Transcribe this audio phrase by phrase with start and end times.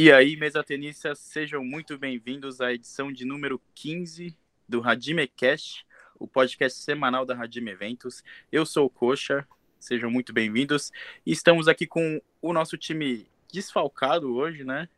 [0.00, 4.32] E aí, mesa tenistas, sejam muito bem-vindos à edição de número 15
[4.68, 5.84] do Radime Cast,
[6.20, 8.22] o podcast semanal da Radime Eventos.
[8.52, 9.44] Eu sou o Coxa,
[9.80, 10.92] sejam muito bem-vindos.
[11.26, 14.88] Estamos aqui com o nosso time desfalcado hoje, né?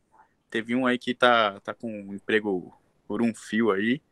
[0.50, 2.70] Teve um aí que tá, tá com um emprego
[3.08, 4.02] por um fio aí,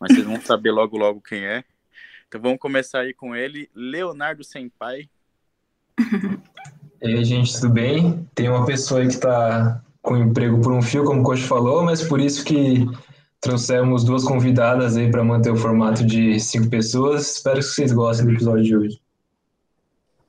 [0.00, 1.62] mas vocês vão saber logo logo quem é.
[2.26, 5.08] Então vamos começar aí com ele, Leonardo Senpai.
[7.00, 8.28] E aí, gente, tudo bem?
[8.34, 11.82] Tem uma pessoa aí que tá com emprego por um fio, como o Coach falou,
[11.82, 12.86] mas por isso que
[13.40, 17.36] trouxemos duas convidadas aí para manter o formato de cinco pessoas.
[17.36, 19.00] Espero que vocês gostem do episódio de hoje.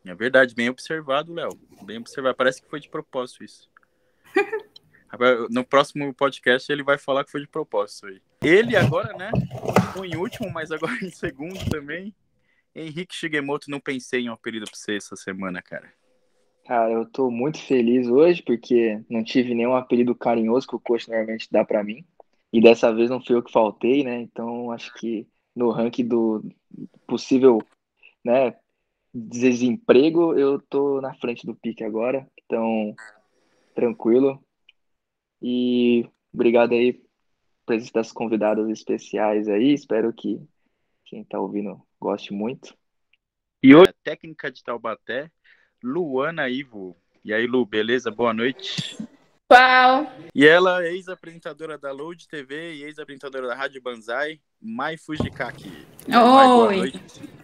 [0.05, 1.49] É verdade, bem observado, Léo.
[1.83, 2.37] Bem observado.
[2.37, 3.69] Parece que foi de propósito isso.
[5.49, 8.21] No próximo podcast ele vai falar que foi de propósito aí.
[8.41, 9.31] Ele agora, né?
[9.93, 12.13] Foi em último, mas agora em segundo também.
[12.75, 15.89] Henrique Shigemoto, não pensei em um apelido pra você essa semana, cara.
[16.65, 21.07] Cara, eu tô muito feliz hoje porque não tive nenhum apelido carinhoso que o coach
[21.07, 22.03] normalmente dá para mim.
[22.51, 24.21] E dessa vez não fui eu que faltei, né?
[24.21, 26.43] Então acho que no ranking do
[27.07, 27.61] possível,
[28.23, 28.55] né,
[29.13, 32.27] desemprego, eu tô na frente do pique agora.
[32.43, 32.95] Então,
[33.75, 34.43] tranquilo.
[35.41, 36.99] E obrigado aí
[37.63, 39.71] por das convidadas especiais aí.
[39.71, 40.41] Espero que
[41.05, 42.75] quem tá ouvindo goste muito.
[43.61, 45.31] E hoje, técnica de Taubaté,
[45.85, 46.97] Luana Ivo.
[47.23, 48.09] E aí, Lu, beleza?
[48.09, 48.97] Boa noite.
[49.47, 50.11] Qual?
[50.33, 55.71] E ela é ex-apresentadora da Load TV e ex-apresentadora da Rádio Banzai, Mai Fujikaki.
[56.07, 56.91] Oi!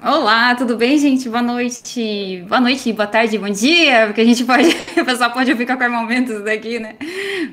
[0.02, 1.30] Olá, tudo bem, gente?
[1.30, 2.44] Boa noite.
[2.48, 4.70] Boa noite, boa tarde, bom dia, porque a gente pode,
[5.00, 6.98] o pessoal pode ouvir qualquer momento isso daqui, né?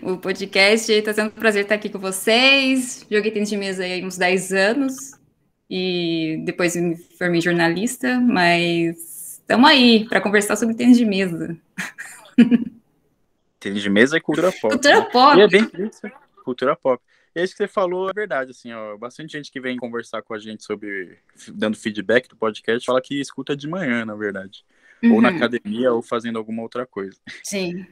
[0.01, 0.91] O podcast.
[0.91, 3.07] Está sendo um prazer estar aqui com vocês.
[3.11, 4.95] Joguei tênis de mesa aí uns 10 anos
[5.69, 9.08] e depois me formei jornalista, mas
[9.49, 11.57] Estamos aí para conversar sobre tênis de mesa.
[13.59, 14.75] Tênis de mesa é cultura pop.
[14.75, 15.09] Cultura né?
[15.11, 15.39] pop.
[15.39, 16.03] E é bem isso,
[16.45, 17.03] cultura pop.
[17.35, 18.99] E é isso que você falou é verdade, assim, ó.
[18.99, 21.17] Bastante gente que vem conversar com a gente sobre,
[21.55, 24.67] dando feedback do podcast, fala que escuta de manhã, na verdade.
[25.03, 25.15] Uhum.
[25.15, 25.37] Ou na uhum.
[25.37, 27.17] academia, ou fazendo alguma outra coisa.
[27.43, 27.87] Sim.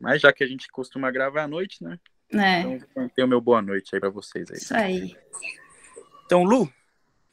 [0.00, 1.98] Mas já que a gente costuma gravar à noite, né?
[2.32, 2.60] É.
[2.62, 4.56] Então, tem o meu boa noite aí para vocês aí.
[4.56, 5.14] Isso aí.
[6.24, 6.72] Então, Lu,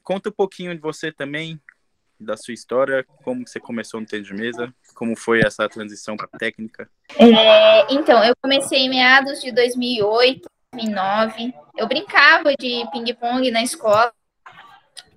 [0.04, 1.58] conta um pouquinho de você também,
[2.24, 6.28] da sua história, como você começou no tênis de mesa, como foi essa transição para
[6.28, 6.90] técnica?
[7.18, 11.54] É, então, eu comecei em meados de 2008, 2009.
[11.78, 14.12] Eu brincava de ping-pong na escola.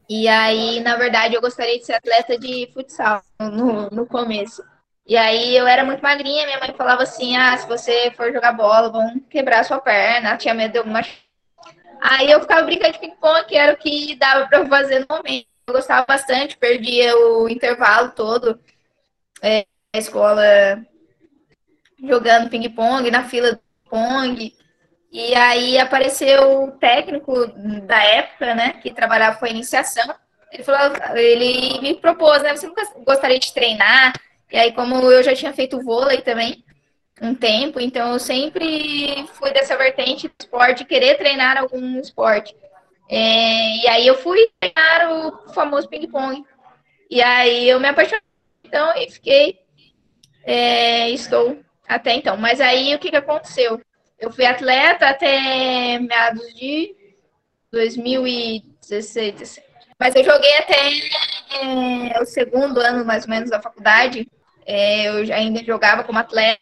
[0.09, 4.63] E aí, na verdade, eu gostaria de ser atleta de futsal no, no começo.
[5.07, 8.53] E aí eu era muito magrinha, minha mãe falava assim: ah, se você for jogar
[8.53, 10.37] bola, vão quebrar sua perna.
[10.37, 11.01] tinha medo de alguma.
[12.01, 15.56] Aí eu ficava brincando de ping-pong, que era o que dava para fazer no momento
[15.69, 18.59] gostava bastante, perdia o intervalo todo
[19.43, 20.43] é, escola
[22.03, 24.55] jogando ping-pong, na fila do pong.
[25.11, 27.47] E aí apareceu o técnico
[27.87, 30.15] da época, né, que trabalhava com a iniciação.
[30.53, 34.13] Ele falou, ele me propôs, né, você nunca gostaria de treinar?
[34.51, 36.65] E aí, como eu já tinha feito vôlei também
[37.21, 42.55] um tempo, então eu sempre fui dessa vertente do esporte, querer treinar algum esporte.
[43.09, 46.45] É, e aí eu fui treinar o famoso ping-pong.
[47.11, 48.21] E aí eu me apaixonei,
[48.65, 49.61] então, e fiquei,
[50.45, 52.37] é, estou até então.
[52.37, 53.81] Mas aí o que, que aconteceu?
[54.19, 56.95] Eu fui atleta até meados de
[57.71, 59.67] 2016, 17.
[59.99, 60.75] Mas eu joguei até
[61.63, 64.29] é, o segundo ano, mais ou menos, da faculdade.
[64.67, 66.61] É, eu ainda jogava como atleta.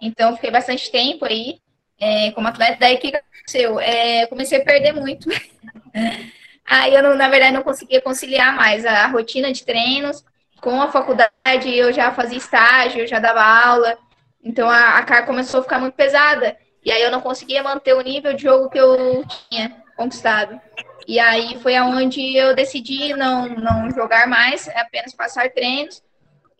[0.00, 1.60] Então, fiquei bastante tempo aí
[1.98, 2.78] é, como atleta.
[2.80, 3.80] Daí, que aconteceu?
[3.80, 5.28] É, comecei a perder muito.
[6.64, 10.24] Aí eu, não, na verdade, não conseguia conciliar mais a rotina de treinos
[10.60, 11.30] com a faculdade.
[11.74, 13.98] Eu já fazia estágio, eu já dava aula.
[14.42, 16.56] Então a, a carga começou a ficar muito pesada.
[16.84, 20.60] E aí eu não conseguia manter o nível de jogo que eu tinha conquistado.
[21.06, 26.02] E aí foi aonde eu decidi não, não jogar mais, apenas passar treinos.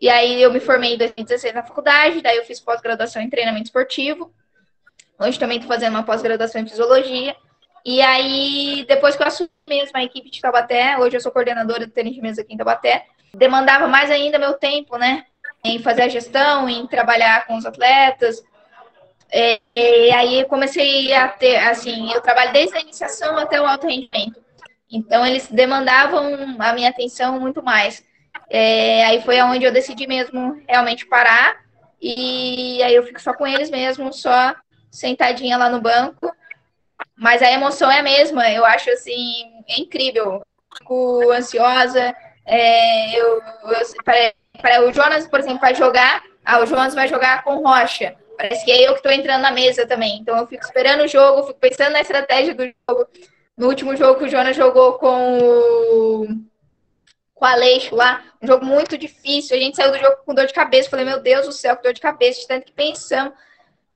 [0.01, 3.67] E aí eu me formei em 2016 na faculdade, daí eu fiz pós-graduação em treinamento
[3.67, 4.33] esportivo.
[5.21, 7.37] Hoje também estou fazendo uma pós-graduação em fisiologia.
[7.85, 11.87] E aí, depois que eu assumi mesmo a equipe de Taubaté, hoje eu sou coordenadora
[11.87, 15.27] do tênis de mesa aqui em Taubaté, demandava mais ainda meu tempo, né?
[15.63, 18.43] Em fazer a gestão, em trabalhar com os atletas.
[19.31, 23.87] É, e aí comecei a ter, assim, eu trabalho desde a iniciação até o alto
[23.87, 24.43] rendimento.
[24.91, 28.03] Então, eles demandavam a minha atenção muito mais.
[28.49, 31.59] É, aí foi onde eu decidi mesmo realmente parar.
[32.01, 34.57] E aí eu fico só com eles mesmo, só
[34.91, 36.35] sentadinha lá no banco.
[37.17, 40.43] Mas a emoção é a mesma, eu acho assim, é incrível.
[40.79, 42.15] Fico ansiosa.
[42.47, 46.23] É, eu, eu para, o Jonas, por exemplo, vai jogar.
[46.45, 48.17] Ah, o Jonas vai jogar com Rocha.
[48.37, 50.19] Parece que é eu que estou entrando na mesa também.
[50.19, 53.07] Então eu fico esperando o jogo, fico pensando na estratégia do jogo.
[53.57, 56.27] No último jogo que o Jonas jogou com o,
[57.35, 59.55] com o Aleixo lá, um jogo muito difícil.
[59.55, 60.89] A gente saiu do jogo com dor de cabeça.
[60.89, 63.35] Falei, meu Deus do céu, que dor de cabeça, de tanto que pensamos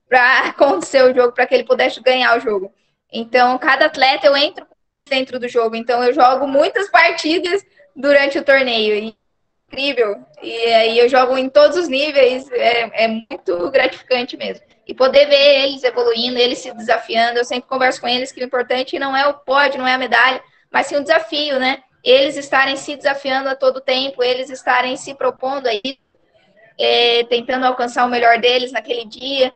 [0.08, 2.72] para acontecer o jogo, para que ele pudesse ganhar o jogo.
[3.12, 4.66] Então, cada atleta eu entro
[5.08, 5.76] dentro do jogo.
[5.76, 7.64] Então, eu jogo muitas partidas
[7.94, 8.94] durante o torneio.
[8.94, 9.16] E
[9.74, 10.24] incrível.
[10.42, 14.64] E aí eu jogo em todos os níveis, é, é muito gratificante mesmo.
[14.86, 18.44] E poder ver eles evoluindo, eles se desafiando, eu sempre converso com eles que o
[18.44, 21.82] importante não é o pódio, não é a medalha, mas sim o desafio, né?
[22.02, 25.98] Eles estarem se desafiando a todo tempo, eles estarem se propondo aí,
[26.78, 29.52] é, tentando alcançar o melhor deles naquele dia.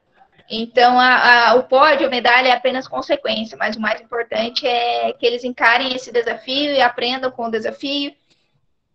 [0.50, 5.12] Então, a, a, o pódio, a medalha é apenas consequência, mas o mais importante é
[5.12, 8.14] que eles encarem esse desafio e aprendam com o desafio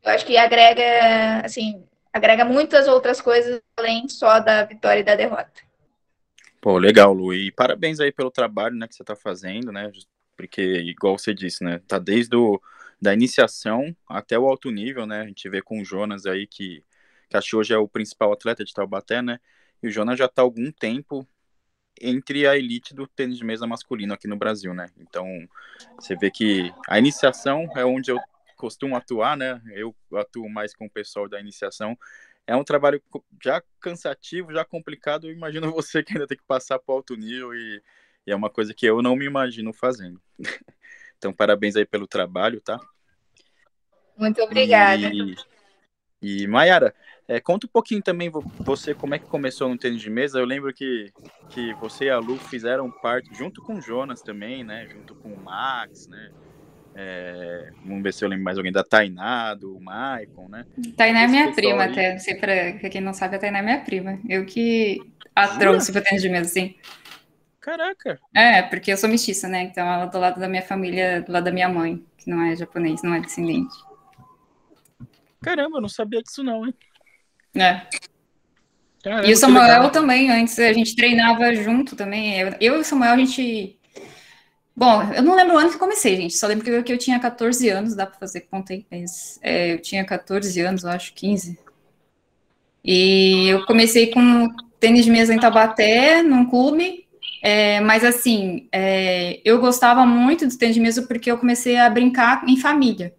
[0.03, 5.15] eu acho que agrega, assim, agrega muitas outras coisas além só da vitória e da
[5.15, 5.63] derrota.
[6.59, 7.33] Pô, legal, Lu.
[7.33, 9.89] E parabéns aí pelo trabalho, né, que você está fazendo, né?
[10.35, 12.61] Porque, igual você disse, né, tá desde o,
[13.01, 15.21] da iniciação até o alto nível, né?
[15.21, 16.83] A gente vê com o Jonas aí, que,
[17.29, 19.39] que acho que hoje é o principal atleta de Taubaté, né?
[19.81, 21.25] E o Jonas já está há algum tempo
[22.01, 24.89] entre a elite do tênis de mesa masculino aqui no Brasil, né?
[24.97, 25.25] Então,
[25.99, 28.19] você vê que a iniciação é onde eu
[28.57, 29.61] costumo atuar, né?
[29.73, 31.97] Eu atuo mais com o pessoal da iniciação.
[32.45, 33.01] É um trabalho
[33.41, 35.27] já cansativo, já complicado.
[35.27, 37.81] Eu imagino você que ainda tem que passar para alto nível e,
[38.25, 40.21] e, é uma coisa que eu não me imagino fazendo.
[41.17, 42.79] então, parabéns aí pelo trabalho, tá?
[44.17, 45.09] Muito obrigada.
[45.11, 45.35] E,
[46.21, 46.95] e Mayara,
[47.27, 48.29] é, conta um pouquinho também
[48.59, 50.39] você como é que começou no tênis de mesa.
[50.39, 51.11] Eu lembro que,
[51.49, 54.87] que você e a Lu fizeram parte, junto com o Jonas também, né?
[54.89, 56.31] Junto com o Max, né?
[56.95, 60.65] É, vamos ver se eu lembro mais alguém da Tainá, do Maicon, né?
[60.95, 61.91] Tainá é minha prima, aí...
[61.91, 62.11] até.
[62.13, 64.19] Não sei pra, quem não sabe, a Tainá é minha prima.
[64.27, 64.99] Eu que
[65.35, 66.75] a trouxe pro tênis de mesa, sim.
[67.59, 68.19] Caraca!
[68.35, 69.63] É, porque eu sou mestiça, né?
[69.63, 72.41] Então ela é do lado da minha família, do lado da minha mãe, que não
[72.41, 73.73] é japonês, não é descendente.
[75.41, 76.73] Caramba, eu não sabia disso não, hein?
[77.55, 77.81] É.
[79.03, 82.39] Caramba, e o Samuel também, antes a gente treinava junto também.
[82.39, 83.77] Eu, eu e o Samuel, a gente
[84.75, 86.35] Bom, eu não lembro o ano que comecei, gente.
[86.35, 89.39] Só lembro que eu, que eu tinha 14 anos, dá para fazer conta aí, mas
[89.43, 91.59] é, eu tinha 14 anos, eu acho, 15.
[92.83, 97.05] E eu comecei com tênis de mesa em Tabaté, num clube.
[97.41, 101.89] É, mas assim, é, eu gostava muito do tênis de mesa porque eu comecei a
[101.89, 103.13] brincar em família.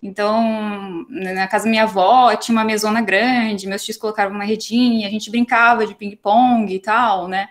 [0.00, 5.08] Então, na casa da minha avó tinha uma mesona grande, meus tios colocavam uma redinha,
[5.08, 7.48] a gente brincava de ping-pong e tal, né?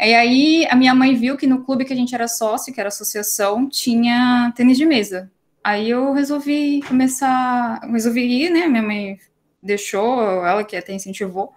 [0.00, 2.80] E aí a minha mãe viu que no clube que a gente era sócio, que
[2.80, 5.30] era associação, tinha tênis de mesa.
[5.62, 8.66] Aí eu resolvi começar, resolvi ir, né?
[8.68, 9.18] Minha mãe
[9.62, 11.52] deixou, ela que até incentivou.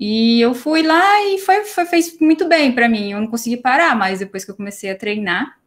[0.00, 3.12] E eu fui lá e foi, foi fez muito bem para mim.
[3.12, 5.58] Eu não consegui parar, mas depois que eu comecei a treinar,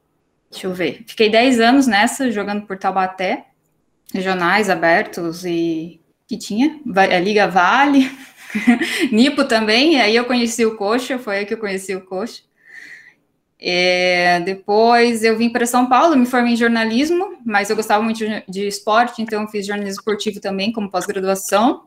[0.50, 3.46] deixa eu ver, fiquei 10 anos nessa, jogando por Taubaté
[4.14, 8.12] regionais abertos e que tinha, a Liga Vale,
[9.12, 12.42] Nipo também, aí eu conheci o Coxa, foi aí que eu conheci o Coxa.
[13.60, 18.24] É, depois eu vim para São Paulo, me formei em jornalismo, mas eu gostava muito
[18.48, 21.86] de, esporte, então fiz jornalismo esportivo também como pós-graduação.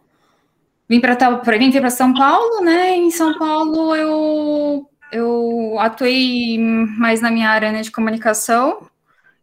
[0.89, 1.15] Vim para
[1.59, 2.97] vim para São Paulo, né?
[2.97, 8.89] Em São Paulo eu eu atuei mais na minha área né, de comunicação,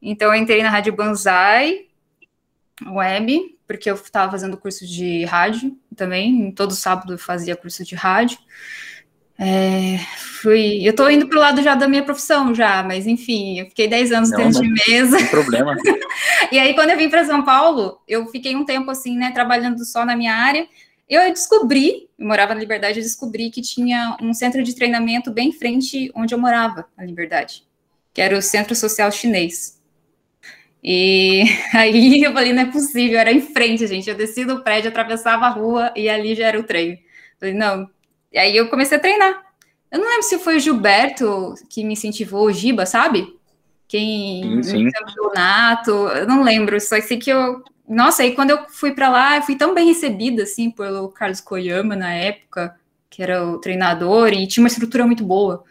[0.01, 1.86] então entrei na Rádio Banzai,
[2.85, 7.95] web, porque eu estava fazendo curso de rádio também, todo sábado eu fazia curso de
[7.95, 8.37] rádio.
[9.39, 9.99] É,
[10.41, 13.67] fui, eu estou indo para o lado já da minha profissão já, mas enfim, eu
[13.67, 15.19] fiquei 10 anos Não, dentro de mesa.
[15.19, 15.75] Não problema.
[16.51, 19.85] e aí quando eu vim para São Paulo, eu fiquei um tempo assim, né, trabalhando
[19.85, 20.67] só na minha área.
[21.07, 25.49] Eu descobri, eu morava na Liberdade, eu descobri que tinha um centro de treinamento bem
[25.49, 27.63] em frente onde eu morava, na Liberdade,
[28.13, 29.76] que era o Centro Social Chinês.
[30.89, 31.43] E
[31.75, 34.09] aí eu falei, não é possível, era em frente, gente.
[34.09, 36.97] Eu desci do prédio, atravessava a rua e ali já era o treino.
[37.37, 37.89] Falei, não.
[38.31, 39.43] E aí eu comecei a treinar.
[39.91, 43.35] Eu não lembro se foi o Gilberto que me incentivou, o Giba, sabe?
[43.85, 45.19] Quem sim, sim.
[45.19, 47.61] o Nato, eu não lembro, só sei que eu.
[47.87, 51.41] Nossa, aí quando eu fui para lá, eu fui tão bem recebida, assim, pelo Carlos
[51.41, 52.75] Koyama na época,
[53.09, 55.63] que era o treinador, e tinha uma estrutura muito boa.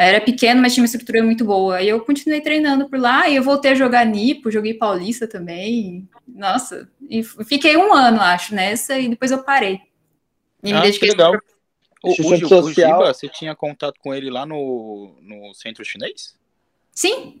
[0.00, 1.82] Era pequeno, mas tinha uma estrutura muito boa.
[1.82, 6.08] E eu continuei treinando por lá, e eu voltei a jogar Nipo, joguei Paulista também.
[6.26, 9.80] Nossa, e fiquei um ano, acho, nessa, e depois eu parei.
[10.62, 11.34] E ah, que legal.
[12.00, 16.36] O, o, o Giba, você tinha contato com ele lá no, no centro chinês?
[16.92, 17.40] Sim.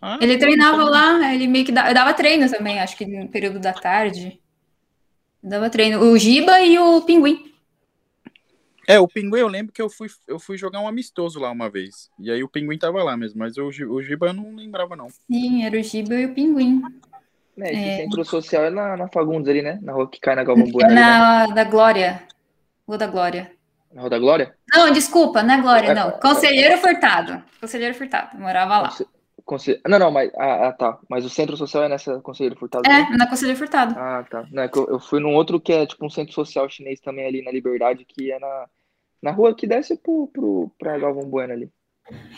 [0.00, 3.58] Ah, ele treinava lá, ele meio que dava, dava treino também, acho que no período
[3.58, 4.40] da tarde.
[5.42, 6.00] Dava treino.
[6.00, 7.52] O Giba e o Pinguim.
[8.86, 11.70] É, o Pinguim eu lembro que eu fui, eu fui jogar um amistoso lá uma
[11.70, 12.10] vez.
[12.18, 15.08] E aí o Pinguim tava lá mesmo, mas o, o Giba eu não lembrava, não.
[15.30, 16.82] Sim, era o Giba e o Pinguim.
[17.58, 17.96] É, esse é.
[17.98, 19.78] centro social é na, na Fagundes ali, né?
[19.82, 20.90] Na rua que cai na Galvão Bueno.
[20.90, 21.54] É na né?
[21.54, 22.22] da Glória.
[22.86, 23.52] Rua da Glória.
[23.92, 24.54] Na Rua da Glória?
[24.72, 26.10] Não, desculpa, não é Glória, é, não.
[26.12, 27.42] Conselheiro Furtado.
[27.60, 28.96] Conselheiro Furtado, morava lá.
[29.44, 29.80] Conse...
[29.86, 30.98] Não, não, mas ah, ah, tá.
[31.08, 32.88] Mas o centro social é nessa Conselheiro Furtado?
[32.88, 33.16] É, né?
[33.16, 33.94] na Conselheiro Furtado.
[33.96, 34.46] Ah, tá.
[34.50, 37.00] Não, é que eu, eu, fui num outro que é tipo um centro social chinês
[37.00, 38.66] também ali na Liberdade, que é na,
[39.22, 41.70] na rua que desce pro, pro, pra Galvão Bueno ali.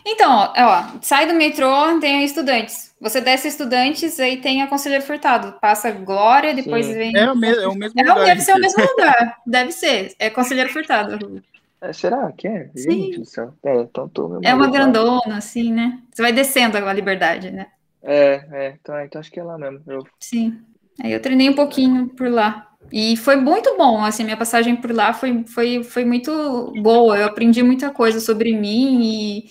[0.05, 2.95] Então, ó, ó, sai do metrô, tem estudantes.
[3.01, 5.59] Você desce estudantes, aí tem a Conselheiro Furtado.
[5.61, 6.95] Passa Glória, depois Sim.
[6.95, 7.17] vem.
[7.17, 8.25] É o, mesmo, é o mesmo é, lugar.
[8.25, 9.37] Deve ser o mesmo lugar.
[9.47, 10.15] Deve ser.
[10.19, 11.19] É Conselheiro Furtado.
[11.81, 12.71] É, será que é?
[12.75, 12.91] Sim.
[12.91, 13.53] Gente do céu.
[13.65, 16.01] É, então tô é uma grandona, assim, né?
[16.13, 17.67] Você vai descendo a liberdade, né?
[18.03, 18.77] É, é.
[18.81, 19.83] Então, então acho que é lá mesmo.
[19.87, 20.07] Eu...
[20.21, 20.59] Sim.
[21.03, 22.67] Aí eu treinei um pouquinho por lá.
[22.93, 27.19] E foi muito bom, assim, minha passagem por lá foi, foi, foi muito boa.
[27.19, 29.51] Eu aprendi muita coisa sobre mim e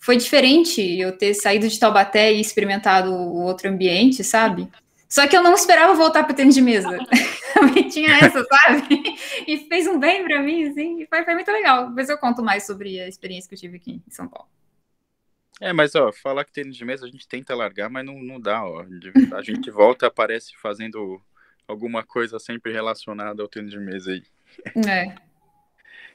[0.00, 4.68] foi diferente eu ter saído de Taubaté e experimentado o outro ambiente, sabe?
[5.12, 6.88] Só que eu não esperava voltar para o tênis de mesa.
[7.52, 9.14] Também tinha essa, sabe?
[9.46, 11.90] E fez um bem para mim, assim, foi, foi muito legal.
[11.90, 14.48] Depois eu conto mais sobre a experiência que eu tive aqui em São Paulo.
[15.60, 18.40] É, mas ó, falar que tênis de mesa a gente tenta largar, mas não, não
[18.40, 18.86] dá, ó.
[19.36, 21.20] A gente volta e aparece fazendo
[21.68, 24.22] alguma coisa sempre relacionada ao tênis de mesa aí.
[24.88, 25.14] É.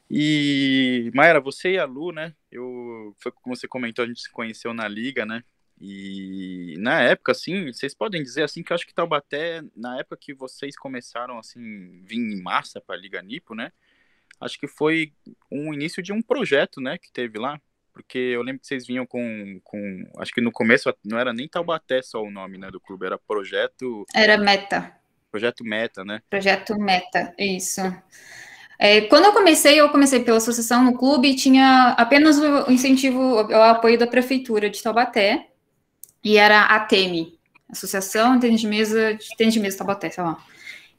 [0.09, 2.33] E, Mayra, você e a Lu, né?
[2.51, 5.43] Eu, foi como você comentou, a gente se conheceu na liga, né?
[5.79, 10.17] E na época, assim, vocês podem dizer assim que eu acho que Taubaté, na época
[10.19, 13.71] que vocês começaram assim, vir em massa para a Liga Nipo, né?
[14.39, 15.13] Acho que foi
[15.51, 17.59] um início de um projeto, né, que teve lá,
[17.91, 21.47] porque eu lembro que vocês vinham com, com acho que no começo não era nem
[21.47, 24.95] Taubaté só o nome, né, do clube, era projeto Era Meta.
[25.31, 26.21] Projeto Meta, né?
[26.29, 27.81] Projeto Meta, isso.
[28.79, 33.19] É, quando eu comecei, eu comecei pela associação no clube e tinha apenas o incentivo,
[33.19, 35.49] o apoio da prefeitura de Taubaté,
[36.23, 37.37] e era a TEME,
[37.69, 40.37] Associação Tênis de Mesa de Tênis de Mesa Taubaté, sei lá.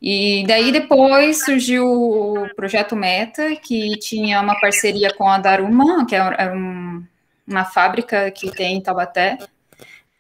[0.01, 6.15] E daí depois surgiu o projeto Meta, que tinha uma parceria com a Daruma, que
[6.15, 7.05] é um,
[7.47, 9.39] uma fábrica que tem em Taubaté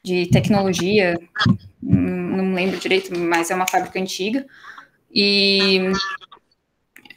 [0.02, 1.18] de tecnologia,
[1.80, 4.46] não lembro direito, mas é uma fábrica antiga.
[5.12, 5.92] E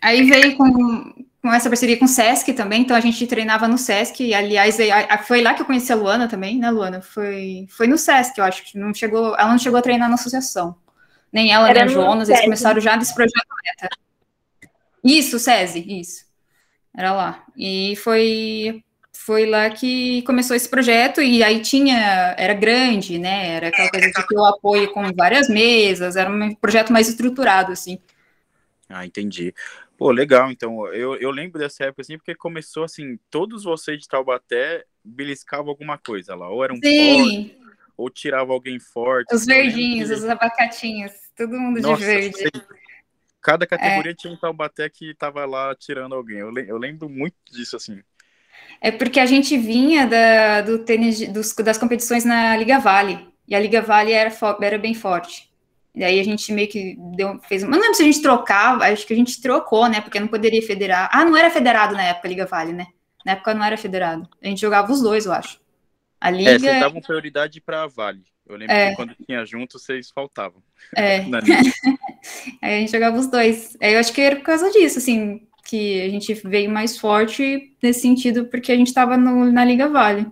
[0.02, 3.78] aí veio com, com essa parceria com o Sesc também, então a gente treinava no
[3.78, 4.78] Sesc, e, aliás,
[5.26, 7.02] foi lá que eu conheci a Luana também, né, Luana?
[7.02, 10.16] Foi, foi no Sesc, eu acho que não chegou, ela não chegou a treinar na
[10.16, 10.76] associação.
[11.34, 13.90] Nem ela, Era nem a Jonas, eles começaram já desse projeto meta.
[15.04, 16.26] Isso, SESI, isso.
[16.96, 17.44] Era lá.
[17.58, 18.84] E foi
[19.14, 23.56] foi lá que começou esse projeto e aí tinha, era grande, né?
[23.56, 27.72] Era aquela coisa de ter o apoio com várias mesas, era um projeto mais estruturado,
[27.72, 28.00] assim.
[28.90, 29.54] Ah, entendi.
[30.02, 34.08] Pô, legal, então, eu, eu lembro dessa época, assim, porque começou, assim, todos vocês de
[34.08, 37.20] Taubaté beliscavam alguma coisa lá, ou era um Sim.
[37.20, 37.58] Forte,
[37.96, 39.32] ou tirava alguém forte.
[39.32, 40.16] Os verdinhos, que...
[40.16, 42.36] os abacatinhos, todo mundo Nossa, de verde.
[42.36, 42.64] Sempre.
[43.40, 44.16] Cada categoria é.
[44.16, 48.02] tinha um Taubaté que tava lá tirando alguém, eu, eu lembro muito disso, assim.
[48.82, 53.54] É porque a gente vinha da, do tênis, dos, das competições na Liga Vale, e
[53.54, 55.51] a Liga Vale era, era bem forte.
[55.94, 57.64] E daí a gente meio que deu, fez.
[57.64, 60.00] Mas não lembro se a gente trocava, acho que a gente trocou, né?
[60.00, 61.10] Porque não poderia federar.
[61.12, 62.88] Ah, não era federado na época, Liga Vale, né?
[63.26, 64.28] Na época não era federado.
[64.42, 65.60] A gente jogava os dois, eu acho.
[66.20, 66.52] A é, Liga.
[66.52, 68.24] É, vocês davam prioridade para Vale.
[68.48, 68.90] Eu lembro é.
[68.90, 70.62] que quando tinha junto, vocês faltavam.
[70.96, 71.26] É.
[72.62, 73.78] Aí a gente jogava os dois.
[73.82, 77.76] Aí eu acho que era por causa disso, assim, que a gente veio mais forte
[77.82, 80.28] nesse sentido, porque a gente estava na Liga Vale.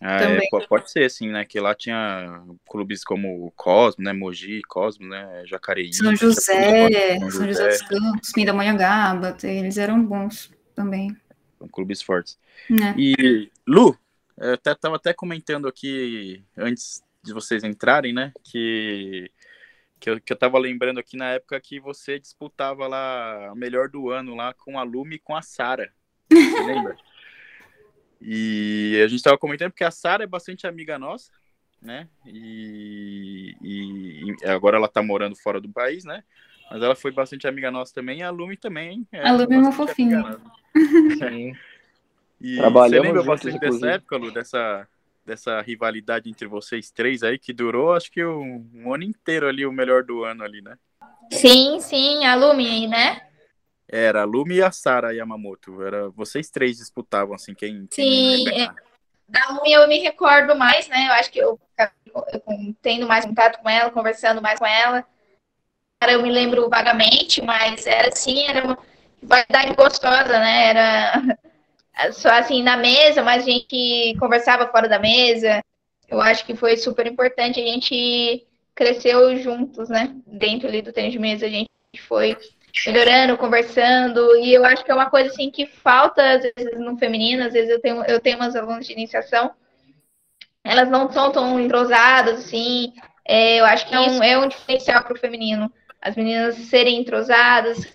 [0.00, 1.44] Ah, é, pode ser, assim, né?
[1.44, 4.14] Que lá tinha clubes como Cosmo, né?
[4.14, 5.42] Mogi, Cosmo, né?
[5.44, 5.92] Jacareí.
[5.92, 11.14] São José, São José, São José dos Campos, Pindamonhangaba, eles eram bons também.
[11.58, 12.38] São clubes fortes.
[12.70, 12.94] É.
[12.96, 13.94] E, Lu,
[14.38, 18.32] eu até, tava até comentando aqui, antes de vocês entrarem, né?
[18.42, 19.30] Que
[20.00, 23.90] que eu, que eu tava lembrando aqui na época que você disputava lá a melhor
[23.90, 25.92] do ano lá com a Lume e com a Sara.
[26.32, 26.96] Você lembra?
[28.20, 31.30] E a gente tava comentando porque a Sara é bastante amiga nossa,
[31.80, 32.06] né?
[32.26, 36.22] E, e, e, agora ela tá morando fora do país, né?
[36.70, 39.06] Mas ela foi bastante amiga nossa também, e a Lume também.
[39.10, 40.38] É a Lume é uma fofinha.
[41.18, 41.54] Sim.
[42.42, 44.88] E Trabalhamos você lembra bastante dessa época, Lu, dessa,
[45.26, 49.66] dessa rivalidade entre vocês três aí, que durou acho que um, um ano inteiro ali,
[49.66, 50.78] o melhor do ano ali, né?
[51.30, 53.20] Sim, sim, a Lumi, né?
[53.92, 55.82] Era a Lumi e a Sara Yamamoto.
[55.82, 57.88] Era, vocês três disputavam, assim, quem.
[57.90, 58.70] Sim, quem é,
[59.28, 61.08] da Lumi eu me recordo mais, né?
[61.08, 65.04] Eu acho que eu, eu tendo mais contato com ela, conversando mais com ela.
[66.08, 68.78] Eu me lembro vagamente, mas era assim, era uma,
[69.22, 70.68] variedade gostosa, né?
[70.68, 71.38] Era
[72.12, 75.62] só assim na mesa, mas a gente conversava fora da mesa.
[76.08, 77.60] Eu acho que foi super importante.
[77.60, 80.14] A gente cresceu juntos, né?
[80.26, 81.68] Dentro ali do tênis de mesa, a gente
[82.08, 82.36] foi
[82.86, 86.96] melhorando, conversando, e eu acho que é uma coisa assim que falta às vezes no
[86.96, 89.52] feminino, às vezes eu tenho, eu tenho umas alunas de iniciação,
[90.64, 92.92] elas não são tão entrosadas, assim,
[93.24, 97.00] é, eu acho que é um, é um diferencial para o feminino, as meninas serem
[97.00, 97.86] entrosadas,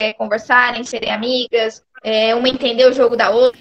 [0.00, 3.60] é, conversarem, serem amigas, é, uma entender o jogo da outra,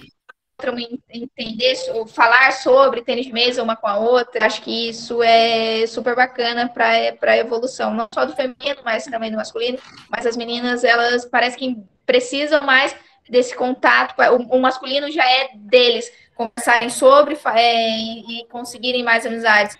[1.09, 1.75] entender,
[2.07, 4.45] falar sobre tênis de mesa uma com a outra.
[4.45, 9.31] Acho que isso é super bacana para a evolução, não só do feminino, mas também
[9.31, 9.77] do masculino.
[10.09, 12.95] Mas as meninas, elas parecem que precisam mais
[13.29, 14.15] desse contato.
[14.19, 19.77] O, o masculino já é deles, conversarem sobre é, e conseguirem mais amizades.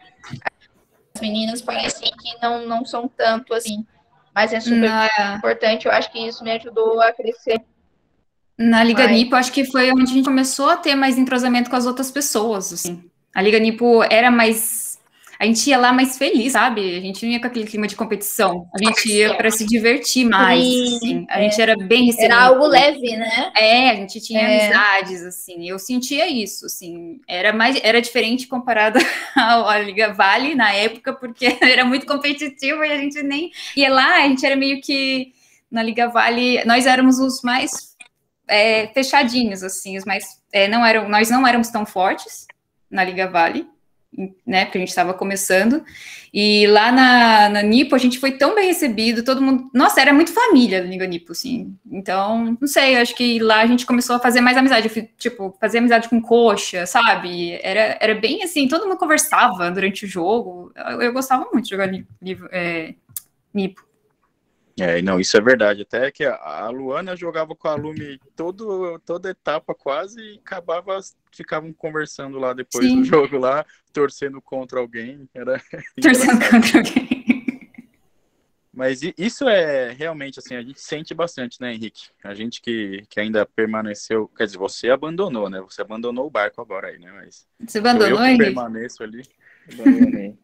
[1.13, 3.85] As meninas parecem que não, não são tanto assim.
[4.33, 5.35] Mas é super não, é.
[5.35, 5.85] importante.
[5.85, 7.61] Eu acho que isso me ajudou a crescer
[8.61, 9.13] na Liga Vai.
[9.13, 12.11] Nipo, acho que foi onde a gente começou a ter mais entrosamento com as outras
[12.11, 13.03] pessoas, assim.
[13.33, 14.91] A Liga Nipo era mais
[15.41, 16.97] a gente ia lá mais feliz, sabe?
[16.97, 18.69] A gente não ia com aquele clima de competição.
[18.75, 20.63] A gente ia para se divertir mais.
[20.63, 21.25] Sim, assim.
[21.27, 21.49] A é.
[21.49, 22.31] gente era bem recebido.
[22.31, 23.51] Era algo leve, né?
[23.57, 24.65] É, a gente tinha é.
[24.65, 25.67] amizades, assim.
[25.67, 27.19] Eu sentia isso, assim.
[27.27, 28.99] Era mais, era diferente comparado
[29.35, 34.17] à Liga Vale na época, porque era muito competitivo e a gente nem ia lá.
[34.17, 35.33] A gente era meio que
[35.71, 36.63] na Liga Vale.
[36.65, 37.90] Nós éramos os mais
[38.47, 40.41] é, fechadinhos, assim, os mais.
[40.51, 42.45] É, não eram, nós não éramos tão fortes
[42.89, 43.67] na Liga Vale,
[44.45, 44.65] né?
[44.65, 45.83] Porque a gente estava começando.
[46.33, 49.69] E lá na, na Nipo a gente foi tão bem recebido, todo mundo.
[49.73, 51.75] Nossa, era muito família da Liga Nipo, assim.
[51.89, 55.77] Então, não sei, acho que lá a gente começou a fazer mais amizade, tipo, fazer
[55.77, 57.59] amizade com coxa, sabe?
[57.61, 60.71] Era, era bem assim, todo mundo conversava durante o jogo.
[60.75, 61.89] Eu, eu gostava muito de jogar
[62.51, 62.93] é,
[63.53, 63.90] Nipo.
[64.81, 65.83] É, não, isso é verdade.
[65.83, 70.99] Até que a Luana jogava com a Lume todo, toda etapa quase e acabava,
[71.31, 73.01] ficavam conversando lá depois Sim.
[73.01, 75.29] do jogo lá, torcendo contra alguém.
[75.35, 75.61] Era
[76.01, 77.21] torcendo contra alguém.
[78.73, 82.07] Mas isso é realmente assim, a gente sente bastante, né, Henrique?
[82.23, 85.61] A gente que, que ainda permaneceu, quer dizer, você abandonou, né?
[85.61, 87.11] Você abandonou o barco agora aí, né?
[87.11, 88.45] Mas você abandonou, eu, eu Henrique?
[88.45, 89.21] permaneço ali.
[89.71, 90.39] Abandonei.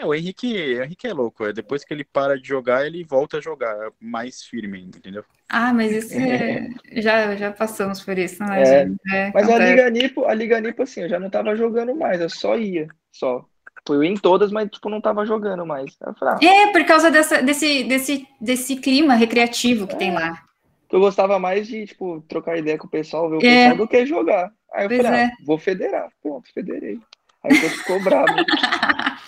[0.00, 1.44] É, o Henrique, o Henrique é louco.
[1.44, 5.22] É, depois que ele para de jogar, ele volta a jogar mais firme, entendeu?
[5.46, 6.68] Ah, mas isso é...
[7.02, 8.88] já, já passamos por isso, não é?
[9.12, 12.18] é mas a Liga Nipo, a Liga Nipo, assim, eu já não tava jogando mais,
[12.18, 13.44] eu só ia, só.
[13.86, 15.96] Fui em todas, mas tipo, não tava jogando mais.
[16.18, 19.98] Falei, ah, é, por causa dessa, desse, desse, desse clima recreativo que é.
[19.98, 20.42] tem lá.
[20.90, 23.68] Eu gostava mais de, tipo, trocar ideia com o pessoal, ver o é.
[23.68, 24.50] pessoal, do que jogar.
[24.72, 25.30] Aí eu pois falei, ah, é.
[25.44, 26.08] vou federar.
[26.22, 26.98] Pronto, federei.
[27.42, 28.26] Aí o ficou bravo.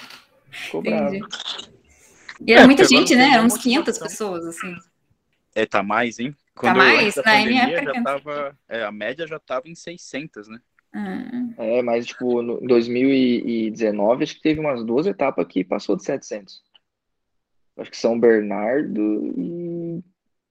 [0.62, 1.16] Ficou bravo.
[2.46, 3.34] E era é, muita gente, né?
[3.34, 4.74] Eram uns 500 pessoas, assim.
[5.54, 6.32] É, tá mais, hein?
[6.32, 7.16] Tá Quando tá mais?
[7.16, 10.58] Na pandemia, época já tava, é, a média já tava em 600, né?
[10.94, 11.54] Hum.
[11.56, 16.04] É, mas tipo, no, em 2019, acho que teve umas duas etapas que passou de
[16.04, 16.62] 700.
[17.78, 20.02] Acho que São Bernardo e.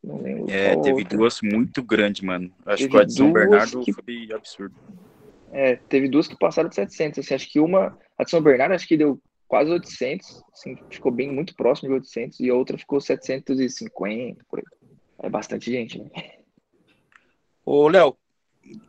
[0.03, 0.49] Não lembro.
[0.49, 1.17] É, teve outra.
[1.17, 2.51] duas muito grandes, mano.
[2.65, 3.93] Acho teve que a de São Bernardo que...
[3.93, 4.75] foi absurdo.
[5.51, 7.19] É, teve duas que passaram de 700.
[7.19, 11.11] Assim, acho que uma, a de São Bernardo, acho que deu quase 800, assim, ficou
[11.11, 14.65] bem muito próximo de 800 e a outra ficou 750, por aí.
[15.23, 16.09] É bastante gente, né?
[17.65, 18.15] Ô, Léo,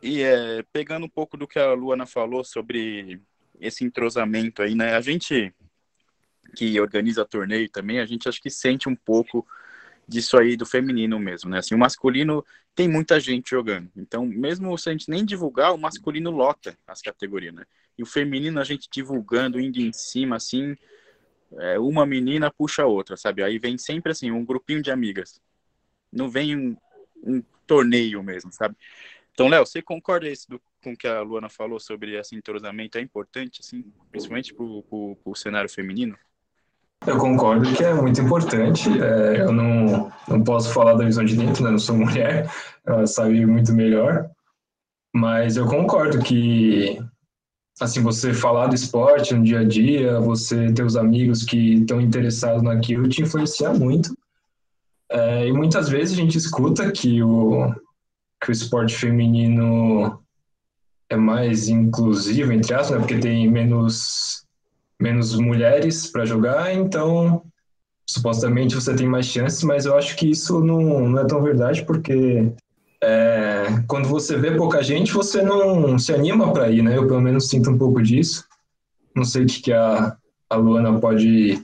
[0.01, 3.19] e é, pegando um pouco do que a Luana falou sobre
[3.59, 4.95] esse entrosamento aí, né?
[4.95, 5.53] A gente
[6.55, 9.45] que organiza torneio também, a gente acho que sente um pouco
[10.07, 11.57] disso aí do feminino mesmo, né?
[11.57, 12.41] Assim, o masculino
[12.73, 13.91] tem muita gente jogando.
[13.97, 17.65] Então, mesmo se a gente nem divulgar, o masculino lota as categorias, né?
[17.97, 20.75] E o feminino a gente divulgando, indo em cima, assim,
[21.59, 23.43] é, uma menina puxa a outra, sabe?
[23.43, 25.41] Aí vem sempre assim, um grupinho de amigas.
[26.11, 26.77] Não vem um,
[27.23, 28.75] um torneio mesmo, sabe?
[29.31, 32.97] Então, Léo, você concorda do, com o que a Luana falou sobre esse entrosamento?
[32.97, 36.15] É importante, assim, principalmente para o cenário feminino?
[37.05, 38.89] Eu concordo que é muito importante.
[39.01, 41.71] É, eu não, não posso falar da visão de dentro, né?
[41.71, 42.49] Não sou mulher,
[42.85, 44.29] ela sabe muito melhor.
[45.13, 46.99] Mas eu concordo que,
[47.79, 51.99] assim, você falar do esporte no dia a dia, você ter os amigos que estão
[51.99, 54.15] interessados naquilo, te influencia muito.
[55.09, 57.73] É, e muitas vezes a gente escuta que o,
[58.41, 60.19] que o esporte feminino
[61.09, 62.97] é mais inclusivo, entre aspas, né?
[62.99, 64.43] porque tem menos
[64.99, 67.43] menos mulheres para jogar, então
[68.07, 71.83] supostamente você tem mais chances, mas eu acho que isso não, não é tão verdade,
[71.83, 72.51] porque
[73.01, 73.52] é,
[73.87, 76.97] quando você vê pouca gente, você não se anima para ir, né?
[76.97, 78.45] Eu pelo menos sinto um pouco disso.
[79.15, 80.15] Não sei o que, que a,
[80.49, 81.63] a Luana pode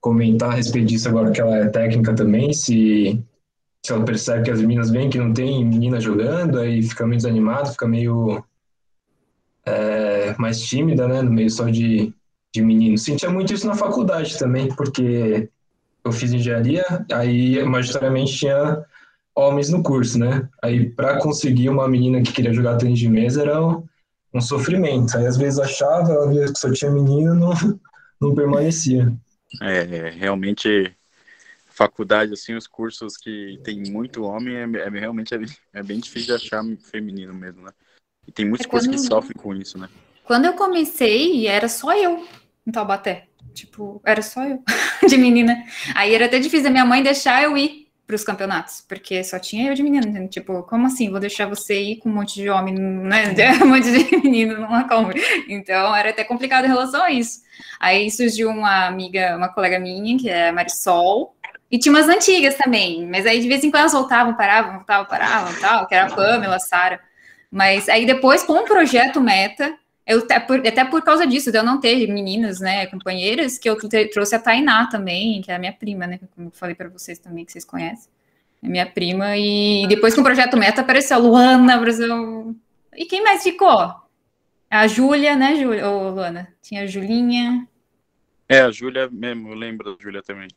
[0.00, 3.20] comentar a respeito disso agora que ela é técnica também, se,
[3.84, 7.16] se ela percebe que as meninas veem que não tem menina jogando, aí fica meio
[7.16, 8.44] desanimada, fica meio
[9.64, 12.14] é, mais tímida, né, no meio só de,
[12.54, 13.02] de meninos.
[13.02, 15.48] Sentia muito isso na faculdade também, porque
[16.04, 18.84] eu fiz engenharia, aí majoritariamente tinha
[19.36, 20.48] homens no curso, né?
[20.62, 25.16] Aí para conseguir uma menina que queria jogar tênis de mesa era um sofrimento.
[25.16, 27.52] Aí às vezes achava, ela via que só tinha menino, não,
[28.18, 29.12] não permanecia.
[29.62, 30.92] É, realmente
[31.68, 35.40] faculdade, assim, os cursos que tem muito homem, é, é realmente é,
[35.74, 37.70] é, bem difícil de achar feminino mesmo, né?
[38.26, 39.88] E tem muitos é cursos que sofrem com isso, né?
[40.24, 42.26] Quando eu comecei, era só eu
[42.66, 43.28] em Taubaté.
[43.52, 44.62] Tipo, era só eu
[45.06, 45.62] de menina.
[45.94, 49.38] Aí era até difícil a minha mãe deixar eu ir para os campeonatos, porque só
[49.38, 52.48] tinha eu de menina, tipo, como assim, vou deixar você ir com um monte de
[52.48, 57.10] homem, né, um monte de menino numa compra, então era até complicado em relação a
[57.10, 57.40] isso.
[57.80, 61.34] Aí surgiu uma amiga, uma colega minha, que é a Marisol,
[61.68, 65.06] e tinha umas antigas também, mas aí de vez em quando elas voltavam, paravam, voltavam,
[65.06, 67.00] paravam, tal, que era a Pamela, a Sara,
[67.50, 71.58] mas aí depois, com o projeto Meta, eu, até, por, até por causa disso, de
[71.58, 73.76] eu não ter meninas, né, companheiras, que eu
[74.12, 77.18] trouxe a Tainá também, que é a minha prima, né, como eu falei para vocês
[77.18, 78.08] também, que vocês conhecem.
[78.62, 82.56] É minha prima, e depois com o Projeto Meta apareceu a Luana, Brasil.
[82.94, 83.94] E quem mais ficou?
[84.70, 85.88] A Júlia, né, Júlia?
[85.88, 86.54] Ô, Luana?
[86.62, 87.66] Tinha a Julinha.
[88.48, 90.48] É, a Júlia mesmo, eu lembro da Júlia também.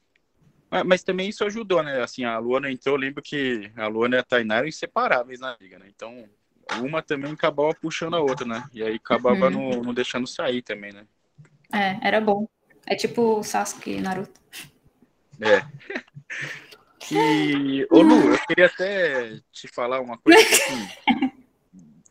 [0.70, 2.02] Mas, mas, também isso ajudou, né?
[2.02, 5.58] Assim, a Luana entrou, eu lembro que a Luana e a Tainá eram inseparáveis na
[5.60, 5.88] liga, né?
[5.90, 6.26] Então,
[6.82, 8.64] uma também acabava puxando a outra, né?
[8.74, 9.72] E aí acabava uhum.
[9.72, 11.06] não, não deixando sair também, né?
[11.74, 12.48] É, era bom.
[12.86, 14.40] É tipo Sasuke e Naruto.
[15.40, 15.66] É.
[17.12, 20.88] E, ô Lu, eu queria até te falar uma coisa assim.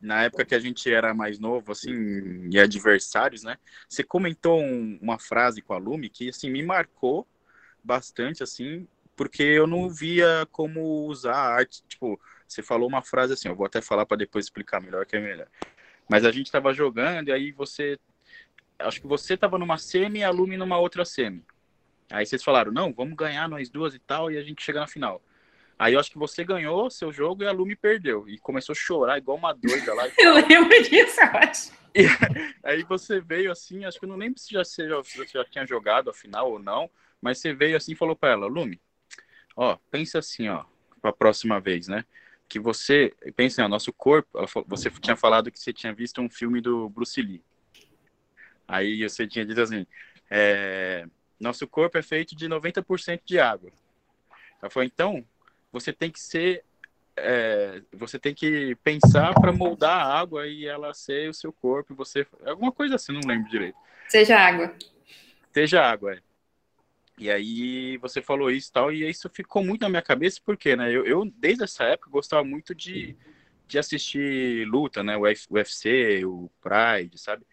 [0.00, 3.56] na época que a gente era mais novo, assim, e adversários, né?
[3.88, 7.26] Você comentou um, uma frase com a Lume que, assim, me marcou
[7.82, 13.34] bastante, assim, porque eu não via como usar a arte, tipo, você falou uma frase
[13.34, 15.48] assim, eu vou até falar para depois explicar melhor que é melhor.
[16.08, 17.98] Mas a gente estava jogando e aí você
[18.78, 21.44] acho que você estava numa semi e a Lumi numa outra semi.
[22.10, 24.86] Aí vocês falaram, não, vamos ganhar nós duas e tal, e a gente chega na
[24.86, 25.22] final.
[25.78, 28.28] Aí eu acho que você ganhou seu jogo e a Lumi perdeu.
[28.28, 30.08] E começou a chorar igual uma doida lá.
[30.18, 31.72] eu lembro disso, eu acho.
[31.94, 32.06] E
[32.64, 35.44] aí você veio assim, acho que eu não lembro se já, se já, se já
[35.44, 38.80] tinha jogado a final ou não, mas você veio assim e falou para ela, Lumi,
[39.54, 40.64] ó, pensa assim, ó,
[41.00, 42.04] para a próxima vez, né?
[42.48, 44.28] Que você pensa, o nosso corpo,
[44.66, 47.42] você tinha falado que você tinha visto um filme do Bruce Lee.
[48.66, 49.86] Aí você tinha dito assim,
[50.30, 51.06] é,
[51.38, 53.70] nosso corpo é feito de 90% de água.
[54.60, 55.24] Ela falou, então,
[55.70, 56.64] você tem que ser,
[57.16, 61.94] é, você tem que pensar para moldar a água e ela ser o seu corpo,
[61.94, 63.76] você, alguma coisa assim, não lembro direito.
[64.08, 64.74] Seja água.
[65.52, 66.27] Seja água, é.
[67.18, 70.76] E aí você falou isso e tal, e isso ficou muito na minha cabeça, porque,
[70.76, 73.16] né, eu, eu desde essa época gostava muito de,
[73.66, 77.44] de assistir luta, né, o UFC, o Pride, sabe?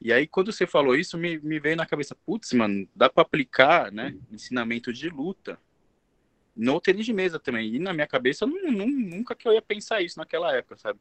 [0.00, 3.22] E aí quando você falou isso, me, me veio na cabeça, putz, mano, dá para
[3.22, 5.58] aplicar, né, ensinamento de luta
[6.54, 7.74] no tênis de mesa também.
[7.74, 11.00] E na minha cabeça, não, não, nunca que eu ia pensar isso naquela época, sabe?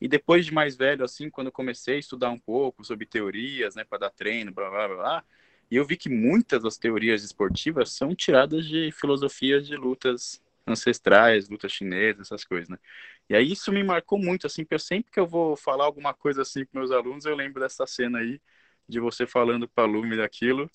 [0.00, 3.74] E depois de mais velho, assim, quando eu comecei a estudar um pouco sobre teorias,
[3.74, 5.24] né, para dar treino, blá, blá, blá, blá
[5.70, 11.48] e eu vi que muitas das teorias esportivas são tiradas de filosofias de lutas ancestrais,
[11.48, 12.78] lutas chinesas, essas coisas, né?
[13.28, 16.42] E aí isso me marcou muito, assim, porque sempre que eu vou falar alguma coisa
[16.42, 18.40] assim com meus alunos, eu lembro dessa cena aí,
[18.88, 20.70] de você falando para a Lume daquilo.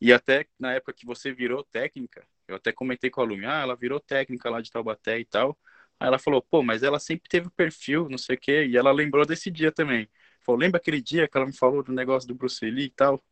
[0.00, 3.62] E até na época que você virou técnica, eu até comentei com a Lume, ah,
[3.62, 5.58] ela virou técnica lá de Taubaté e tal.
[6.00, 8.92] Aí ela falou, pô, mas ela sempre teve perfil, não sei o quê, e ela
[8.92, 10.08] lembrou desse dia também.
[10.40, 13.22] Falou, lembra aquele dia que ela me falou do negócio do Bruce Lee e tal?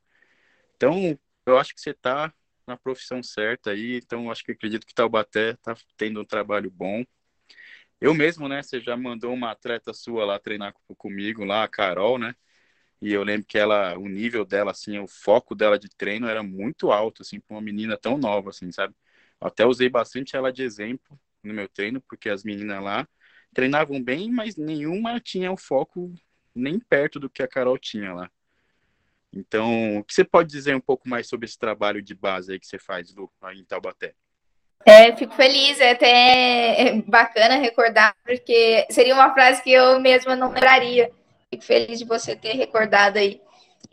[0.82, 1.16] Então,
[1.46, 2.34] eu acho que você está
[2.66, 7.04] na profissão certa aí, então acho que acredito que Taubaté está tendo um trabalho bom.
[8.00, 12.18] Eu mesmo, né, você já mandou uma atleta sua lá treinar comigo, lá, a Carol,
[12.18, 12.34] né?
[13.00, 16.42] E eu lembro que ela, o nível dela, assim, o foco dela de treino era
[16.42, 18.94] muito alto, assim, para uma menina tão nova, assim, sabe?
[19.40, 23.08] Até usei bastante ela de exemplo no meu treino, porque as meninas lá
[23.54, 26.12] treinavam bem, mas nenhuma tinha o foco
[26.54, 28.30] nem perto do que a Carol tinha lá.
[29.34, 32.60] Então, o que você pode dizer um pouco mais sobre esse trabalho de base aí
[32.60, 34.12] que você faz, Lu, aí em Taubaté?
[34.84, 40.48] É, fico feliz, é até bacana recordar, porque seria uma frase que eu mesma não
[40.48, 41.10] lembraria.
[41.50, 43.40] Fico feliz de você ter recordado aí.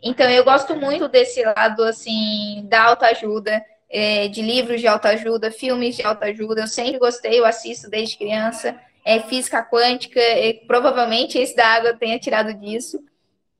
[0.02, 5.96] Então, eu gosto muito desse lado, assim, da autoajuda, é, de livros de autoajuda, filmes
[5.96, 6.62] de autoajuda.
[6.62, 8.78] Eu sempre gostei, eu assisto desde criança.
[9.04, 13.02] É, física quântica, é, provavelmente esse da água tenha tirado disso.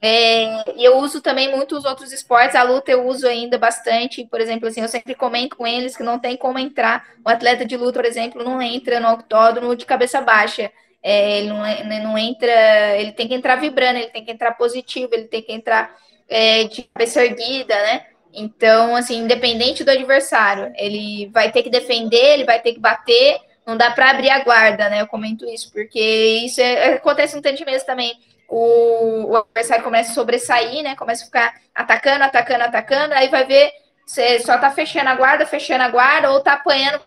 [0.02, 4.40] É, e eu uso também muitos outros esportes, a luta eu uso ainda bastante, por
[4.40, 7.76] exemplo, assim, eu sempre comento com eles que não tem como entrar, um atleta de
[7.76, 12.96] luta, por exemplo, não entra no octógono de cabeça baixa, é, ele não, não, entra,
[12.96, 15.94] ele tem que entrar vibrando, ele tem que entrar positivo, ele tem que entrar
[16.28, 18.06] é, de cabeça erguida, né?
[18.32, 23.38] Então, assim, independente do adversário, ele vai ter que defender, ele vai ter que bater,
[23.66, 25.00] não dá para abrir a guarda, né?
[25.00, 26.00] Eu comento isso, porque
[26.44, 28.14] isso é, acontece no tênis mesmo também
[28.50, 30.96] o, o adversário começa a sobressair, né?
[30.96, 33.70] Começa a ficar atacando, atacando, atacando, aí vai ver
[34.04, 37.00] você só tá fechando a guarda, fechando a guarda, ou tá apanhando.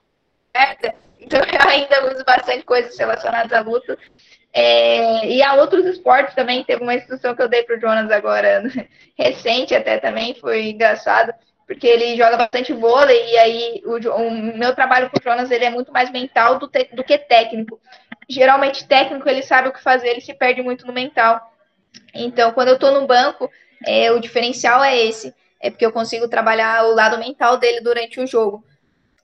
[1.20, 3.98] Então eu ainda uso bastante coisas relacionadas à luta.
[4.54, 8.64] É, e há outros esportes também, teve uma instrução que eu dei pro Jonas agora,
[9.18, 11.34] recente até também, foi engraçado,
[11.68, 15.66] porque ele joga bastante vôlei, e aí o, o meu trabalho com o Jonas ele
[15.66, 17.82] é muito mais mental do, te, do que técnico
[18.30, 21.54] geralmente técnico ele sabe o que fazer, ele se perde muito no mental.
[22.14, 23.50] Então, quando eu estou no banco,
[23.86, 28.20] é, o diferencial é esse, é porque eu consigo trabalhar o lado mental dele durante
[28.20, 28.64] o jogo.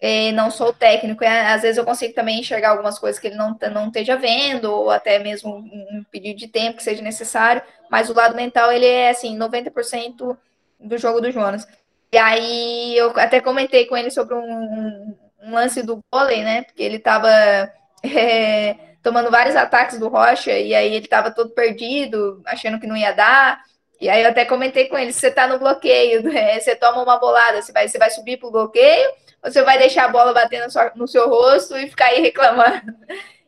[0.01, 3.35] É, não sou técnico, é, às vezes eu consigo também enxergar algumas coisas que ele
[3.35, 8.09] não, não esteja vendo, ou até mesmo um pedido de tempo que seja necessário, mas
[8.09, 10.37] o lado mental, ele é, assim, 90%
[10.79, 11.67] do jogo do Jonas.
[12.11, 16.83] E aí, eu até comentei com ele sobre um, um lance do vôlei, né, porque
[16.83, 17.29] ele estava...
[18.01, 22.97] É, tomando vários ataques do Rocha, e aí ele estava todo perdido, achando que não
[22.97, 23.61] ia dar.
[23.99, 27.17] E aí eu até comentei com ele: você está no bloqueio, né, você toma uma
[27.17, 29.09] bolada, você vai, você vai subir para o bloqueio,
[29.43, 32.21] ou você vai deixar a bola bater no seu, no seu rosto e ficar aí
[32.21, 32.93] reclamando.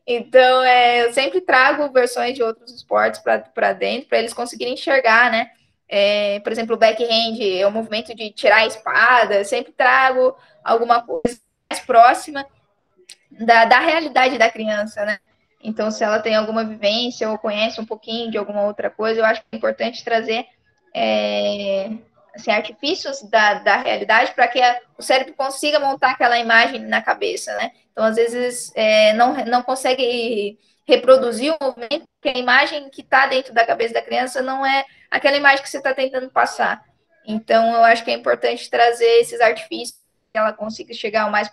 [0.06, 5.32] Então, é, eu sempre trago versões de outros esportes para dentro, para eles conseguirem enxergar,
[5.32, 5.52] né?
[5.88, 11.02] É, por exemplo, o backhand é o movimento de tirar a espada, sempre trago alguma
[11.02, 12.46] coisa mais próxima
[13.30, 15.20] da, da realidade da criança, né?
[15.64, 19.26] Então, se ela tem alguma vivência ou conhece um pouquinho de alguma outra coisa, eu
[19.26, 20.46] acho que é importante trazer
[20.94, 21.92] é,
[22.36, 27.02] assim, artifícios da, da realidade para que a, o cérebro consiga montar aquela imagem na
[27.02, 27.72] cabeça, né?
[27.92, 33.28] Então, às vezes, é, não, não consegue reproduzir o movimento, porque a imagem que está
[33.28, 36.84] dentro da cabeça da criança não é aquela imagem que você está tentando passar.
[37.26, 40.00] Então, eu acho que é importante trazer esses artifícios
[40.32, 41.52] que ela consiga chegar o mais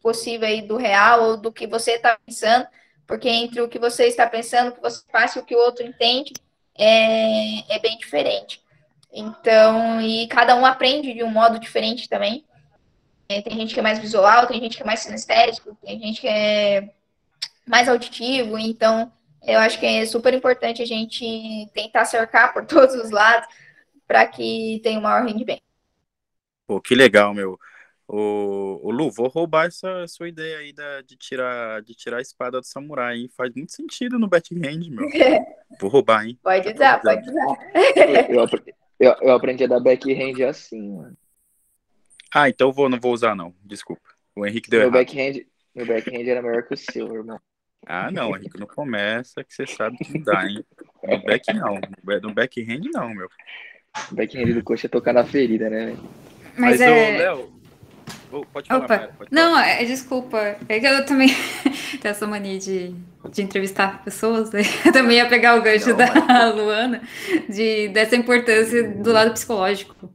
[0.00, 2.66] possível aí do real ou do que você está pensando,
[3.10, 5.58] porque entre o que você está pensando, o que você faz e o que o
[5.58, 6.32] outro entende
[6.78, 8.62] é, é bem diferente.
[9.12, 12.44] Então, e cada um aprende de um modo diferente também.
[13.28, 16.20] É, tem gente que é mais visual, tem gente que é mais sinestésico, tem gente
[16.20, 16.88] que é
[17.66, 22.94] mais auditivo, então eu acho que é super importante a gente tentar cercar por todos
[22.94, 23.48] os lados
[24.06, 25.62] para que tenha o maior rendimento.
[26.64, 27.58] Pô, que legal, meu.
[28.12, 32.20] O, o Lu, vou roubar essa sua ideia aí da, de, tirar, de tirar a
[32.20, 33.30] espada do samurai, hein?
[33.36, 35.06] Faz muito sentido no backhand, meu.
[35.80, 36.36] Vou roubar, hein?
[36.42, 37.56] Pode usar, pode usar.
[38.28, 38.48] Eu,
[38.98, 41.16] eu, eu, aprendi a dar backhand assim, mano.
[42.34, 43.54] Ah, então vou, não vou usar, não.
[43.62, 44.02] Desculpa.
[44.34, 45.06] O Henrique deu meu errado.
[45.06, 47.38] Backhand, meu backhand era melhor que o seu, irmão.
[47.86, 50.64] Ah, não, Henrique, não começa que você sabe que dá, hein?
[51.04, 51.80] No back não.
[52.22, 53.28] No backhand não, meu.
[54.10, 55.96] O backhand do coxa é tocar na ferida, né?
[56.58, 57.18] Mas, Mas é...
[57.18, 57.59] Léo,
[58.52, 58.98] pode falar, Opa.
[59.16, 59.68] pode não, falar.
[59.68, 60.56] É, desculpa.
[60.68, 61.28] É que eu também
[62.00, 62.94] tenho essa mania de,
[63.30, 64.50] de entrevistar pessoas.
[64.50, 64.62] Né?
[64.84, 66.54] Eu também ia pegar o gancho não, da mas...
[66.56, 67.02] Luana,
[67.48, 70.12] de, dessa importância do lado psicológico.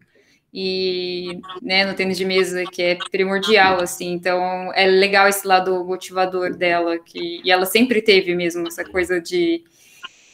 [0.53, 4.13] E né, no tênis de mesa, que é primordial, assim.
[4.13, 9.19] Então, é legal esse lado motivador dela, que, e ela sempre teve mesmo essa coisa
[9.19, 9.65] de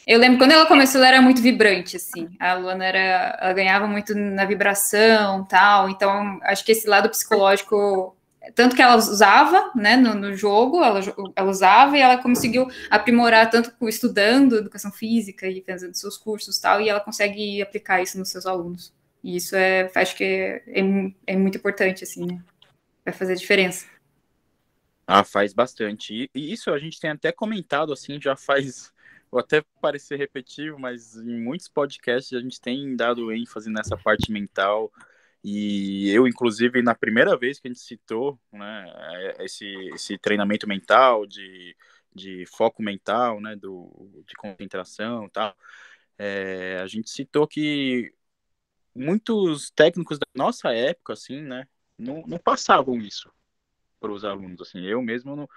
[0.06, 2.28] eu lembro quando ela começou, ela era muito vibrante, assim.
[2.38, 5.88] A Luana era, ela ganhava muito na vibração, tal.
[5.88, 8.16] Então, acho que esse lado psicológico,
[8.54, 11.00] tanto que ela usava, né, no, no jogo, ela,
[11.36, 16.80] ela usava e ela conseguiu aprimorar tanto estudando educação física e fazendo seus cursos, tal.
[16.80, 18.92] E ela consegue aplicar isso nos seus alunos.
[19.22, 22.42] E isso é, acho que é, é, é muito importante, assim, né?
[23.04, 23.86] Vai fazer diferença.
[25.06, 26.28] Ah, faz bastante.
[26.34, 28.92] E isso a gente tem até comentado, assim, já faz
[29.32, 34.30] vou até parecer repetitivo, mas em muitos podcasts a gente tem dado ênfase nessa parte
[34.30, 34.92] mental.
[35.42, 41.26] E eu, inclusive, na primeira vez que a gente citou né, esse, esse treinamento mental,
[41.26, 41.74] de,
[42.14, 43.90] de foco mental, né, do,
[44.26, 45.56] de concentração e tal,
[46.18, 48.14] é, a gente citou que
[48.94, 51.66] muitos técnicos da nossa época, assim, né,
[51.98, 53.32] não, não passavam isso
[53.98, 55.48] para os alunos, assim, eu mesmo não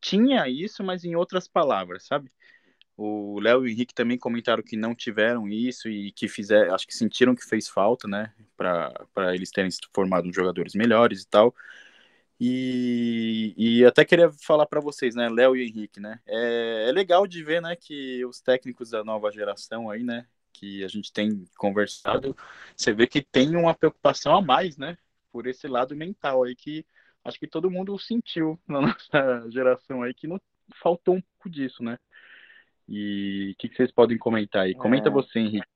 [0.00, 2.30] tinha isso, mas em outras palavras, sabe?
[2.96, 6.86] O Léo e o Henrique também comentaram que não tiveram isso e que fizeram, acho
[6.86, 11.54] que sentiram que fez falta, né, para eles terem se formado jogadores melhores e tal.
[12.40, 17.26] E, e até queria falar para vocês, né, Léo e Henrique, né, é, é, legal
[17.26, 21.44] de ver, né, que os técnicos da nova geração aí, né, que a gente tem
[21.58, 22.34] conversado,
[22.76, 24.96] você vê que tem uma preocupação a mais, né?
[25.30, 26.86] Por esse lado mental aí que
[27.24, 30.40] acho que todo mundo sentiu na nossa geração aí que não
[30.80, 31.98] faltou um pouco disso, né?
[32.88, 34.74] E o que, que, vocês podem comentar aí?
[34.74, 35.12] Comenta é...
[35.12, 35.66] você, Henrique.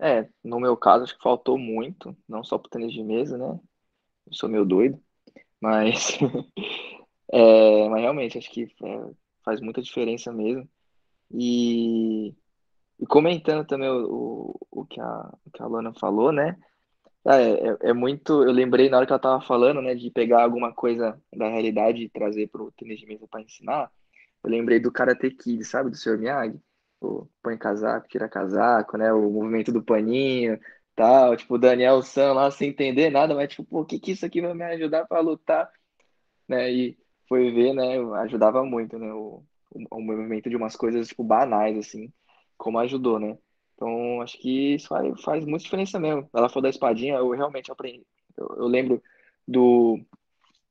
[0.00, 3.58] É, no meu caso, acho que faltou muito, não só pro tênis de mesa, né?
[4.26, 5.00] Eu sou meio doido,
[5.60, 6.18] mas,
[7.32, 9.10] é, mas realmente acho que é,
[9.44, 10.68] faz muita diferença mesmo.
[11.30, 12.34] E,
[12.98, 16.58] e comentando também o, o, o, que a, o que a Lana falou, né?
[17.24, 18.42] É, é, é, muito.
[18.42, 22.02] Eu lembrei na hora que ela tava falando, né, de pegar alguma coisa da realidade
[22.02, 23.90] e trazer pro tênis de mesa para ensinar.
[24.44, 26.18] Eu lembrei do Karate Kid, sabe, do Sr.
[26.18, 26.60] Miyagi?
[27.00, 29.12] O põe casaco, tira casaco, né?
[29.12, 30.58] O movimento do paninho,
[30.94, 31.36] tal.
[31.36, 34.26] Tipo, o Daniel San lá sem entender nada, mas tipo, pô, o que que isso
[34.26, 35.70] aqui vai me ajudar para lutar?
[36.48, 36.72] Né?
[36.72, 37.98] E foi ver, né?
[38.22, 39.12] Ajudava muito, né?
[39.12, 42.12] O, o, o movimento de umas coisas, tipo, banais, assim,
[42.56, 43.38] como ajudou, né?
[43.74, 46.28] Então, acho que isso faz, faz muita diferença mesmo.
[46.32, 48.06] Ela falou da espadinha, eu realmente aprendi.
[48.36, 49.02] Eu, eu lembro
[49.46, 50.00] do,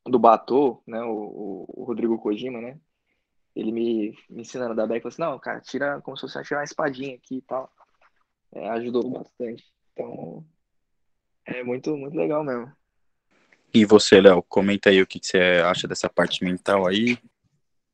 [0.05, 1.01] do Batô, né?
[1.03, 2.79] O, o, Rodrigo Kojima, né?
[3.55, 6.59] Ele me, me ensinando da back, falou assim, não, cara, tira como se fosse tirar
[6.59, 7.69] uma espadinha aqui e tal.
[8.53, 9.63] É, ajudou bastante.
[9.93, 10.45] Então,
[11.45, 12.71] é muito, muito legal mesmo.
[13.73, 17.17] E você, Léo, comenta aí o que, que você acha dessa parte mental aí.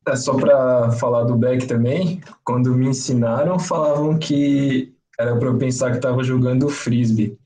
[0.08, 5.58] É só para falar do Beck também, quando me ensinaram, falavam que era para eu
[5.58, 7.38] pensar que estava jogando frisbee.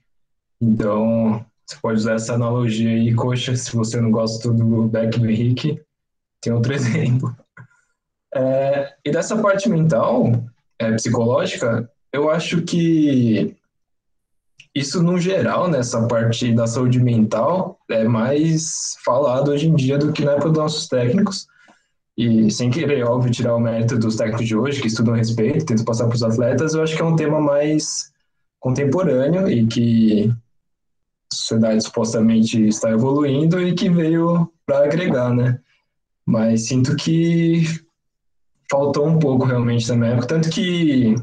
[0.61, 5.29] Então, você pode usar essa analogia aí, coxa, se você não gosta do Beck do
[5.29, 5.81] Henrique,
[6.39, 7.35] tem outro exemplo.
[8.33, 10.31] É, e dessa parte mental,
[10.79, 13.55] é, psicológica, eu acho que
[14.73, 20.13] isso no geral, nessa parte da saúde mental, é mais falado hoje em dia do
[20.13, 21.45] que na época dos nossos técnicos.
[22.17, 25.85] E sem querer, óbvio, tirar o mérito dos técnicos de hoje, que estudam respeito, tentam
[25.85, 28.11] passar para os atletas, eu acho que é um tema mais
[28.59, 30.29] contemporâneo e que
[31.31, 35.59] a sociedade supostamente está evoluindo e que veio para agregar, né?
[36.25, 37.63] Mas sinto que
[38.71, 41.13] faltou um pouco realmente na minha época, tanto que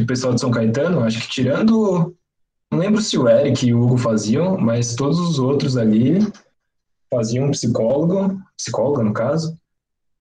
[0.00, 2.16] o pessoal de São Caetano, acho que tirando,
[2.72, 6.20] não lembro se o Eric e o Hugo faziam, mas todos os outros ali
[7.10, 9.58] faziam psicólogo, psicóloga no caso,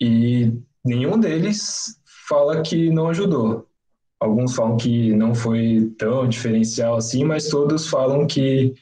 [0.01, 0.51] e
[0.83, 3.65] nenhum deles fala que não ajudou.
[4.19, 8.73] Alguns falam que não foi tão diferencial assim, mas todos falam que,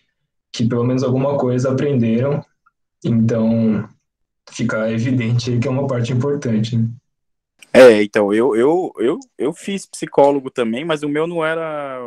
[0.52, 2.44] que pelo menos alguma coisa aprenderam.
[3.04, 3.88] Então,
[4.50, 6.90] fica evidente que é uma parte importante, né?
[7.74, 12.00] É, então, eu, eu, eu, eu fiz psicólogo também, mas o meu não era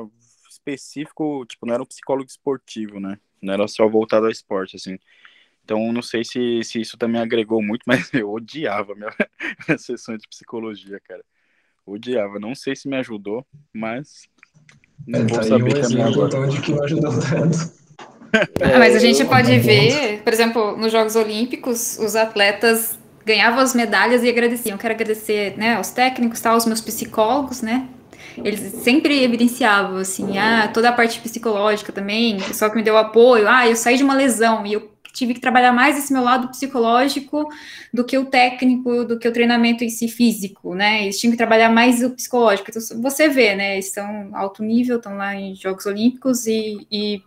[0.49, 3.19] específico, tipo, não era um psicólogo esportivo, né?
[3.41, 4.99] Não era só voltado ao esporte, assim.
[5.65, 9.13] Então, não sei se, se isso também agregou muito, mas eu odiava minha,
[9.69, 11.23] minha sessão de psicologia, cara.
[11.85, 12.39] Odiava.
[12.39, 14.27] Não sei se me ajudou, mas
[15.07, 16.29] não é, vou tá saber um também agora.
[16.29, 17.79] Então de que não ajudou tanto.
[18.61, 23.75] Ah, mas a gente pode ver, por exemplo, nos Jogos Olímpicos, os atletas ganhavam as
[23.75, 24.79] medalhas e agradeciam.
[24.79, 27.87] Quero agradecer né, aos técnicos, tá, aos meus psicólogos, né?
[28.39, 33.49] Eles sempre evidenciavam, assim, ah, toda a parte psicológica também, só que me deu apoio,
[33.49, 36.49] ah, eu saí de uma lesão e eu tive que trabalhar mais esse meu lado
[36.49, 37.49] psicológico
[37.93, 41.03] do que o técnico, do que o treinamento em si físico, né?
[41.03, 42.71] Eles tinham que trabalhar mais o psicológico.
[42.71, 43.75] Então, você vê, né?
[43.75, 47.23] Eles estão alto nível, estão lá em Jogos Olímpicos e, e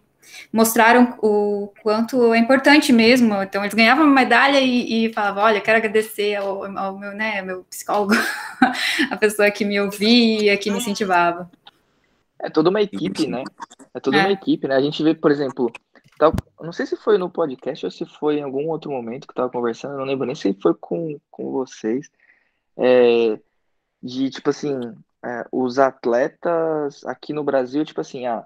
[0.51, 3.41] mostraram o quanto é importante mesmo.
[3.41, 7.41] Então, eles ganhavam uma medalha e, e falavam: Olha, quero agradecer ao, ao meu, né,
[7.41, 8.13] meu psicólogo,
[9.09, 11.49] a pessoa que me ouvia, que me incentivava.
[12.39, 13.43] É toda uma equipe, né?
[13.93, 14.21] É toda é.
[14.21, 14.75] uma equipe, né?
[14.75, 15.71] A gente vê, por exemplo,
[16.21, 19.33] Tava, não sei se foi no podcast ou se foi em algum outro momento que
[19.33, 22.11] tava conversando, não lembro nem se foi com, com vocês.
[22.77, 23.39] É,
[24.03, 24.79] de tipo assim,
[25.25, 28.45] é, os atletas aqui no Brasil, tipo assim, ah,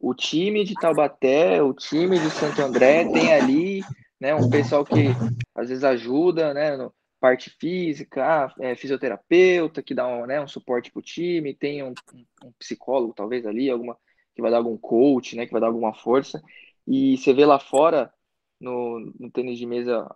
[0.00, 3.82] o time de Taubaté, o time de Santo André tem ali,
[4.20, 5.08] né, um pessoal que
[5.54, 10.46] às vezes ajuda, né, no parte física, ah, é, fisioterapeuta que dá um, né, um
[10.46, 11.92] suporte pro time, tem um,
[12.44, 13.98] um, psicólogo talvez ali, alguma
[14.34, 16.40] que vai dar algum coach, né, que vai dar alguma força.
[16.86, 18.12] E você vê lá fora,
[18.60, 20.08] no, no tênis de mesa,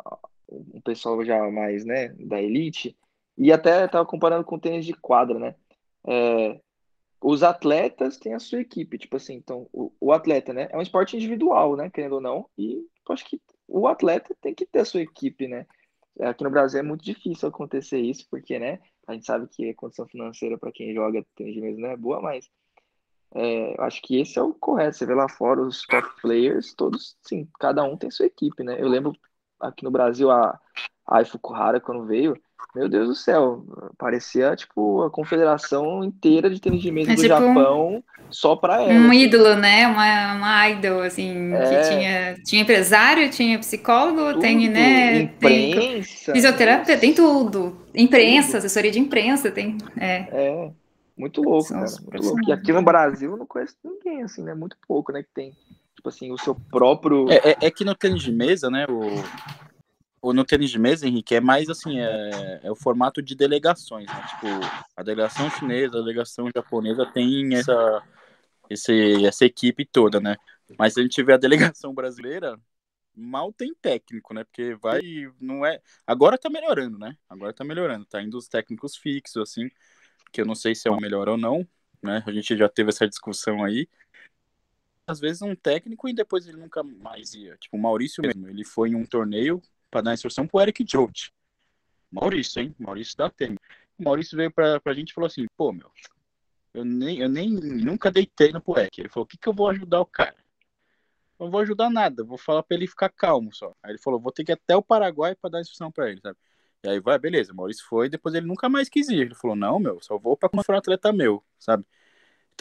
[0.48, 2.96] um pessoal já mais, né, da elite,
[3.36, 5.54] e até estava comparando com o tênis de quadra, né?
[6.06, 6.60] É,
[7.22, 10.82] os atletas têm a sua equipe, tipo assim, então o, o, atleta, né, é um
[10.82, 14.80] esporte individual, né, querendo ou não, e eu acho que o atleta tem que ter
[14.80, 15.66] a sua equipe, né?
[16.20, 19.74] Aqui no Brasil é muito difícil acontecer isso, porque, né, a gente sabe que a
[19.74, 22.50] condição financeira para quem joga tênis mesa não é boa, mas
[23.34, 24.96] é, eu acho que esse é o correto.
[24.96, 28.80] Você vê lá fora os top players, todos, sim, cada um tem sua equipe, né?
[28.80, 29.12] Eu lembro
[29.58, 30.60] aqui no Brasil a,
[31.06, 32.36] a Fukuhara, quando veio,
[32.74, 33.64] meu Deus do céu,
[33.98, 38.82] parecia tipo a confederação inteira de tênis de mesa é, do tipo Japão só para
[38.82, 38.92] ela.
[38.92, 39.20] Um assim.
[39.20, 39.86] ídolo, né?
[39.86, 41.60] Uma, uma idol, assim, é.
[41.60, 44.40] que tinha, tinha empresário, tinha psicólogo, tudo.
[44.40, 45.22] tem, né?
[45.22, 45.80] Imprensa.
[45.80, 47.76] Tem fisioterapia, tem tudo.
[47.94, 48.58] Imprensa, tudo.
[48.58, 49.76] assessoria de imprensa, tem.
[49.98, 50.16] É.
[50.30, 50.70] é.
[51.14, 51.92] Muito louco, São cara.
[52.10, 52.40] Muito louco.
[52.48, 54.54] E aqui no Brasil eu não conheço ninguém, assim, né?
[54.54, 55.22] Muito pouco, né?
[55.22, 55.52] Que tem,
[55.94, 57.30] tipo assim, o seu próprio.
[57.30, 58.86] É, é, é que no tênis de mesa, né?
[58.88, 59.22] O
[60.22, 64.24] no tênis de mesa, Henrique, é mais assim, é, é, o formato de delegações, né?
[64.28, 64.46] Tipo,
[64.96, 68.02] a delegação chinesa, a delegação japonesa tem essa,
[68.70, 70.36] esse, essa equipe toda, né?
[70.78, 72.56] Mas se a gente vê a delegação brasileira,
[73.14, 74.44] mal tem técnico, né?
[74.44, 75.00] Porque vai,
[75.40, 75.80] não é...
[76.06, 77.16] Agora tá melhorando, né?
[77.28, 79.68] Agora tá melhorando, tá indo os técnicos fixos, assim,
[80.30, 81.66] que eu não sei se é o melhor ou não,
[82.02, 82.22] né?
[82.26, 83.88] A gente já teve essa discussão aí.
[85.06, 87.56] Às vezes um técnico e depois ele nunca mais ia.
[87.56, 89.60] Tipo, o Maurício mesmo, ele foi em um torneio,
[89.92, 91.30] para dar instrução pro Eric Jolt.
[92.10, 92.74] Maurício, hein?
[92.78, 93.54] Maurício da Tem.
[93.98, 95.92] O Maurício veio pra, pra gente e falou assim, pô, meu,
[96.72, 99.02] eu nem, eu nem nunca dei treino pro Eric.
[99.02, 100.34] Ele falou, o que que eu vou ajudar o cara?
[101.38, 103.74] Eu não vou ajudar nada, vou falar para ele ficar calmo só.
[103.82, 106.20] Aí ele falou, vou ter que ir até o Paraguai para dar instrução para ele,
[106.22, 106.38] sabe?
[106.84, 109.20] E aí vai, beleza, o Maurício foi, depois ele nunca mais quis ir.
[109.20, 111.84] Ele falou, não, meu, só vou para confrontar um atleta meu, sabe?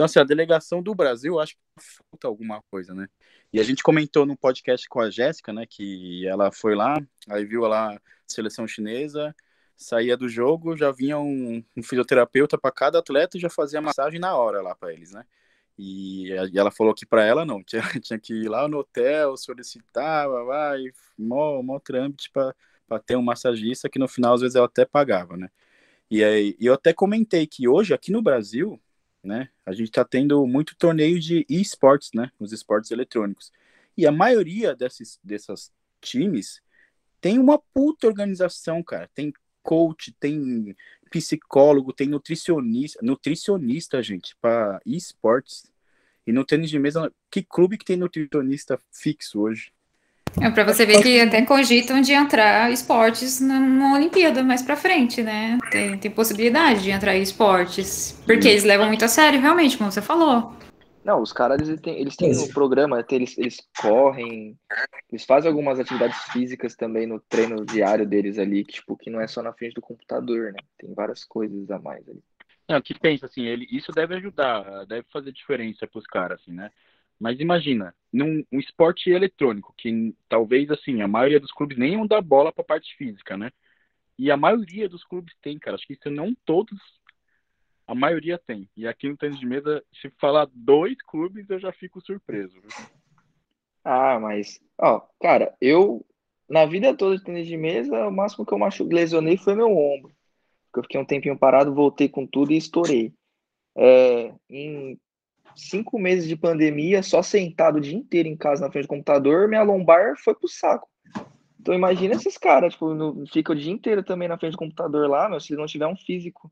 [0.02, 3.08] Então, assim, a delegação do Brasil, acho que falta alguma coisa, né?
[3.54, 7.00] E a gente comentou no podcast com a Jéssica, né, que ela foi lá,
[7.30, 9.36] aí viu lá a seleção chinesa,
[9.78, 14.20] saía do jogo, já vinha um, um fisioterapeuta para cada atleta e já fazia massagem
[14.20, 15.24] na hora lá para eles, né?
[15.78, 19.38] E, e, ela falou que para ela não, tinha, tinha que ir lá no hotel,
[19.38, 20.82] solicitar, vai,
[21.16, 25.38] mó, mó trâmite para ter um massagista que no final às vezes ela até pagava,
[25.38, 25.52] né?
[26.10, 28.82] E aí eu até comentei que hoje aqui no Brasil
[29.24, 29.50] né?
[29.66, 32.32] A gente está tendo muito torneio de esportes, né?
[32.40, 33.52] Os esportes eletrônicos.
[33.98, 36.62] E a maioria desses dessas times
[37.20, 39.10] tem uma puta organização, cara.
[39.14, 40.76] Tem coach, tem
[41.12, 45.72] psicólogo, tem nutricionista, nutricionista, gente, para esportes.
[46.26, 49.72] E no tênis de mesa, que clube que tem nutricionista fixo hoje?
[50.40, 54.76] É para você ver que até cogitam de entrar esportes na, na Olimpíada mais para
[54.76, 55.58] frente, né?
[55.70, 58.22] Tem, tem possibilidade de entrar esportes.
[58.26, 60.54] Porque eles levam muito a sério, realmente, como você falou.
[61.04, 64.56] Não, os caras eles têm, eles têm um programa, eles, eles correm,
[65.12, 69.20] eles fazem algumas atividades físicas também no treino diário deles ali, que, tipo, que não
[69.20, 70.60] é só na frente do computador, né?
[70.78, 72.22] Tem várias coisas a mais ali.
[72.70, 76.54] Não, que pensa assim, ele, isso deve ajudar, deve fazer diferença para os caras, assim,
[76.54, 76.70] né?
[77.22, 82.08] Mas imagina, num um esporte eletrônico, que talvez assim, a maioria dos clubes nem iam
[82.08, 83.52] dar bola para a parte física, né?
[84.18, 85.76] E a maioria dos clubes tem, cara.
[85.76, 86.80] Acho que isso não todos,
[87.86, 88.68] a maioria tem.
[88.76, 92.60] E aqui no tênis de mesa, se falar dois clubes, eu já fico surpreso.
[92.60, 92.72] Viu?
[93.84, 96.04] Ah, mas, ó, cara, eu
[96.50, 98.84] na vida toda de tênis de mesa, o máximo que eu machu...
[98.84, 100.12] lesionei foi meu ombro.
[100.66, 103.14] Porque eu fiquei um tempinho parado, voltei com tudo e estourei.
[103.78, 105.00] É, em
[105.56, 109.48] cinco meses de pandemia, só sentado o dia inteiro em casa na frente do computador,
[109.48, 110.88] minha lombar foi pro saco.
[111.60, 115.08] Então imagina esses caras, tipo, no, fica o dia inteiro também na frente do computador
[115.08, 116.52] lá, mas se não tiver um físico,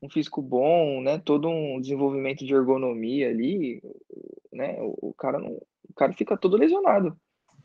[0.00, 3.82] um físico bom, né, todo um desenvolvimento de ergonomia ali,
[4.52, 7.16] né, o, o cara não, o cara fica todo lesionado,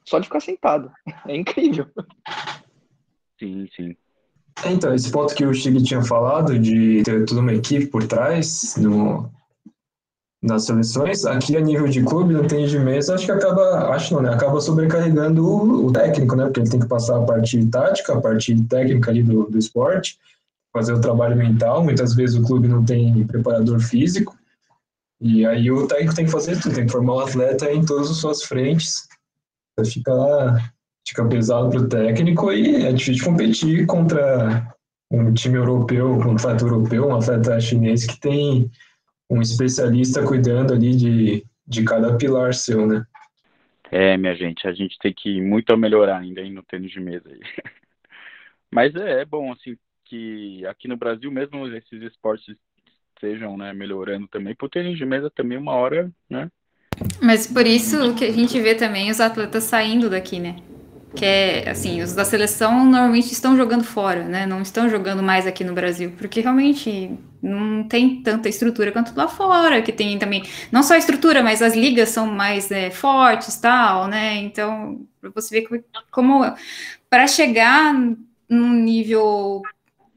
[0.06, 0.92] só de ficar sentado.
[1.28, 1.86] É incrível.
[3.40, 3.96] Sim, sim.
[4.66, 8.76] Então, esse ponto que o Chig tinha falado de ter toda uma equipe por trás,
[8.78, 9.32] no,
[10.42, 14.14] nas seleções, aqui a nível de clube, no tênis de mesa, acho que acaba, acho
[14.16, 14.34] não, né?
[14.34, 16.46] Acaba sobrecarregando o, o, técnico, né?
[16.46, 20.18] Porque ele tem que passar a parte tática, a parte técnica ali do, do esporte,
[20.74, 21.84] fazer o trabalho mental.
[21.84, 24.36] Muitas vezes o clube não tem preparador físico.
[25.22, 27.86] E aí o técnico tem que fazer tudo, tem que formar o um atleta em
[27.86, 29.08] todas as suas frentes.
[29.86, 30.12] Fica,
[31.08, 34.76] fica pesado para o técnico e é difícil competir contra
[35.12, 38.72] um time europeu, um atleta europeu, um atleta chinês que tem
[39.32, 43.06] um especialista cuidando ali de, de cada pilar seu, né?
[43.90, 47.30] É, minha gente, a gente tem que muito a melhorar ainda no tênis de mesa.
[47.30, 47.40] Aí.
[48.70, 52.56] Mas é, é, bom, assim, que aqui no Brasil mesmo esses esportes
[53.16, 54.54] estejam né, melhorando também.
[54.54, 56.50] Pro tênis de mesa também uma hora, né?
[57.22, 60.58] Mas por isso que a gente vê também os atletas saindo daqui, né?
[61.16, 64.46] que é assim, os da seleção normalmente estão jogando fora, né?
[64.46, 69.28] Não estão jogando mais aqui no Brasil, porque realmente não tem tanta estrutura quanto lá
[69.28, 73.58] fora, que tem também não só a estrutura, mas as ligas são mais é, fortes,
[73.58, 74.38] tal, né?
[74.38, 75.02] Então
[75.34, 75.68] você vê
[76.12, 76.44] como
[77.10, 77.94] para chegar
[78.50, 79.62] num nível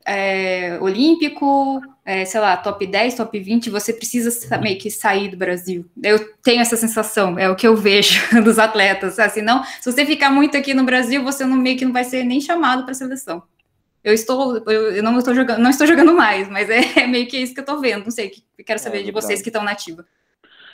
[0.05, 5.37] é, olímpico, é, sei lá, top 10, top 20, você precisa meio que sair do
[5.37, 5.87] Brasil.
[6.03, 9.19] Eu tenho essa sensação, é o que eu vejo dos atletas.
[9.19, 12.05] Assim, não, se você ficar muito aqui no Brasil, você não meio que não vai
[12.05, 13.43] ser nem chamado para a seleção.
[14.05, 17.27] Eu estou, eu, eu não estou jogando, não estou jogando mais, mas é, é, meio
[17.27, 18.05] que isso que eu estou vendo.
[18.05, 18.31] Não sei,
[18.65, 20.07] quero saber é de vocês que estão na ativa.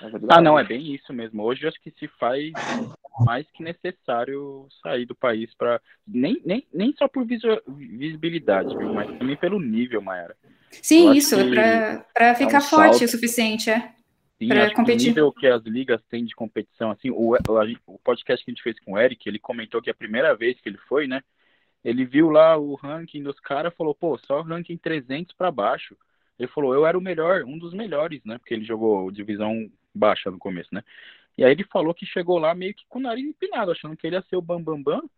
[0.02, 1.42] É ah, não, é bem isso mesmo.
[1.42, 2.52] Hoje acho que se faz
[3.20, 8.94] mais que necessário sair do país para nem, nem, nem só por visibilidade, viu?
[8.94, 10.36] mas também pelo nível, Mayara.
[10.82, 11.36] Sim, isso,
[12.14, 13.04] para ficar é um forte salto.
[13.04, 13.92] o suficiente, é.
[14.48, 15.08] Para competir.
[15.08, 17.36] O nível que as ligas têm de competição, assim, o,
[17.86, 20.58] o podcast que a gente fez com o Eric, ele comentou que a primeira vez
[20.60, 21.22] que ele foi, né,
[21.84, 25.96] ele viu lá o ranking dos caras, falou, pô, só ranking 300 para baixo.
[26.38, 30.30] Ele falou, eu era o melhor, um dos melhores, né, porque ele jogou divisão baixa
[30.30, 30.82] no começo, né.
[31.38, 34.06] E aí ele falou que chegou lá meio que com o nariz empinado, achando que
[34.06, 35.00] ele ia ser o bambambam.
[35.00, 35.10] Bam, bam,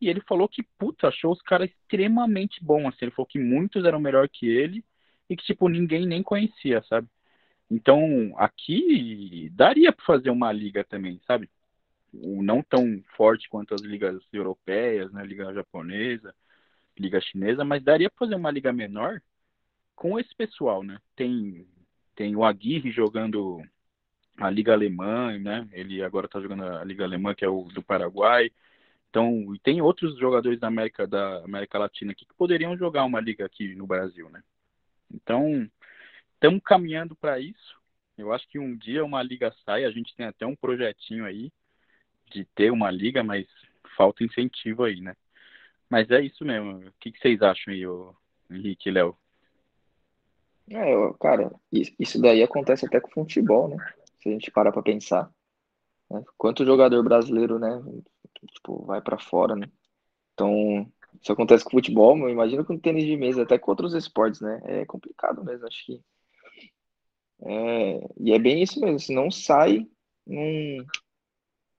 [0.00, 2.98] e ele falou que, puta, achou os caras extremamente bons, assim.
[3.02, 4.84] Ele falou que muitos eram melhor que ele
[5.28, 7.08] e que, tipo, ninguém nem conhecia, sabe?
[7.70, 11.50] Então, aqui daria para fazer uma liga também, sabe?
[12.12, 15.24] Não tão forte quanto as ligas europeias, né?
[15.24, 16.34] Liga japonesa,
[16.98, 19.20] liga chinesa, mas daria para fazer uma liga menor
[19.94, 20.98] com esse pessoal, né?
[21.14, 21.66] Tem,
[22.16, 23.62] tem o Aguirre jogando
[24.36, 25.68] a liga alemã, né?
[25.72, 28.50] Ele agora está jogando a liga alemã, que é o do Paraguai.
[29.10, 33.20] Então, e tem outros jogadores da América, da América Latina aqui que poderiam jogar uma
[33.20, 34.42] liga aqui no Brasil, né?
[35.12, 35.70] Então,
[36.34, 37.78] estamos caminhando para isso.
[38.16, 41.52] Eu acho que um dia uma liga sai, a gente tem até um projetinho aí
[42.30, 43.46] de ter uma liga, mas
[43.96, 45.14] falta incentivo aí, né?
[45.88, 46.78] Mas é isso mesmo.
[46.78, 48.14] O que, que vocês acham aí, o
[48.50, 49.16] Henrique e Léo?
[50.70, 53.76] É, cara, isso daí acontece até com futebol, né?
[54.22, 55.30] Se a gente parar para pensar.
[56.08, 56.22] Né?
[56.38, 57.82] Quanto jogador brasileiro, né?
[58.52, 59.68] Tipo, vai para fora, né?
[60.32, 64.40] Então, isso acontece com futebol, eu imagino com tênis de mesa, até com outros esportes,
[64.40, 64.60] né?
[64.64, 66.00] É complicado mesmo, acho que.
[67.42, 69.86] É, e é bem isso mesmo, se não sai,
[70.26, 70.86] não,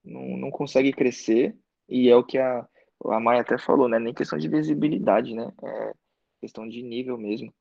[0.04, 1.56] não, não consegue crescer,
[1.88, 2.68] e é o que a,
[3.06, 4.00] a Maia até falou, né?
[4.00, 5.52] Nem questão de visibilidade, né?
[5.64, 5.94] É
[6.42, 7.54] questão de nível mesmo.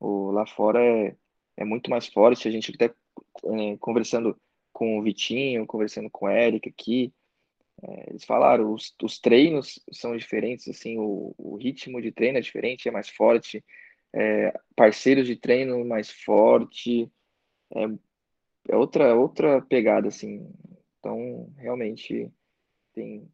[0.00, 1.16] O, lá fora é,
[1.58, 4.36] é muito mais forte, a gente até é, conversando
[4.72, 7.12] com o Vitinho, conversando com o Eric aqui,
[7.82, 12.40] é, eles falaram, os, os treinos são diferentes, assim, o, o, ritmo de treino é
[12.40, 13.64] diferente, é mais forte,
[14.12, 17.10] é, parceiros de treino mais forte,
[17.74, 17.84] é,
[18.70, 20.50] é outra, outra pegada, assim.
[21.04, 22.32] Então, realmente,
[22.94, 23.28] tem,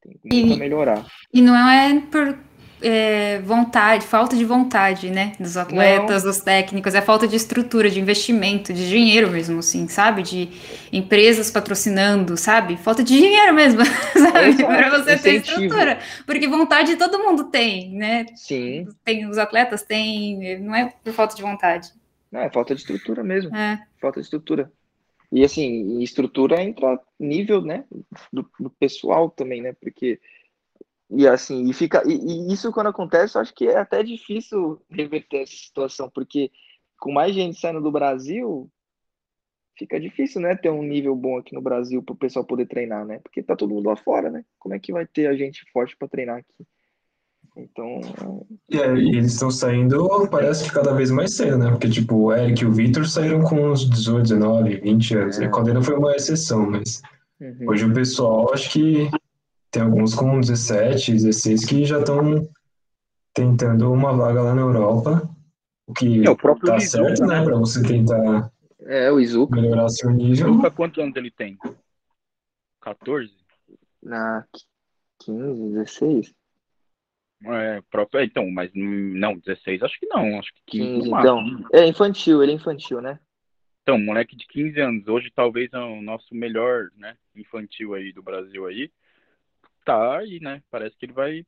[0.00, 1.06] tem muito e, a melhorar.
[1.30, 2.38] E não é por
[2.80, 5.34] é, vontade, falta de vontade, né?
[5.38, 6.30] Dos atletas, Não.
[6.30, 10.22] dos técnicos, é falta de estrutura, de investimento, de dinheiro mesmo, assim, sabe?
[10.22, 10.48] De
[10.90, 12.78] empresas patrocinando, sabe?
[12.78, 13.84] Falta de dinheiro mesmo,
[14.16, 14.64] sabe?
[14.64, 15.98] Para você ter estrutura.
[16.24, 18.24] Porque vontade todo mundo tem, né?
[18.34, 18.88] Sim.
[19.04, 21.90] Tem, os atletas têm, não é por falta de vontade.
[22.30, 23.54] Não, é falta de estrutura mesmo.
[23.54, 23.78] É.
[24.00, 24.72] Falta de estrutura.
[25.32, 27.86] E assim, estrutura entra nível, né,
[28.32, 29.72] do, do pessoal também, né?
[29.72, 30.20] Porque
[31.14, 32.02] e assim, e fica.
[32.06, 36.50] E, e, isso quando acontece, eu acho que é até difícil reverter essa situação, porque
[36.98, 38.70] com mais gente saindo do Brasil,
[39.76, 40.56] fica difícil, né?
[40.56, 43.18] Ter um nível bom aqui no Brasil para o pessoal poder treinar, né?
[43.18, 44.44] Porque tá todo mundo lá fora, né?
[44.58, 46.66] Como é que vai ter a gente forte para treinar aqui?
[47.56, 48.00] Então.
[48.70, 51.70] É, e eles estão saindo, parece que cada vez mais cedo, né?
[51.70, 55.38] Porque, tipo, o Eric e o Victor saíram com uns 18, 19, 20 anos.
[55.38, 55.48] É.
[55.48, 57.02] Quando ainda foi uma exceção, mas.
[57.40, 57.68] Uhum.
[57.68, 59.10] Hoje o pessoal, acho que
[59.70, 62.48] tem alguns com 17, 16 que já estão
[63.34, 65.28] tentando uma vaga lá na Europa,
[65.86, 69.60] o que é, o próprio tá certo, né, para você tentar é, o Izuka.
[69.60, 70.50] melhorar seu nível.
[70.50, 71.58] Izuka, quantos anos ele tem?
[72.80, 73.32] 14?
[74.02, 74.44] Na
[75.24, 76.34] 15, 16?
[77.44, 80.94] É, próprio, é, então, mas não, 16 acho que não, acho que 15.
[80.94, 83.18] 15 então, é infantil, ele é infantil, né?
[83.82, 88.22] Então, moleque de 15 anos, hoje talvez é o nosso melhor, né, infantil aí do
[88.22, 88.90] Brasil aí
[89.84, 90.62] tá aí, né?
[90.70, 91.46] Parece que ele vai.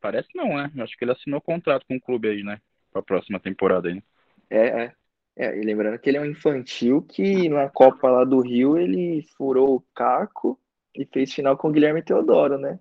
[0.00, 0.70] Parece não, né?
[0.78, 2.60] Acho que ele assinou contrato com o clube aí, né?
[2.92, 3.94] Pra próxima temporada aí.
[3.94, 4.02] Né?
[4.50, 4.92] É, é.
[5.34, 9.22] É, e lembrando que ele é um infantil que na Copa lá do Rio ele
[9.34, 10.60] furou o caco
[10.94, 12.78] e fez final com o Guilherme Teodoro, né?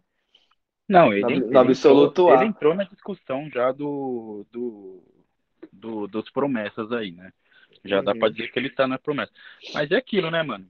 [0.92, 5.02] Não, ele, no, no absoluto entrou, ele entrou na discussão já do, do,
[5.72, 7.32] do dos promessas aí, né?
[7.86, 8.04] Já uhum.
[8.04, 9.32] dá pra dizer que ele tá na promessa.
[9.74, 10.70] Mas é aquilo, né, mano?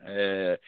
[0.00, 0.58] É,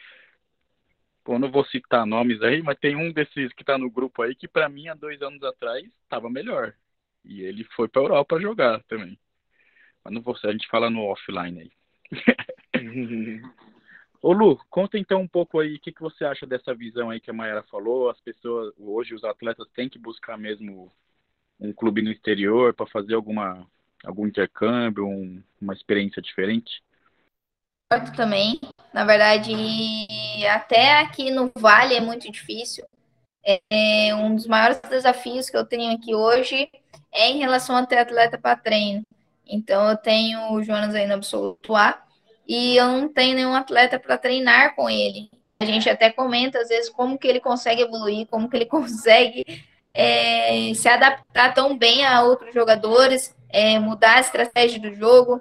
[1.27, 4.35] eu não vou citar nomes aí, mas tem um desses que está no grupo aí
[4.35, 6.75] que para mim há dois anos atrás estava melhor.
[7.25, 9.19] E ele foi para Europa jogar também.
[10.03, 11.71] Mas não vou, a gente fala no offline aí.
[14.21, 17.21] Ô Lu, conta então um pouco aí o que, que você acha dessa visão aí
[17.21, 18.09] que a Mayara falou.
[18.09, 20.91] As pessoas, hoje os atletas têm que buscar mesmo
[21.59, 23.65] um clube no exterior para fazer alguma
[24.03, 26.81] algum intercâmbio, um, uma experiência diferente?
[28.15, 28.59] também.
[28.93, 29.51] Na verdade,
[30.47, 32.85] até aqui no Vale é muito difícil.
[33.43, 36.69] é, um dos maiores desafios que eu tenho aqui hoje
[37.11, 39.01] é em relação a ter atleta para treino.
[39.45, 42.05] Então, eu tenho o Jonas aí no absoluto A
[42.49, 45.29] e eu não tenho nenhum atleta para treinar com ele.
[45.59, 49.45] A gente até comenta, às vezes, como que ele consegue evoluir, como que ele consegue
[49.93, 55.39] é, se adaptar tão bem a outros jogadores, é, mudar a estratégia do jogo.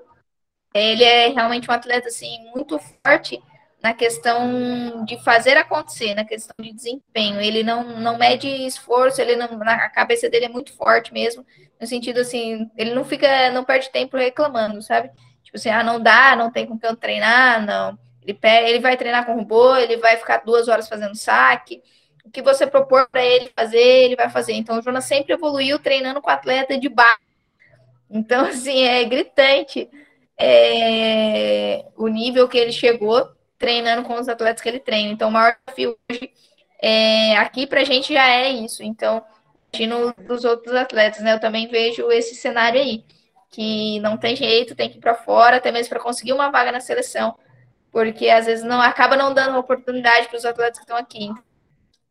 [0.74, 3.42] Ele é realmente um atleta assim muito forte
[3.82, 7.40] na questão de fazer acontecer, na questão de desempenho.
[7.40, 11.46] Ele não, não mede esforço, ele não, a cabeça dele é muito forte mesmo,
[11.80, 15.11] no sentido assim, ele não fica, não perde tempo reclamando, sabe?
[15.49, 17.99] Tipo assim, ah, não dá, não tem com que eu treinar, não.
[18.22, 21.82] Ele, pega, ele vai treinar com robô, ele vai ficar duas horas fazendo saque.
[22.22, 24.53] O que você propor para ele fazer, ele vai fazer.
[24.53, 27.18] Então, o Jonas sempre evoluiu treinando com atleta de baixo.
[28.11, 29.88] Então, assim, é gritante
[30.38, 33.26] é, o nível que ele chegou
[33.57, 35.11] treinando com os atletas que ele treina.
[35.11, 36.30] Então, o maior desafio hoje
[36.82, 38.82] é, aqui para a gente já é isso.
[38.82, 39.24] Então,
[39.88, 41.32] no dos outros atletas, né?
[41.32, 43.03] Eu também vejo esse cenário aí,
[43.51, 46.72] que não tem jeito, tem que ir para fora, até mesmo para conseguir uma vaga
[46.72, 47.36] na seleção,
[47.90, 51.30] porque às vezes não acaba não dando oportunidade para os atletas que estão aqui.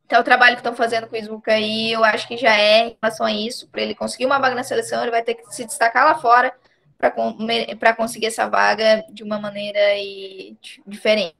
[0.05, 2.87] Então, o trabalho que estão fazendo com o Isbuca aí, eu acho que já é
[2.87, 5.45] em relação a isso, para ele conseguir uma vaga na seleção, ele vai ter que
[5.53, 6.53] se destacar lá fora
[6.97, 11.35] para conseguir essa vaga de uma maneira e, diferente.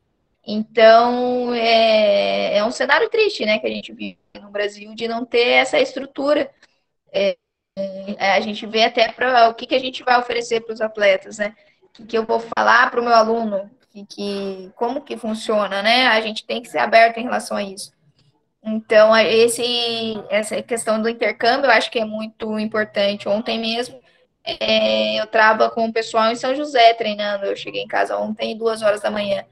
[0.46, 5.26] Então, é, é um cenário triste, né, que a gente vive no Brasil de não
[5.26, 6.50] ter essa estrutura.
[7.12, 7.38] É,
[8.20, 11.38] a gente vê até para o que, que a gente vai oferecer para os atletas,
[11.38, 11.54] né?
[11.84, 15.82] O que, que eu vou falar para o meu aluno, que, que, como que funciona,
[15.82, 16.08] né?
[16.08, 17.92] A gente tem que ser aberto em relação a isso.
[18.64, 19.64] Então, esse,
[20.30, 23.30] essa questão do intercâmbio eu acho que é muito importante.
[23.30, 24.00] Ontem mesmo
[24.44, 27.46] é, eu estava com o pessoal em São José treinando.
[27.46, 29.46] Eu cheguei em casa ontem, duas horas da manhã.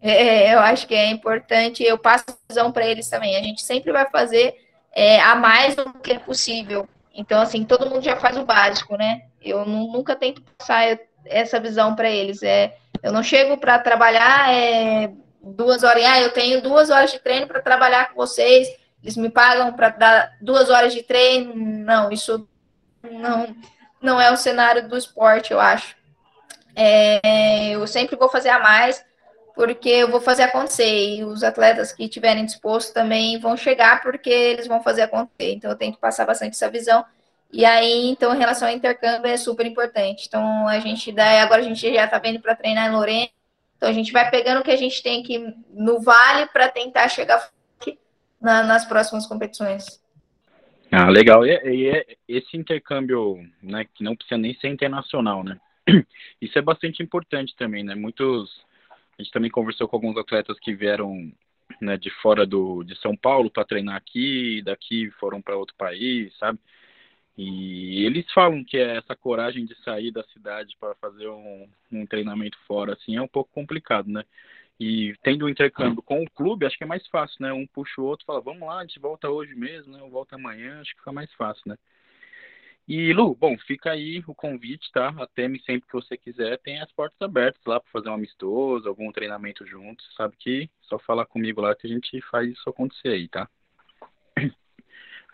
[0.00, 1.82] É, eu acho que é importante.
[1.82, 3.36] Eu passo a visão para eles também.
[3.36, 4.54] A gente sempre vai fazer
[4.92, 6.88] é, a mais do que é possível.
[7.14, 9.22] Então, assim, todo mundo já faz o básico, né?
[9.42, 12.42] Eu nunca tento passar essa visão para eles.
[12.42, 16.04] É, eu não chego para trabalhar é, duas horas.
[16.04, 18.68] Ah, eu tenho duas horas de treino para trabalhar com vocês.
[19.02, 21.54] Eles me pagam para dar duas horas de treino.
[21.54, 22.48] Não, isso
[23.02, 23.54] não
[24.00, 25.94] não é o cenário do esporte, eu acho.
[26.74, 29.04] É, eu sempre vou fazer a mais,
[29.60, 31.16] porque eu vou fazer acontecer.
[31.16, 35.52] E os atletas que estiverem dispostos também vão chegar, porque eles vão fazer acontecer.
[35.52, 37.04] Então, eu tenho que passar bastante essa visão.
[37.52, 40.24] E aí, então, em relação ao intercâmbio, é super importante.
[40.26, 43.28] Então, a gente dá, agora a gente já está vendo para treinar em Lorena.
[43.76, 47.06] Então, a gente vai pegando o que a gente tem aqui no Vale para tentar
[47.08, 47.46] chegar
[48.40, 50.00] na, nas próximas competições.
[50.90, 51.44] Ah, legal.
[51.44, 55.60] E, e, esse intercâmbio, né, que não precisa nem ser internacional, né?
[56.40, 57.94] Isso é bastante importante também, né?
[57.94, 58.50] Muitos,
[59.20, 61.30] a gente também conversou com alguns atletas que vieram
[61.80, 66.34] né, de fora do, de São Paulo para treinar aqui, daqui foram para outro país,
[66.38, 66.58] sabe?
[67.36, 72.58] E eles falam que essa coragem de sair da cidade para fazer um, um treinamento
[72.66, 74.24] fora, assim, é um pouco complicado, né?
[74.78, 77.52] E tendo um intercâmbio com o clube, acho que é mais fácil, né?
[77.52, 80.02] Um puxa o outro, fala, vamos lá, a gente volta hoje mesmo, né?
[80.02, 81.76] Ou volta amanhã, acho que fica mais fácil, né?
[82.92, 85.14] E Lu, bom, fica aí o convite, tá?
[85.20, 88.88] Até me sempre que você quiser, tem as portas abertas lá para fazer um amistoso,
[88.88, 93.10] algum treinamento juntos, sabe que só falar comigo lá que a gente faz isso acontecer
[93.10, 93.48] aí, tá?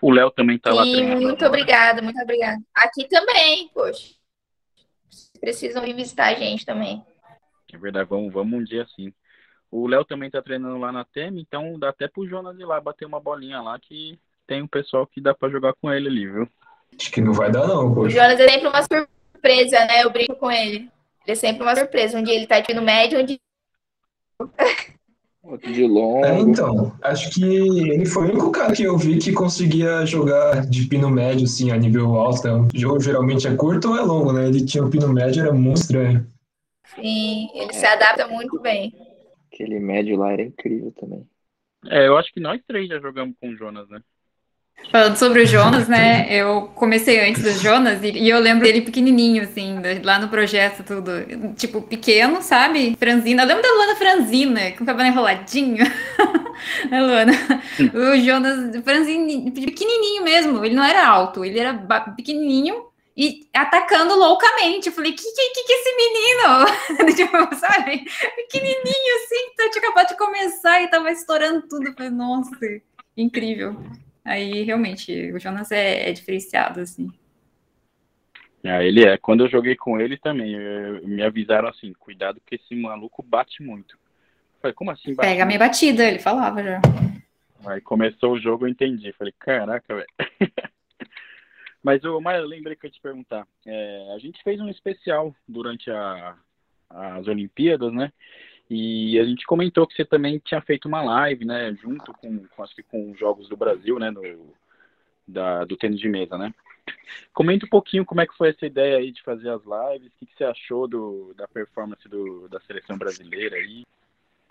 [0.02, 1.22] O Léo também tá Sim, lá treinando.
[1.22, 1.48] Muito agora.
[1.48, 2.62] obrigada, muito obrigada.
[2.74, 4.14] Aqui também, poxa.
[5.40, 7.02] Precisam vir visitar a gente também.
[7.72, 9.14] É verdade, vamos, vamos um dia sim.
[9.70, 12.78] O Léo também tá treinando lá na TEM, então dá até pro Jonas ir lá
[12.82, 16.26] bater uma bolinha lá que tem um pessoal que dá para jogar com ele ali,
[16.26, 16.46] viu?
[16.98, 17.94] Acho que não vai dar, não.
[17.94, 18.06] Poxa.
[18.06, 20.02] O Jonas é sempre uma surpresa, né?
[20.02, 20.76] Eu brinco com ele.
[20.76, 20.90] Ele
[21.26, 22.18] é sempre uma surpresa.
[22.18, 23.38] Um dia ele tá aqui no médio, um dia.
[25.42, 26.24] Outro de longo.
[26.24, 30.66] É, então, acho que ele foi o único cara que eu vi que conseguia jogar
[30.66, 32.42] de pino médio, assim, a nível alto.
[32.48, 32.68] Né?
[32.74, 34.48] O jogo geralmente é curto ou é longo, né?
[34.48, 36.26] Ele tinha o pino médio, era muito estranho.
[36.94, 38.92] Sim, ele se adapta muito bem.
[39.52, 41.24] Aquele médio lá era incrível também.
[41.88, 44.00] É, eu acho que nós três já jogamos com o Jonas, né?
[44.90, 46.26] Falando sobre o Jonas, né?
[46.30, 50.82] Eu comecei antes do Jonas e, e, eu lembro dele pequenininho, assim, lá no projeto,
[50.84, 51.54] tudo.
[51.56, 52.96] Tipo, pequeno, sabe?
[52.98, 53.42] Franzina.
[53.42, 55.84] Eu lembro da Luana Franzina, com o cabelo enroladinho.
[56.90, 57.32] a Luana.
[57.94, 60.64] O Jonas, franzina, pequenininho mesmo.
[60.64, 61.74] Ele não era alto, ele era
[62.16, 64.88] pequenininho e atacando loucamente.
[64.88, 67.14] Eu falei, que que, que, esse menino?
[67.16, 68.04] tipo, sabe?
[68.36, 71.88] Pequenininho assim, então, tinha acabado de começar e tava estourando tudo.
[71.88, 72.50] Eu falei, nossa,
[73.16, 73.76] incrível.
[74.26, 77.08] Aí, realmente, o Jonas é, é diferenciado, assim.
[78.64, 79.16] Ah, ele é.
[79.16, 83.62] Quando eu joguei com ele também, eu, me avisaram assim, cuidado que esse maluco bate
[83.62, 83.94] muito.
[83.94, 86.80] Eu falei, como assim bate Pega a minha batida, ele falava já.
[87.64, 89.12] Aí começou o jogo, eu entendi.
[89.12, 90.08] Falei, caraca, velho.
[91.80, 93.46] Mas, o Maia, eu lembrei que eu ia te perguntar.
[93.64, 96.34] É, a gente fez um especial durante a,
[96.90, 98.12] as Olimpíadas, né?
[98.68, 101.74] E a gente comentou que você também tinha feito uma live, né?
[101.80, 104.10] Junto com, com acho que com os Jogos do Brasil, né?
[104.10, 104.22] No,
[105.26, 106.52] da, do tênis de mesa, né?
[107.32, 110.18] Comenta um pouquinho como é que foi essa ideia aí de fazer as lives, o
[110.18, 113.84] que, que você achou do, da performance do, da seleção brasileira aí,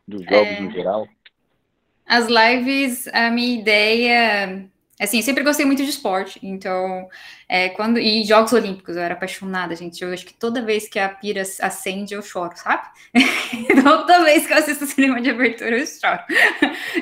[0.07, 0.61] dos jogos é...
[0.61, 1.07] no geral.
[2.05, 7.09] As lives, a minha ideia Assim, sempre gostei muito de esporte, então,
[7.49, 10.01] é, quando e Jogos Olímpicos, eu era apaixonada, gente.
[10.01, 12.87] Eu acho que toda vez que a pira acende, eu choro, sabe?
[13.83, 16.21] toda vez que eu assisto cinema de abertura, eu choro.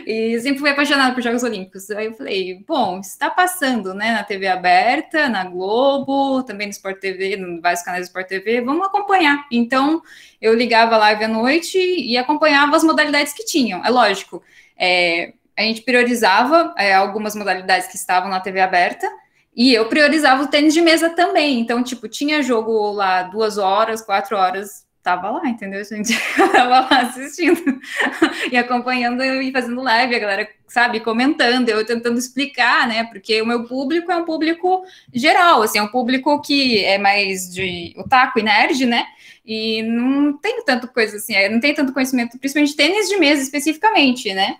[0.07, 1.91] e eu sempre fui apaixonada por Jogos Olímpicos.
[1.91, 6.99] Aí eu falei, bom, está passando, né, na TV aberta, na Globo, também no Sport
[6.99, 9.45] TV, em vários canais do Sport TV, vamos acompanhar.
[9.51, 10.01] Então,
[10.41, 13.85] eu ligava a live à noite e acompanhava as modalidades que tinham.
[13.85, 14.41] É lógico.
[14.75, 19.09] É, a gente priorizava é, algumas modalidades que estavam na TV aberta,
[19.55, 21.59] e eu priorizava o tênis de mesa também.
[21.59, 26.17] Então, tipo, tinha jogo lá duas horas, quatro horas, tava lá, entendeu, gente?
[26.51, 27.61] tava lá assistindo
[28.51, 33.03] e acompanhando e fazendo live, a galera, sabe, comentando, eu tentando explicar, né?
[33.03, 34.83] Porque o meu público é um público
[35.13, 39.05] geral, assim, é um público que é mais de otaku e nerd, né?
[39.45, 44.33] E não tem tanto coisa assim, não tem tanto conhecimento, principalmente tênis de mesa especificamente,
[44.33, 44.55] né?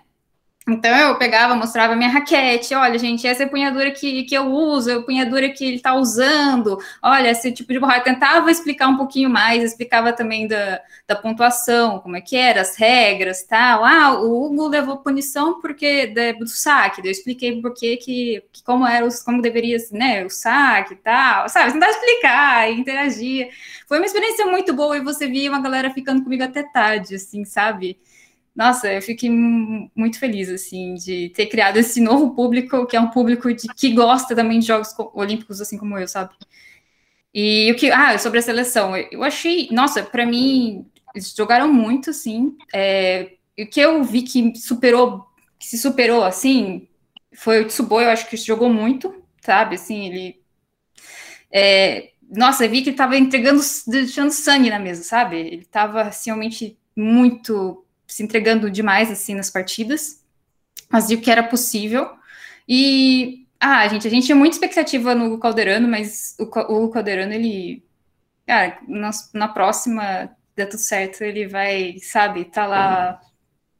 [0.66, 4.46] Então eu pegava, mostrava minha raquete, olha, gente, essa é a punhadura que, que eu
[4.46, 8.00] uso, é a punhadura que ele está usando, olha, esse tipo de borracha.
[8.00, 12.76] tentava explicar um pouquinho mais, explicava também da, da pontuação, como é que era, as
[12.76, 13.84] regras tal.
[13.84, 16.06] Ah, o Hugo levou punição porque
[16.38, 20.96] do saque, eu expliquei por que, que como era, como deveria, né, o saque e
[20.96, 21.72] tal, sabe?
[21.74, 23.50] Tentar explicar, interagir.
[23.86, 27.44] Foi uma experiência muito boa e você via uma galera ficando comigo até tarde, assim,
[27.44, 27.98] sabe?
[28.54, 33.10] Nossa, eu fiquei muito feliz, assim, de ter criado esse novo público, que é um
[33.10, 36.32] público de, que gosta também de Jogos Olímpicos, assim como eu, sabe?
[37.34, 42.10] E o que, ah, sobre a seleção, eu achei, nossa, para mim, eles jogaram muito,
[42.10, 45.26] assim, é, o que eu vi que superou,
[45.58, 46.86] que se superou, assim,
[47.34, 50.40] foi o Tsubo, eu acho que jogou muito, sabe, assim, ele,
[51.52, 56.02] é, nossa, eu vi que ele tava entregando, deixando sangue na mesa, sabe, ele tava,
[56.02, 57.83] assim, realmente muito
[58.14, 60.22] se entregando demais assim nas partidas,
[60.88, 62.08] mas viu que era possível.
[62.68, 66.44] E ah, gente, a gente tinha muita expectativa no Calderano, mas o,
[66.84, 67.82] o Calderano ele
[68.46, 73.20] cara, na, na próxima dá tudo certo, ele vai, sabe, tá lá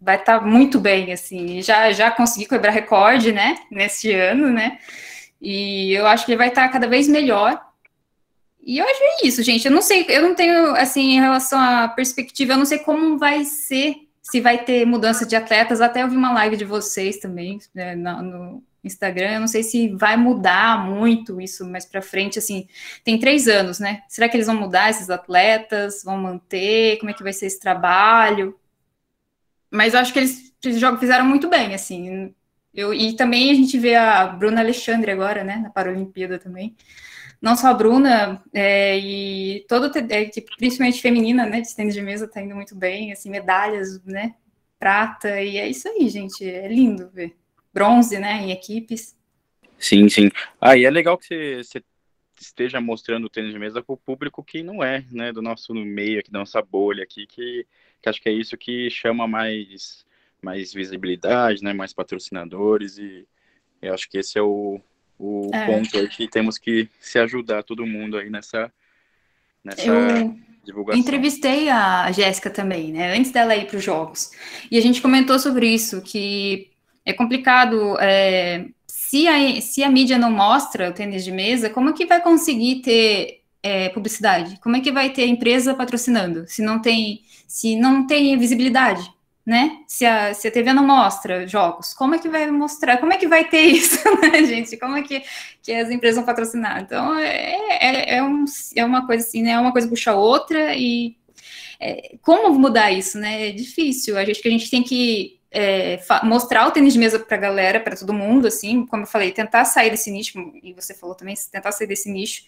[0.00, 4.78] vai estar tá muito bem, assim, já, já consegui quebrar recorde, né, neste ano, né,
[5.40, 7.58] e eu acho que ele vai estar tá cada vez melhor,
[8.60, 11.58] e eu acho é isso, gente, eu não sei, eu não tenho, assim, em relação
[11.60, 15.82] à perspectiva, eu não sei como vai ser se vai ter mudança de atletas.
[15.82, 19.34] Até eu vi uma live de vocês também né, no Instagram.
[19.34, 22.38] Eu não sei se vai mudar muito isso mais para frente.
[22.38, 22.66] Assim,
[23.04, 24.02] tem três anos, né?
[24.08, 26.02] Será que eles vão mudar esses atletas?
[26.02, 26.98] Vão manter?
[26.98, 28.58] Como é que vai ser esse trabalho?
[29.70, 32.34] Mas eu acho que eles, eles fizeram muito bem, assim.
[32.72, 36.74] Eu, e também a gente vê a Bruna Alexandre agora, né, na Paralimpíada também
[37.44, 42.00] não só a Bruna, é, e toda a equipe, principalmente feminina, né, de tênis de
[42.00, 44.34] mesa, tá indo muito bem, assim, medalhas, né,
[44.78, 47.36] prata, e é isso aí, gente, é lindo ver.
[47.70, 49.14] Bronze, né, em equipes.
[49.78, 50.30] Sim, sim.
[50.58, 51.84] Ah, e é legal que você, você
[52.40, 55.74] esteja mostrando o tênis de mesa para o público que não é, né, do nosso
[55.74, 57.66] meio aqui, da nossa bolha aqui, que,
[58.00, 60.06] que acho que é isso que chama mais,
[60.40, 63.28] mais visibilidade, né, mais patrocinadores, e
[63.82, 64.80] eu acho que esse é o,
[65.18, 65.66] o é.
[65.66, 68.72] ponto é que temos que se ajudar todo mundo aí nessa,
[69.64, 70.34] nessa eu
[70.64, 71.00] divulgação.
[71.00, 73.16] Entrevistei a Jéssica também, né?
[73.16, 74.30] Antes dela ir para os jogos.
[74.70, 76.70] E a gente comentou sobre isso, que
[77.04, 77.98] é complicado.
[78.00, 82.06] É, se, a, se a mídia não mostra o tênis de mesa, como é que
[82.06, 84.58] vai conseguir ter é, publicidade?
[84.60, 86.46] Como é que vai ter empresa patrocinando?
[86.48, 89.13] Se não tem, se não tem visibilidade
[89.44, 89.78] né?
[89.86, 92.98] Se a, se a TV não mostra jogos, como é que vai mostrar?
[92.98, 94.76] Como é que vai ter isso, né, gente?
[94.76, 95.22] Como é que,
[95.62, 96.80] que as empresas vão patrocinar?
[96.80, 99.50] Então, é, é, é, um, é uma coisa assim, né?
[99.50, 101.16] É uma coisa puxa a outra e
[101.78, 103.48] é, como mudar isso, né?
[103.48, 104.16] É difícil.
[104.16, 107.40] A gente que a gente tem que é, mostrar o tênis de mesa para a
[107.40, 111.14] galera, para todo mundo, assim, como eu falei, tentar sair desse nicho, e você falou
[111.14, 112.42] também, tentar sair desse nicho.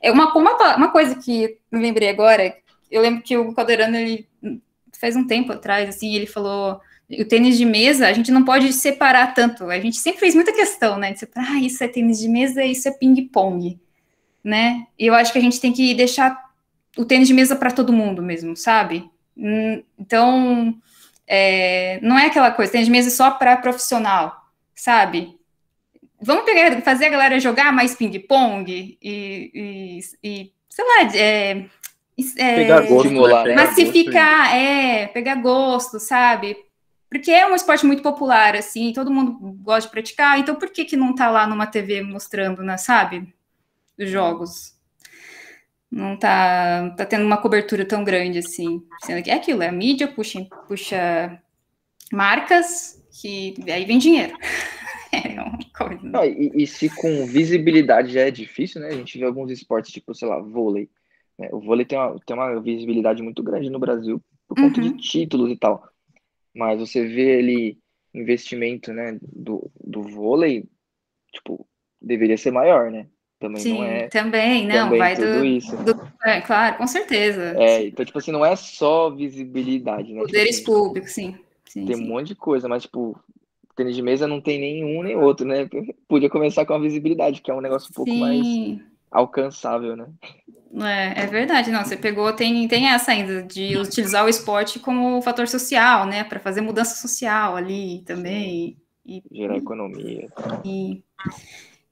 [0.00, 2.54] É uma, uma, uma coisa que me lembrei agora,
[2.90, 4.28] eu lembro que o Calderano, ele
[5.02, 6.80] faz um tempo atrás, assim, ele falou
[7.10, 9.64] o tênis de mesa, a gente não pode separar tanto.
[9.68, 11.12] A gente sempre fez muita questão, né?
[11.12, 13.80] De separar, ah, isso é tênis de mesa, isso é ping-pong,
[14.44, 14.86] né?
[14.96, 16.40] Eu acho que a gente tem que deixar
[16.96, 19.10] o tênis de mesa para todo mundo mesmo, sabe?
[19.36, 20.72] Hum, então,
[21.26, 25.36] é, não é aquela coisa, tênis de mesa só para profissional, sabe?
[26.20, 31.64] Vamos pegar, fazer a galera jogar mais ping-pong e, e, e, sei lá, é,
[32.36, 33.54] é, pegar gosto, né?
[33.54, 36.56] massificar, é, pegar gosto, sabe?
[37.08, 40.84] Porque é um esporte muito popular, assim, todo mundo gosta de praticar, então por que
[40.84, 43.34] que não tá lá numa TV mostrando, né, sabe?
[43.98, 44.72] Os jogos.
[45.90, 48.82] Não tá, tá tendo uma cobertura tão grande assim.
[49.26, 51.38] É aquilo, é a mídia puxa, puxa
[52.10, 54.34] marcas que aí vem dinheiro.
[55.12, 56.00] é uma coisa.
[56.02, 58.88] Não, e, e, se com visibilidade já é difícil, né?
[58.88, 60.88] A gente vê alguns esportes, tipo, sei lá, vôlei.
[61.42, 61.48] Né?
[61.52, 64.92] O vôlei tem uma, tem uma visibilidade muito grande no Brasil por conta uhum.
[64.92, 65.82] de títulos e tal.
[66.54, 67.78] Mas você vê ali
[68.14, 70.64] investimento, né, do, do vôlei,
[71.32, 71.66] tipo,
[72.00, 73.06] deveria ser maior, né?
[73.40, 74.08] Também Sim, não é.
[74.08, 75.76] Também, não, também vai tudo do, isso.
[75.78, 77.54] Do, é, claro, com certeza.
[77.58, 80.20] É, então, tipo assim, não é só visibilidade, né?
[80.20, 81.34] Poderes tipo, assim, públicos, sim.
[81.64, 82.04] sim tem sim.
[82.04, 83.18] um monte de coisa, mas, tipo,
[83.74, 85.68] tênis de mesa não tem nenhum nem outro, né?
[86.06, 88.20] Podia começar com a visibilidade, que é um negócio um pouco sim.
[88.20, 90.06] mais alcançável, né?
[90.80, 91.84] É, é verdade, não.
[91.84, 96.24] Você pegou, tem, tem essa ainda de utilizar o esporte como fator social, né?
[96.24, 98.76] Para fazer mudança social ali também.
[99.04, 100.28] E, Gerar economia.
[100.64, 101.02] E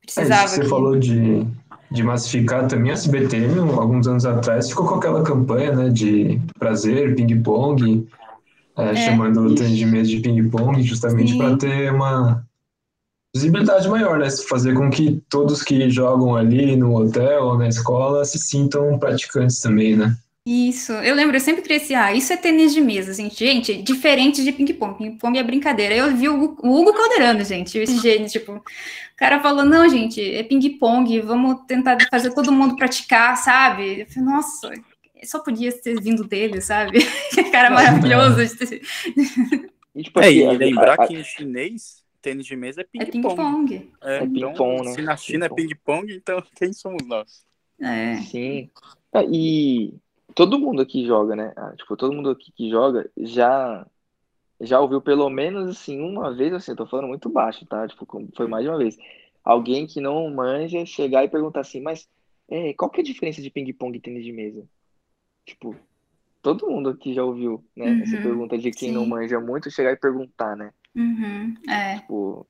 [0.00, 0.44] precisava.
[0.44, 0.68] É, você que...
[0.68, 1.46] falou de,
[1.90, 3.36] de massificar também a SBT,
[3.78, 8.08] alguns anos atrás, ficou com aquela campanha né, de prazer, ping-pong,
[8.78, 12.46] é, é, chamando o tênis de mesa de ping-pong, justamente para ter uma
[13.34, 14.28] visibilidade maior, né?
[14.48, 19.60] Fazer com que todos que jogam ali no hotel ou na escola se sintam praticantes
[19.60, 20.16] também, né?
[20.46, 24.42] Isso, eu lembro, eu sempre cresci, ah, isso é tênis de mesa, gente, gente, diferente
[24.42, 28.54] de ping-pong, ping-pong é brincadeira, eu vi o, o Hugo Calderano, gente, esse jeito, tipo,
[28.54, 28.62] o
[29.18, 34.28] cara falou, não, gente, é ping-pong, vamos tentar fazer todo mundo praticar, sabe, eu falei,
[34.30, 34.72] nossa,
[35.24, 37.00] só podia ter vindo dele, sabe,
[37.34, 38.40] que cara maravilhoso.
[40.02, 43.90] Tipo, assim, é, e lembrar que em chinês, tênis de mesa é ping-pong.
[44.02, 44.40] É, é, ping-pong.
[44.40, 44.92] É, então, né?
[44.92, 47.46] Se na China ping é ping-pong, então quem somos nós?
[47.80, 48.16] É.
[48.22, 48.70] Sim.
[49.12, 49.94] Ah, e
[50.34, 51.52] todo mundo aqui joga, né?
[51.56, 53.86] Ah, tipo, todo mundo aqui que joga já
[54.60, 57.88] já ouviu pelo menos assim uma vez, assim, eu tô falando muito baixo, tá?
[57.88, 58.06] Tipo,
[58.36, 58.98] foi mais de uma vez.
[59.42, 62.06] Alguém que não manja chegar e perguntar assim, mas
[62.48, 64.68] é, qual que é a diferença de ping-pong e tênis de mesa?
[65.46, 65.74] Tipo,
[66.42, 67.86] todo mundo aqui já ouviu, né?
[67.86, 68.94] Uhum, essa pergunta de quem sim.
[68.94, 70.72] não manja muito chegar e perguntar, né?
[70.94, 71.96] Uhum, é.
[71.96, 72.46] Tipo,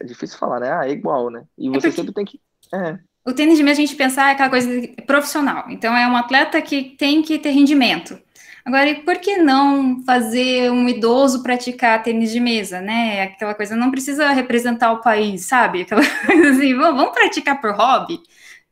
[0.00, 0.72] é difícil falar, né?
[0.72, 1.44] Ah, é igual, né?
[1.56, 1.96] E é você é porque...
[1.96, 2.40] sempre tem que.
[2.72, 2.98] É.
[3.26, 4.68] O tênis de mesa a gente pensar é aquela coisa
[5.06, 5.64] profissional.
[5.70, 8.18] Então é um atleta que tem que ter rendimento.
[8.64, 13.22] Agora, e por que não fazer um idoso praticar tênis de mesa, né?
[13.22, 15.82] Aquela coisa, não precisa representar o país, sabe?
[15.82, 18.20] Aquela coisa assim, vamos, vamos praticar por hobby.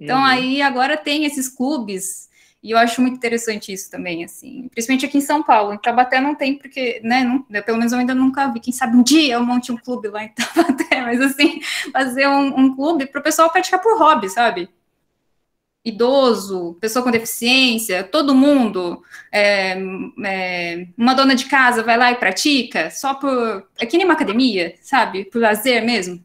[0.01, 0.25] Então uhum.
[0.25, 2.29] aí agora tem esses clubes
[2.63, 5.73] e eu acho muito interessante isso também, assim, principalmente aqui em São Paulo.
[5.73, 8.61] Em Tabaté não tem, porque, né, não, pelo menos eu ainda nunca vi.
[8.61, 11.61] Quem sabe um dia eu monte um clube lá em Tabaté, mas assim,
[11.93, 14.69] fazer um, um clube para o pessoal praticar por hobby, sabe?
[15.85, 19.03] Idoso, pessoa com deficiência, todo mundo,
[19.33, 19.77] é,
[20.25, 23.67] é, uma dona de casa vai lá e pratica, só por.
[23.81, 25.25] É que nem uma academia, sabe?
[25.25, 26.25] Por lazer mesmo.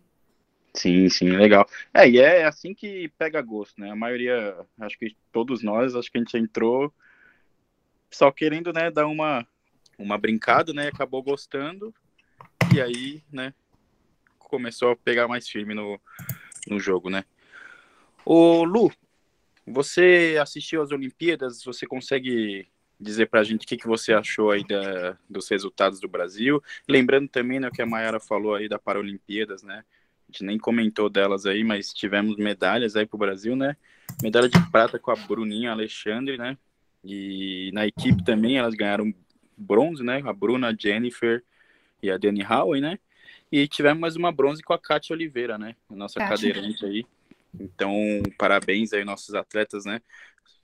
[0.78, 1.68] Sim, sim, legal.
[1.92, 3.90] É, e é assim que pega gosto, né?
[3.90, 6.94] A maioria, acho que todos nós, acho que a gente entrou
[8.12, 9.46] só querendo, né, dar uma,
[9.98, 10.88] uma brincada, né?
[10.88, 11.92] Acabou gostando.
[12.72, 13.56] E aí, né,
[14.38, 16.00] começou a pegar mais firme no,
[16.68, 17.26] no jogo, né?
[18.24, 18.92] Ô, Lu,
[19.66, 21.64] você assistiu às Olimpíadas?
[21.64, 22.68] Você consegue
[23.00, 26.62] dizer pra gente o que, que você achou aí da, dos resultados do Brasil?
[26.88, 29.84] Lembrando também, né, o que a Mayara falou aí da Paralimpíadas, né?
[30.28, 33.78] A gente nem comentou delas aí, mas tivemos medalhas aí pro Brasil, né?
[34.22, 36.58] Medalha de prata com a Bruninha Alexandre, né?
[37.04, 39.14] E na equipe também elas ganharam
[39.56, 40.22] bronze, né?
[40.26, 41.44] A Bruna, a Jennifer
[42.04, 43.00] e a Dani Howe, né?
[43.50, 45.76] E tivemos mais uma bronze com a Kátia Oliveira, né?
[45.90, 46.52] A nossa Kátia.
[46.52, 47.06] cadeirante aí.
[47.58, 47.94] Então,
[48.38, 50.02] parabéns aí nossos atletas, né?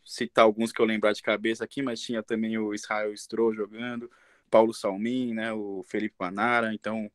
[0.04, 4.12] Citar alguns que eu lembrar de cabeça aqui, mas tinha também o Israel Stroh jogando,
[4.52, 5.54] Paulo Salmin, né?
[5.54, 6.74] O Felipe Panara.
[6.74, 7.10] Então,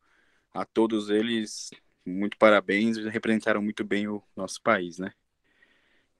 [0.54, 1.70] a todos eles,
[2.08, 5.12] muito parabéns, representaram muito bem o nosso país, né?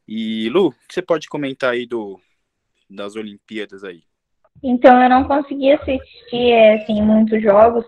[0.07, 2.19] E Lu, o que você pode comentar aí do,
[2.89, 4.03] das Olimpíadas aí?
[4.63, 7.85] Então, eu não consegui assistir, assim, muitos jogos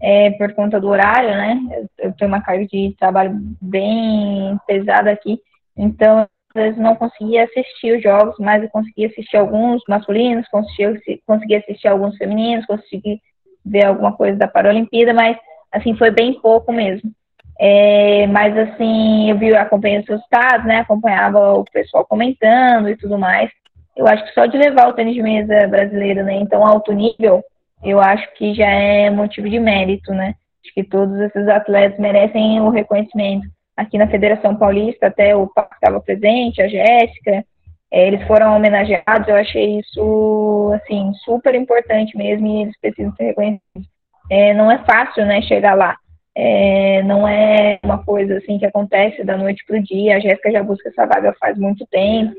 [0.00, 1.60] é, por conta do horário, né?
[1.72, 5.40] Eu, eu, tenho uma carga de trabalho bem pesada aqui,
[5.76, 6.20] então,
[6.54, 11.56] às vezes não conseguia assistir os jogos, mas eu consegui assistir alguns masculinos, consegui, consegui
[11.56, 13.20] assistir alguns femininos, consegui
[13.64, 15.36] ver alguma coisa da Paralimpíada, mas,
[15.72, 17.12] assim, foi bem pouco mesmo.
[17.58, 20.80] É, mas assim, eu vi, acompanhei os resultados, né?
[20.80, 23.50] Acompanhava o pessoal comentando e tudo mais.
[23.96, 26.92] Eu acho que só de levar o tênis de mesa brasileiro, né, em tão alto
[26.92, 27.44] nível,
[27.84, 30.34] eu acho que já é motivo de mérito, né?
[30.64, 33.46] Acho que todos esses atletas merecem o reconhecimento.
[33.76, 37.44] Aqui na Federação Paulista, até o Paco estava presente, a Jéssica,
[37.90, 39.28] é, eles foram homenageados.
[39.28, 43.88] Eu achei isso, assim, super importante mesmo e eles precisam ser reconhecidos.
[44.30, 45.96] É, não é fácil, né, chegar lá.
[46.34, 50.16] É, não é uma coisa assim que acontece da noite para o dia.
[50.16, 52.34] A Jéssica já busca essa vaga faz muito tempo.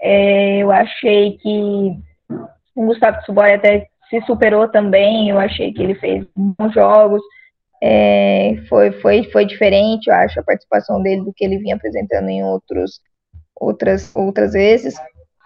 [0.00, 1.96] É, eu achei que
[2.74, 5.28] o Gustavo Tsuboi até se superou também.
[5.28, 7.22] Eu achei que ele fez bons jogos.
[7.82, 12.28] É, foi, foi, foi diferente, eu acho, a participação dele do que ele vinha apresentando
[12.28, 13.00] em outros,
[13.58, 14.94] outras, outras vezes.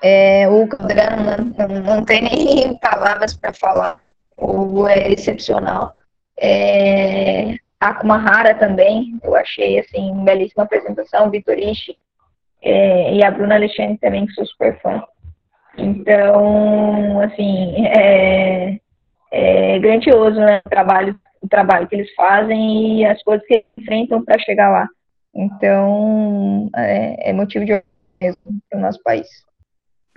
[0.03, 4.01] É, o Calderano não, não, não tem nem palavras para falar.
[4.37, 5.95] O é excepcional.
[6.37, 7.55] É,
[7.85, 11.99] a Kumahara também, eu achei assim, belíssima apresentação, Vitorishi
[12.63, 15.05] é, e a Bruna Alexandre também, que sou super fã.
[15.77, 18.81] Então, assim, é,
[19.31, 24.25] é grandioso né, o, trabalho, o trabalho que eles fazem e as coisas que enfrentam
[24.25, 24.89] para chegar lá.
[25.35, 29.29] Então, é, é motivo de orgulho mesmo para o nosso país.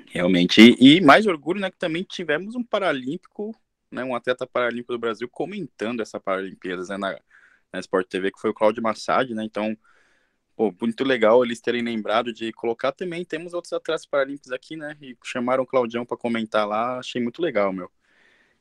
[0.10, 0.62] Realmente.
[0.80, 3.54] E, e, mais orgulho, né, que também tivemos um paralímpico,
[3.92, 7.20] né, um atleta paralímpico do Brasil comentando essa Paralimpíadas, né, na,
[7.72, 9.78] na Sport TV, que foi o Claudio Massad, né, então
[10.58, 13.24] pô, muito legal eles terem lembrado de colocar também.
[13.24, 14.98] Temos outros atletas paralímpicos aqui, né?
[15.00, 16.98] E chamaram o Claudião para comentar lá.
[16.98, 17.90] Achei muito legal, meu.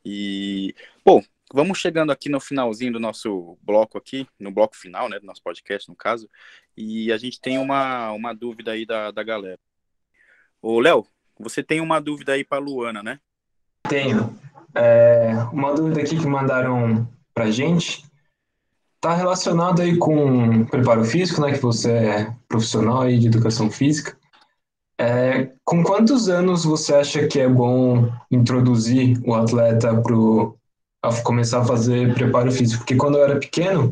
[0.05, 5.19] E, bom, vamos chegando aqui no finalzinho do nosso bloco aqui, no bloco final, né?
[5.19, 6.29] Do nosso podcast, no caso.
[6.77, 9.59] E a gente tem uma, uma dúvida aí da, da galera.
[10.61, 11.07] Ô, Léo,
[11.39, 13.19] você tem uma dúvida aí para Luana, né?
[13.89, 14.39] Tenho.
[14.75, 18.05] É, uma dúvida aqui que mandaram pra gente
[19.07, 21.53] Está relacionado aí com preparo físico, né?
[21.53, 24.19] Que você é profissional aí de educação física.
[24.99, 31.65] É, com quantos anos você acha que é bom introduzir o atleta para começar a
[31.65, 32.81] fazer preparo físico?
[32.81, 33.91] Porque quando eu era pequeno,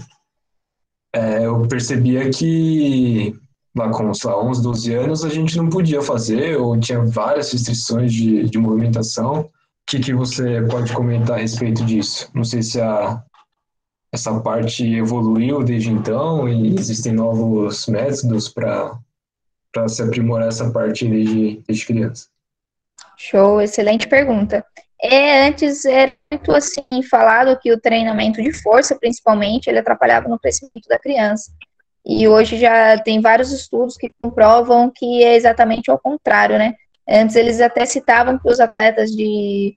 [1.15, 3.39] é, eu percebia que
[3.77, 7.53] lá com, sei lá, 11, 12 anos, a gente não podia fazer, ou tinha várias
[7.53, 9.43] restrições de, de movimentação.
[9.43, 9.51] O
[9.87, 12.29] que, que você pode comentar a respeito disso?
[12.35, 13.23] Não sei se a,
[14.15, 18.99] essa parte evoluiu desde então e existem novos métodos para
[19.89, 22.29] se aprimorar essa parte desde, desde criança?
[23.17, 24.65] Show, excelente pergunta.
[25.03, 30.39] É, antes era muito assim falado que o treinamento de força, principalmente, ele atrapalhava no
[30.39, 31.51] crescimento da criança.
[32.07, 36.75] E hoje já tem vários estudos que comprovam que é exatamente ao contrário, né?
[37.09, 39.77] Antes eles até citavam que os atletas de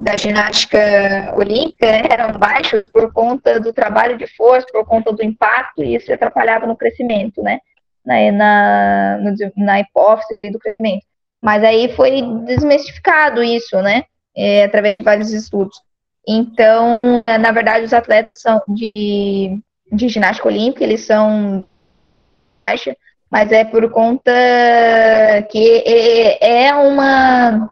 [0.00, 5.24] da ginástica olímpica né, eram baixos por conta do trabalho de força, por conta do
[5.24, 7.58] impacto, e isso atrapalhava no crescimento, né?
[8.04, 11.04] Na, na, no, na hipófise do crescimento.
[11.42, 14.04] Mas aí foi desmistificado isso, né?
[14.36, 15.76] É, através de vários estudos.
[16.26, 16.98] Então,
[17.40, 19.58] na verdade, os atletas são de,
[19.90, 21.64] de ginástica olímpica, eles são
[22.66, 22.96] baixa,
[23.30, 24.30] mas é por conta
[25.50, 27.70] que é, é uma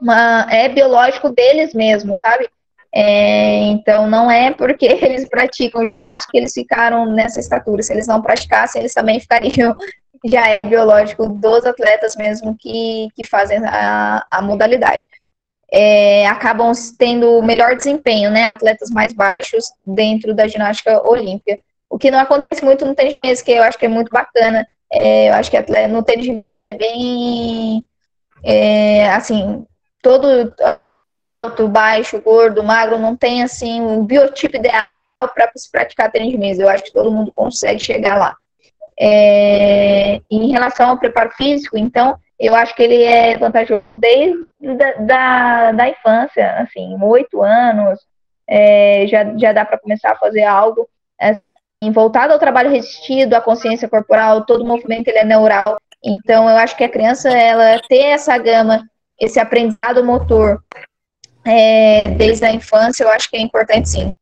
[0.00, 2.48] uma, é biológico deles mesmo, sabe?
[2.92, 5.90] É, então não é porque eles praticam
[6.30, 7.82] que eles ficaram nessa estatura.
[7.82, 9.76] Se eles não praticassem, eles também ficariam.
[10.22, 15.00] Já é biológico dos atletas mesmo que, que fazem a, a modalidade.
[15.72, 18.50] É, acabam tendo melhor desempenho, né?
[18.54, 21.58] Atletas mais baixos dentro da ginástica olímpica.
[21.88, 24.66] O que não acontece muito no tênis mesa, que eu acho que é muito bacana.
[24.92, 27.84] É, eu acho que atleta, no tênis é bem.
[28.42, 29.64] É, assim,
[30.02, 30.54] todo
[31.42, 34.84] alto, baixo, gordo, magro, não tem assim um biotipo ideal
[35.20, 36.62] para se praticar tênis de mesa.
[36.62, 38.36] Eu acho que todo mundo consegue chegar lá.
[38.98, 44.92] É, em relação ao preparo físico, então, eu acho que ele é vantajoso desde da,
[44.92, 47.98] da, da infância, assim, oito anos,
[48.46, 50.86] é, já, já dá para começar a fazer algo
[51.18, 55.78] assim, voltado ao trabalho resistido, à consciência corporal, todo movimento ele é neural.
[56.04, 58.89] Então, eu acho que a criança, ela ter essa gama
[59.20, 60.64] esse aprendizado motor
[61.44, 64.16] é, desde a infância, eu acho que é importante sim.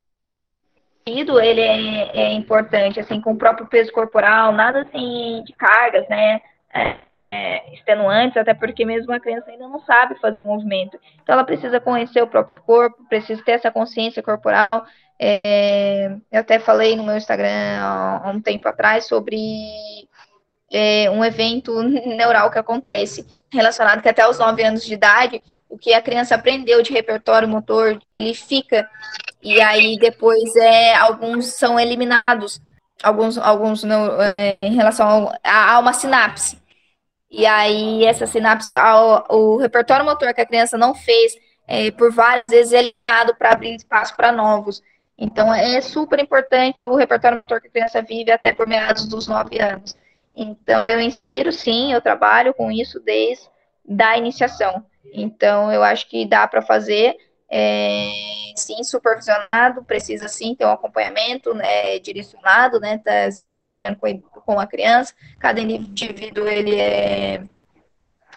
[1.07, 6.41] Ele é, é, importante, assim, com o próprio peso corporal, nada assim de cargas, né?
[6.75, 6.97] É,
[7.31, 10.99] é, extenuantes, até porque mesmo a criança ainda não sabe fazer movimento.
[11.23, 14.69] Então ela precisa conhecer o próprio corpo, precisa ter essa consciência corporal.
[15.19, 19.39] É, eu até falei no meu Instagram há um tempo atrás sobre
[20.71, 25.79] é, um evento neural que acontece relacionado que até os 9 anos de idade, o
[25.79, 28.89] que a criança aprendeu de repertório motor, ele fica,
[29.43, 32.61] e aí depois é, alguns são eliminados,
[33.03, 36.59] alguns, alguns não, é, em relação a, uma sinapse.
[37.31, 41.35] E aí essa sinapse, ao, o repertório motor que a criança não fez,
[41.67, 44.83] é, por várias vezes é eliminado para abrir espaço para novos.
[45.19, 49.27] Então, é super importante o repertório motor que a criança vive até por meados dos
[49.27, 49.97] nove anos.
[50.41, 53.45] Então, eu insiro sim, eu trabalho com isso desde
[53.85, 54.87] da iniciação.
[55.13, 57.17] Então, eu acho que dá para fazer,
[57.51, 58.09] é,
[58.55, 63.29] sim, supervisionado, precisa sim ter um acompanhamento né, direcionado, né, tá
[64.45, 65.13] com, a criança.
[65.41, 67.43] Cada indivíduo, ele é,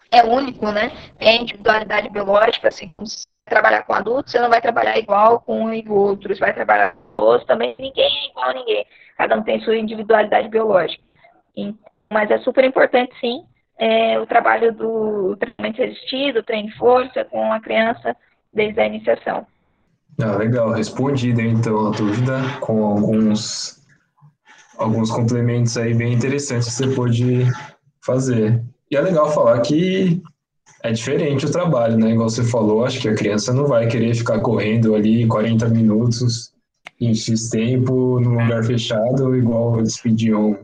[0.09, 2.95] é único, né, tem individualidade biológica, assim,
[3.45, 6.95] trabalhar com adultos, você não vai trabalhar igual com um e outro, você vai trabalhar
[7.15, 8.87] com outros também, ninguém é igual a ninguém,
[9.17, 11.03] cada um tem sua individualidade biológica.
[12.11, 13.43] Mas é super importante, sim,
[13.79, 18.15] é, o trabalho do treinamento resistido, treino de força com a criança
[18.53, 19.47] desde a iniciação.
[20.21, 23.81] Ah, legal, respondida então a dúvida com alguns
[24.77, 27.45] alguns complementos aí bem interessantes que você pode
[28.03, 28.61] fazer.
[28.89, 30.21] E é legal falar que
[30.83, 32.11] é diferente o trabalho, né?
[32.11, 36.51] Igual você falou, acho que a criança não vai querer ficar correndo ali 40 minutos
[36.99, 40.59] em X tempo num lugar fechado, igual eles pediam.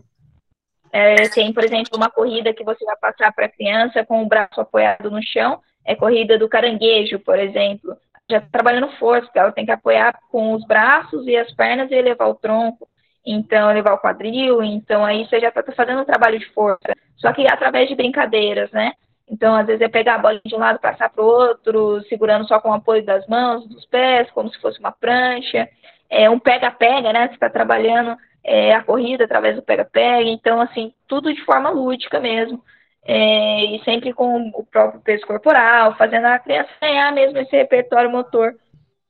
[0.91, 4.27] É, tem, por exemplo, uma corrida que você vai passar para a criança com o
[4.27, 7.95] braço apoiado no chão, é corrida do caranguejo, por exemplo.
[8.29, 11.95] Já tá trabalhando força, ela tem que apoiar com os braços e as pernas e
[11.95, 12.87] elevar o tronco,
[13.25, 17.31] então elevar o quadril, então aí você já está fazendo um trabalho de força, só
[17.31, 18.93] que através de brincadeiras, né?
[19.29, 22.47] Então, às vezes, é pegar a bola de um lado, passar para o outro, segurando
[22.47, 25.67] só com o apoio das mãos, dos pés, como se fosse uma prancha.
[26.09, 27.27] É um pega-pega, né?
[27.27, 28.17] Você está trabalhando
[28.47, 30.29] é, a corrida através do pega-pega.
[30.29, 32.63] Então, assim, tudo de forma lúdica mesmo.
[33.03, 38.09] É, e sempre com o próprio peso corporal, fazendo a criança ganhar mesmo esse repertório
[38.09, 38.55] motor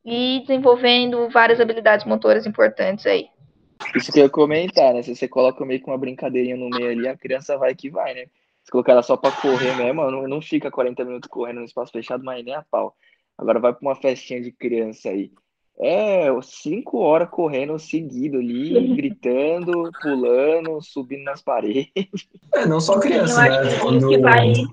[0.03, 3.27] e desenvolvendo várias habilidades motoras importantes aí.
[3.95, 5.01] Isso que eu ia comentar, né?
[5.01, 8.13] Se você coloca meio que uma brincadeirinha no meio ali, a criança vai que vai,
[8.13, 8.25] né?
[8.63, 11.91] Se colocar ela só para correr mesmo, não, não fica 40 minutos correndo no espaço
[11.91, 12.95] fechado, mas nem a pau.
[13.37, 15.31] Agora vai para uma festinha de criança aí.
[15.79, 22.27] É, cinco horas correndo seguido ali, gritando, pulando, subindo nas paredes.
[22.53, 23.79] É, não só criança, né?
[23.79, 24.05] Quando...
[24.05, 24.67] O, que vale,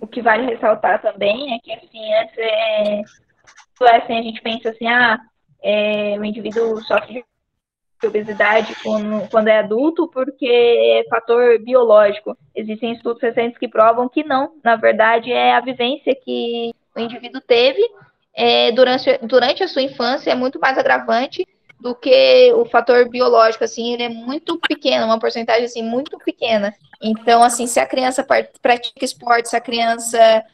[0.00, 3.02] o que vale ressaltar também é que, assim, essa é,
[3.96, 5.18] assim, a gente pensa assim, ah,
[5.62, 7.24] é, o indivíduo sofre
[8.00, 12.36] de obesidade quando, quando é adulto porque é fator biológico.
[12.54, 14.54] Existem estudos recentes que provam que não.
[14.64, 17.82] Na verdade, é a vivência que o indivíduo teve
[18.34, 21.46] é, durante, durante a sua infância é muito mais agravante
[21.80, 26.74] do que o fator biológico, assim, ele é muito pequeno, uma porcentagem, assim, muito pequena.
[27.02, 28.22] Então, assim, se a criança
[28.60, 30.44] pratica esporte, se a criança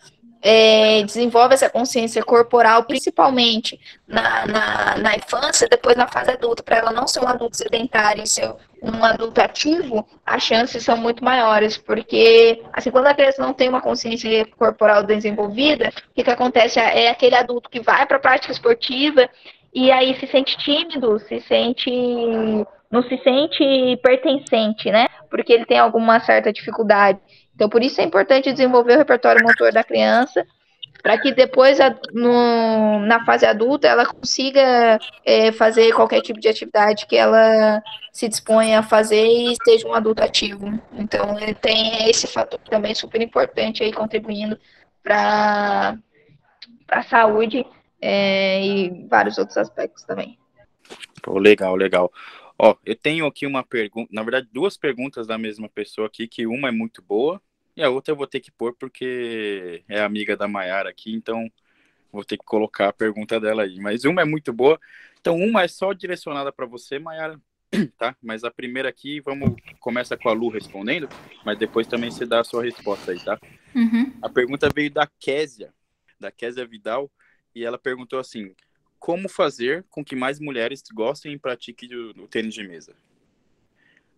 [0.43, 6.76] é, desenvolve essa consciência corporal, principalmente na, na, na infância, depois na fase adulta, para
[6.76, 11.24] ela não ser um adulto sedentário e ser um adulto ativo, as chances são muito
[11.24, 16.30] maiores, porque assim, quando a criança não tem uma consciência corporal desenvolvida, o que, que
[16.30, 16.78] acontece?
[16.78, 19.28] É aquele adulto que vai para a prática esportiva
[19.74, 21.91] e aí se sente tímido, se sente
[22.91, 25.09] não se sente pertencente, né?
[25.28, 27.18] Porque ele tem alguma certa dificuldade.
[27.57, 30.47] Então, por isso é importante desenvolver o repertório motor da criança,
[31.03, 31.79] para que depois,
[32.13, 37.83] no, na fase adulta, ela consiga é, fazer qualquer tipo de atividade que ela
[38.13, 40.79] se disponha a fazer e esteja um adulto ativo.
[40.93, 44.59] Então, ele tem esse fator também super importante aí, contribuindo
[45.03, 45.97] para
[46.89, 47.65] a saúde
[48.03, 50.39] é, e vários outros aspectos também.
[51.27, 52.13] Legal, legal.
[52.59, 56.47] Ó, eu tenho aqui uma pergunta, na verdade, duas perguntas da mesma pessoa aqui, que
[56.47, 57.41] uma é muito boa
[57.77, 61.51] e a outra eu vou ter que pôr porque é amiga da Maiara aqui, então
[62.11, 63.79] vou ter que colocar a pergunta dela aí.
[63.79, 64.81] Mas uma é muito boa.
[65.20, 67.39] Então, uma é só direcionada para você, Maiara,
[67.98, 68.16] tá?
[68.23, 71.09] Mas a primeira aqui, vamos começa com a Lu respondendo,
[71.44, 73.39] mas depois também você dá a sua resposta aí, tá?
[73.74, 74.12] Uhum.
[74.23, 75.73] A pergunta veio da Késia,
[76.19, 77.11] da Késia Vidal,
[77.55, 78.55] e ela perguntou assim:
[78.98, 82.94] como fazer com que mais mulheres gostem e pratiquem o, o tênis de mesa?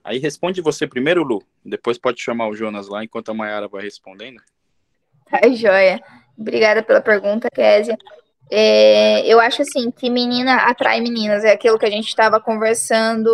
[0.08, 1.42] Aí responde você primeiro, Lu.
[1.62, 4.40] Depois pode chamar o Jonas lá enquanto a Mayara vai respondendo.
[5.30, 6.00] Tá, joia.
[6.36, 7.94] Obrigada pela pergunta, Késia.
[8.50, 13.28] É, eu acho assim que menina atrai meninas, é aquilo que a gente estava conversando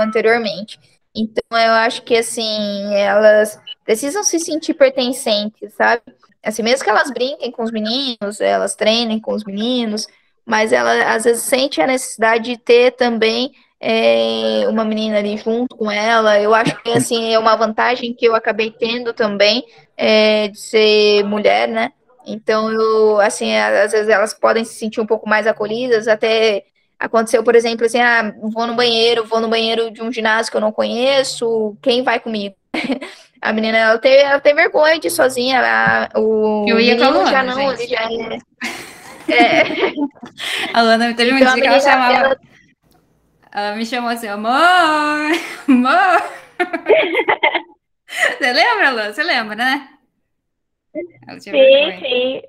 [0.00, 0.80] anteriormente.
[1.14, 6.02] Então eu acho que assim, elas precisam se sentir pertencentes, sabe?
[6.42, 10.08] Assim, mesmo que elas brinquem com os meninos, elas treinem com os meninos,
[10.44, 15.76] mas ela às vezes sente a necessidade de ter também é, uma menina ali junto
[15.76, 16.40] com ela.
[16.40, 19.64] Eu acho que assim é uma vantagem que eu acabei tendo também
[19.96, 21.92] é, de ser mulher, né?
[22.26, 26.08] Então eu assim às vezes elas podem se sentir um pouco mais acolhidas.
[26.08, 26.64] Até
[26.98, 30.56] aconteceu, por exemplo, assim, ah, vou no banheiro, vou no banheiro de um ginásio que
[30.56, 31.76] eu não conheço.
[31.82, 32.54] Quem vai comigo?
[33.40, 35.58] A menina ela tem, ela tem vergonha de ir sozinha.
[35.58, 38.38] Ela, o eu ia menino já não, ele já é
[39.28, 39.92] É.
[40.72, 42.14] A Lana teve um então, dia que ela chamava.
[42.14, 42.40] Ela...
[43.56, 43.74] ela...
[43.76, 44.52] me chamou assim, amor,
[45.68, 46.22] amor.
[48.08, 49.12] Você lembra, Lana?
[49.12, 49.88] Você lembra, né?
[51.38, 51.52] Sim,
[52.00, 52.42] sim.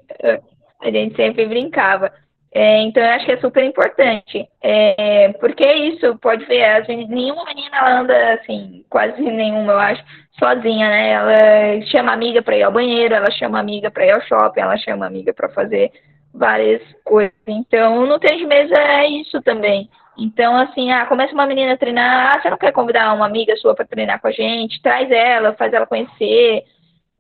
[0.82, 2.12] A gente sempre brincava.
[2.54, 4.48] É, então, eu acho que é super importante.
[4.62, 9.80] É, porque é isso, pode ver, as meninas, nenhuma menina anda assim, quase nenhuma, eu
[9.80, 10.04] acho,
[10.40, 11.10] sozinha, né?
[11.12, 14.78] Ela chama amiga para ir ao banheiro, ela chama amiga para ir ao shopping, ela
[14.78, 15.92] chama amiga para fazer
[16.34, 17.34] várias coisas.
[17.46, 19.90] Então, no tênis de mesa é isso também.
[20.18, 23.56] Então, assim, ah, começa uma menina a treinar, ah, você não quer convidar uma amiga
[23.58, 24.82] sua para treinar com a gente?
[24.82, 26.64] Traz ela, faz ela conhecer.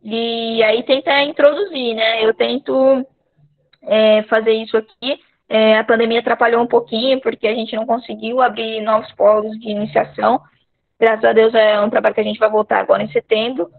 [0.03, 2.25] E aí tenta introduzir, né?
[2.25, 3.05] Eu tento
[3.83, 5.19] é, fazer isso aqui.
[5.49, 9.69] É, a pandemia atrapalhou um pouquinho, porque a gente não conseguiu abrir novos polos de
[9.69, 10.41] iniciação.
[10.99, 13.69] Graças a Deus é um trabalho que a gente vai voltar agora em setembro.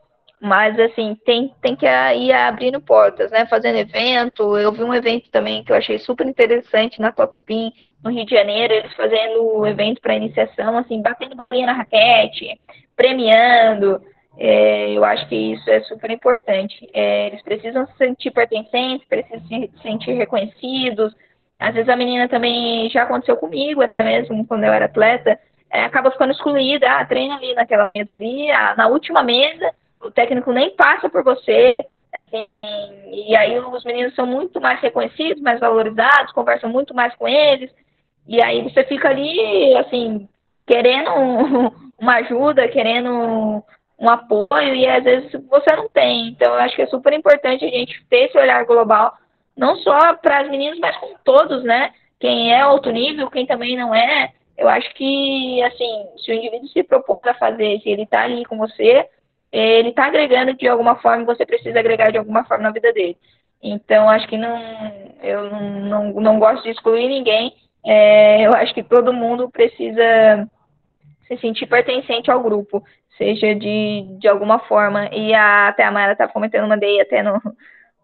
[0.41, 3.45] Mas, assim, tem, tem que ir abrindo portas, né?
[3.47, 4.57] Fazendo evento.
[4.57, 7.73] Eu vi um evento também que eu achei super interessante na Topin,
[8.03, 12.59] no Rio de Janeiro, eles fazendo evento para iniciação, assim, batendo bolinha na raquete,
[12.97, 14.01] premiando.
[14.37, 16.89] É, eu acho que isso é super importante.
[16.93, 21.15] É, eles precisam se sentir pertencentes, precisam se sentir reconhecidos.
[21.59, 25.39] Às vezes a menina também já aconteceu comigo, até mesmo quando eu era atleta,
[25.71, 26.89] é, acaba ficando excluída.
[26.89, 31.25] Ah, treina ali naquela mesa ali, ah, na última mesa, o técnico nem passa por
[31.25, 31.75] você.
[33.11, 37.71] E aí os meninos são muito mais reconhecidos, mais valorizados, conversam muito mais com eles.
[38.29, 40.29] E aí você fica ali, assim,
[40.67, 41.11] querendo
[41.99, 43.65] uma ajuda, querendo
[43.99, 46.29] um apoio e às vezes você não tem.
[46.29, 49.17] Então eu acho que é super importante a gente ter esse olhar global,
[49.57, 51.91] não só para as meninas, mas com todos, né?
[52.21, 54.33] Quem é alto nível, quem também não é.
[54.57, 58.45] Eu acho que, assim, se o indivíduo se propôs a fazer, se ele está ali
[58.45, 59.09] com você,
[59.53, 63.17] ele está agregando de alguma forma, você precisa agregar de alguma forma na vida dele.
[63.63, 64.59] Então, acho que não,
[65.23, 67.55] eu não, não, não gosto de excluir ninguém.
[67.91, 70.47] É, eu acho que todo mundo precisa
[71.27, 72.83] se sentir pertencente ao grupo
[73.19, 75.11] seja de, de alguma forma.
[75.13, 77.43] E a, até a Mara estava comentando, mandei até no,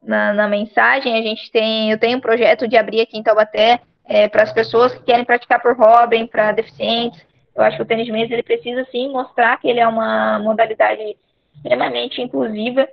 [0.02, 3.80] na, na, mensagem, a gente tem, eu tenho um projeto de abrir aqui em Taubaté
[4.06, 7.24] é, para as pessoas que querem praticar por hobby, para deficientes.
[7.54, 10.40] Eu acho que o tênis de mesa ele precisa sim mostrar que ele é uma
[10.40, 11.16] modalidade
[11.54, 12.86] extremamente inclusiva.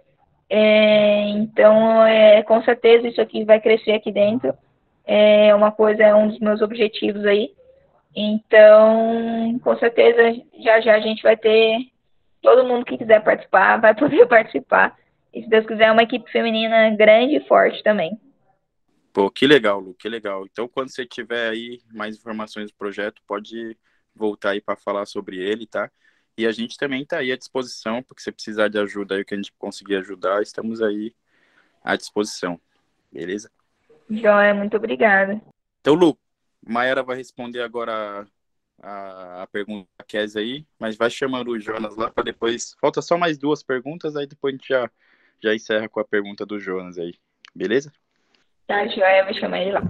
[0.48, 4.54] É, então, é, com certeza isso aqui vai crescer aqui dentro.
[5.06, 7.53] É uma coisa, é um dos meus objetivos aí.
[8.15, 11.91] Então, com certeza, já já a gente vai ter
[12.41, 14.98] todo mundo que quiser participar vai poder participar.
[15.34, 18.19] E se Deus quiser, é uma equipe feminina grande e forte também.
[19.14, 20.45] Pô, que legal, Lu, que legal.
[20.45, 23.78] Então, quando você tiver aí mais informações do projeto, pode
[24.15, 25.90] voltar aí para falar sobre ele, tá?
[26.38, 29.34] E a gente também está aí à disposição, porque se precisar de ajuda aí, que
[29.34, 31.14] a gente conseguir ajudar, estamos aí
[31.84, 32.60] à disposição.
[33.11, 33.52] Beleza?
[34.12, 35.42] Joia, muito obrigada.
[35.80, 36.18] Então, Lu,
[36.68, 38.28] Maera vai responder agora
[38.82, 42.76] a, a pergunta da Kes aí, mas vai chamando o Jonas lá para depois.
[42.80, 44.92] Falta só mais duas perguntas, aí depois a gente já,
[45.42, 47.14] já encerra com a pergunta do Jonas aí.
[47.56, 47.92] Beleza?
[48.68, 49.82] Tá, joia, vou chamar ele lá.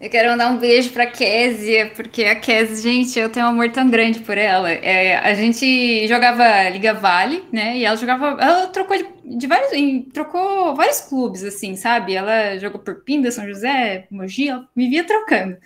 [0.00, 3.50] Eu quero mandar um beijo para a Késia, porque a Késia, gente, eu tenho um
[3.50, 4.70] amor tão grande por ela.
[4.70, 7.78] É, a gente jogava Liga Vale, né?
[7.78, 8.36] E ela jogava.
[8.40, 9.70] Ela trocou de, de vários.
[10.12, 12.14] trocou vários clubes, assim, sabe?
[12.14, 15.56] Ela jogou por Pinda, São José, Mogi, ela vivia trocando.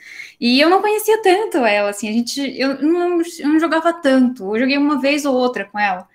[0.40, 2.40] E eu não conhecia tanto ela, assim, a gente.
[2.56, 4.54] Eu não, eu não jogava tanto.
[4.54, 6.06] Eu joguei uma vez ou outra com ela.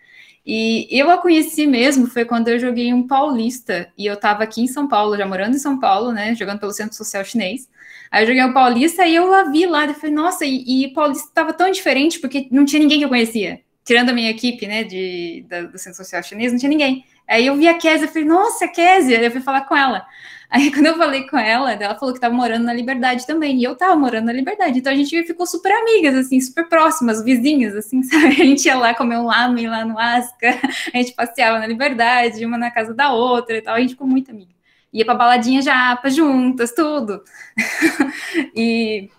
[0.45, 4.61] E eu a conheci mesmo foi quando eu joguei um paulista e eu estava aqui
[4.61, 7.69] em São Paulo, já morando em São Paulo, né, jogando pelo Centro Social Chinês.
[8.13, 10.93] Aí eu joguei o Paulista e eu a vi lá, e falei, nossa, e, e
[10.93, 13.61] Paulista estava tão diferente porque não tinha ninguém que eu conhecia.
[13.83, 17.03] Tirando a minha equipe, né, de, da, do Centro Social Chinês, não tinha ninguém.
[17.27, 20.05] Aí eu vi a Kézia, falei, nossa, Kézia, eu fui falar com ela.
[20.47, 23.63] Aí quando eu falei com ela, ela falou que estava morando na Liberdade também, e
[23.63, 24.77] eu estava morando na Liberdade.
[24.77, 28.27] Então a gente ficou super amigas, assim, super próximas, vizinhas, assim, sabe?
[28.27, 30.59] A gente ia lá comer um lamen lá no Asca,
[30.93, 34.05] a gente passeava na Liberdade, uma na casa da outra e tal, a gente ficou
[34.05, 34.52] muito amiga.
[34.93, 37.23] Ia pra baladinha japa juntas, tudo.
[38.55, 39.09] e,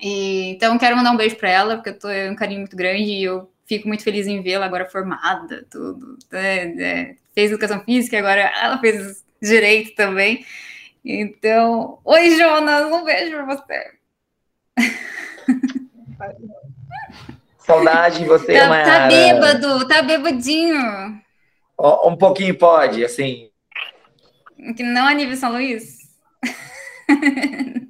[0.00, 3.02] e, então quero mandar um beijo para ela, porque eu tô um carinho muito grande
[3.02, 6.16] e eu fico muito feliz em vê-la agora formada, tudo.
[6.30, 10.46] É, é, fez educação física, agora ela fez direito também.
[11.04, 13.90] Então, oi Jonas, um beijo pra você.
[17.58, 18.90] Saudade de você, tá, Mayara.
[18.90, 21.20] Tá bêbado, tá bebadinho.
[22.04, 23.51] Um pouquinho pode, assim.
[24.76, 25.98] Que não é nível São Luís?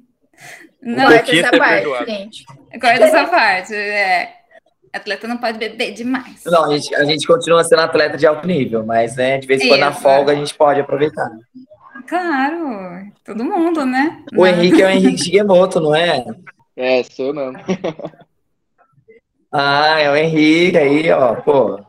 [0.81, 2.45] não, corta essa parte, gente.
[2.79, 4.33] Corta essa parte, é.
[4.91, 6.43] Atleta não pode beber demais.
[6.45, 9.61] Não, a gente, a gente continua sendo atleta de alto nível, mas né, de vez
[9.61, 11.31] em quando na folga a gente pode aproveitar.
[12.07, 14.23] Claro, todo mundo, né?
[14.35, 16.23] O Henrique é o Henrique Shigemoto, não é?
[16.75, 17.57] É, sou mesmo.
[19.51, 21.79] ah, é o Henrique aí, ó, pô.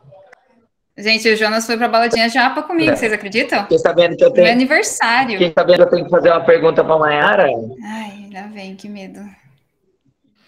[0.97, 2.95] Gente, o Jonas foi pra baladinha japa comigo, é.
[2.95, 3.63] vocês acreditam?
[3.63, 4.45] Fiquei sabendo que eu tenho.
[4.45, 5.33] Meu aniversário.
[5.33, 7.47] Fiquei sabendo que eu tenho que fazer uma pergunta pra Mayara.
[7.83, 9.19] Ai, lá vem, que medo.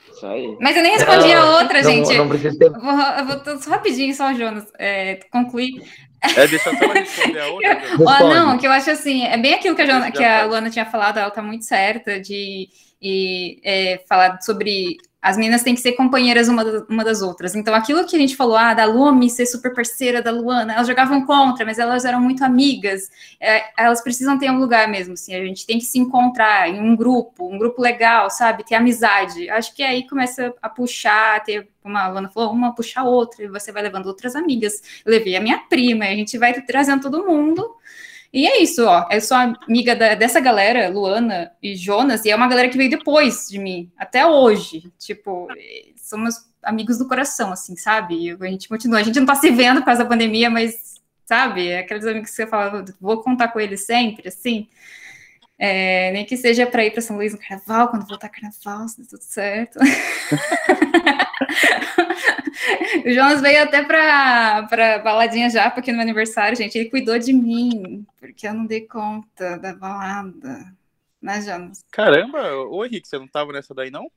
[0.09, 0.57] Isso aí.
[0.61, 2.17] Mas eu nem respondi não, a outra, não, gente.
[2.17, 2.65] Não precisa ter...
[2.65, 5.83] Eu vou, eu vou só rapidinho, só, Jonas, é, concluir.
[6.23, 7.81] É, deixa eu só responder a outra.
[7.99, 10.69] oh, não, que eu acho assim, é bem aquilo que a, Jonas, que a Luana
[10.69, 12.69] tinha falado, ela tá muito certa de
[13.01, 17.55] e, é, falar sobre as meninas têm que ser companheiras uma, uma das outras.
[17.55, 20.87] Então, aquilo que a gente falou, ah, da Lumi ser super parceira da Luana, elas
[20.87, 23.09] jogavam contra, mas elas eram muito amigas.
[23.39, 25.35] É, elas precisam ter um lugar mesmo, assim.
[25.35, 28.63] A gente tem que se encontrar em um grupo, um grupo legal, sabe?
[28.63, 29.49] Ter amizade.
[29.49, 33.43] Acho que aí começa a puxar, ter, como a Luana falou, uma puxa a outra,
[33.43, 34.81] e você vai levando outras amigas.
[35.03, 37.76] Eu levei a minha prima, a gente vai trazendo todo mundo.
[38.31, 39.07] E é isso, ó.
[39.11, 42.89] Eu sou amiga da, dessa galera, Luana e Jonas, e é uma galera que veio
[42.89, 44.91] depois de mim, até hoje.
[44.99, 45.47] Tipo,
[45.95, 48.15] somos amigos do coração, assim, sabe?
[48.15, 48.99] E a gente continua.
[48.99, 50.95] A gente não tá se vendo por causa da pandemia, mas,
[51.25, 51.73] sabe?
[51.75, 54.67] Aqueles amigos que você fala, vou contar com eles sempre, assim.
[55.59, 59.07] É, nem que seja para ir para São Luís no carnaval, quando voltar carnaval, se
[59.07, 59.79] tudo certo.
[63.05, 67.33] o Jonas veio até para baladinha já, porque no meu aniversário, gente, ele cuidou de
[67.33, 70.65] mim, porque eu não dei conta da balada.
[71.21, 71.83] Né, Jonas?
[71.91, 74.09] Caramba, ô Henrique, você não tava nessa daí, não?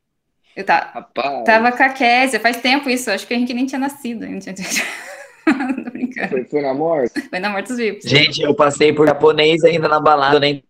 [0.54, 1.44] Eu tá, Rapaz.
[1.44, 4.26] tava com a Késia, faz tempo isso, acho que o Henrique nem tinha nascido.
[4.26, 4.54] Não tinha...
[5.84, 6.28] Tô brincando.
[6.28, 7.20] Foi, foi na morte?
[7.28, 8.04] Foi na morte dos vivos.
[8.04, 10.62] Gente, eu passei por japonês ainda na balada, nem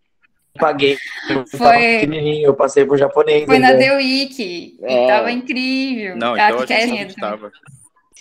[0.57, 0.97] paguei.
[1.29, 2.05] Eu foi.
[2.41, 3.45] Eu passei por japonês.
[3.45, 4.77] Foi na The Week.
[4.81, 5.07] É.
[5.07, 6.15] Tava incrível.
[6.17, 7.51] Não, então a é tava.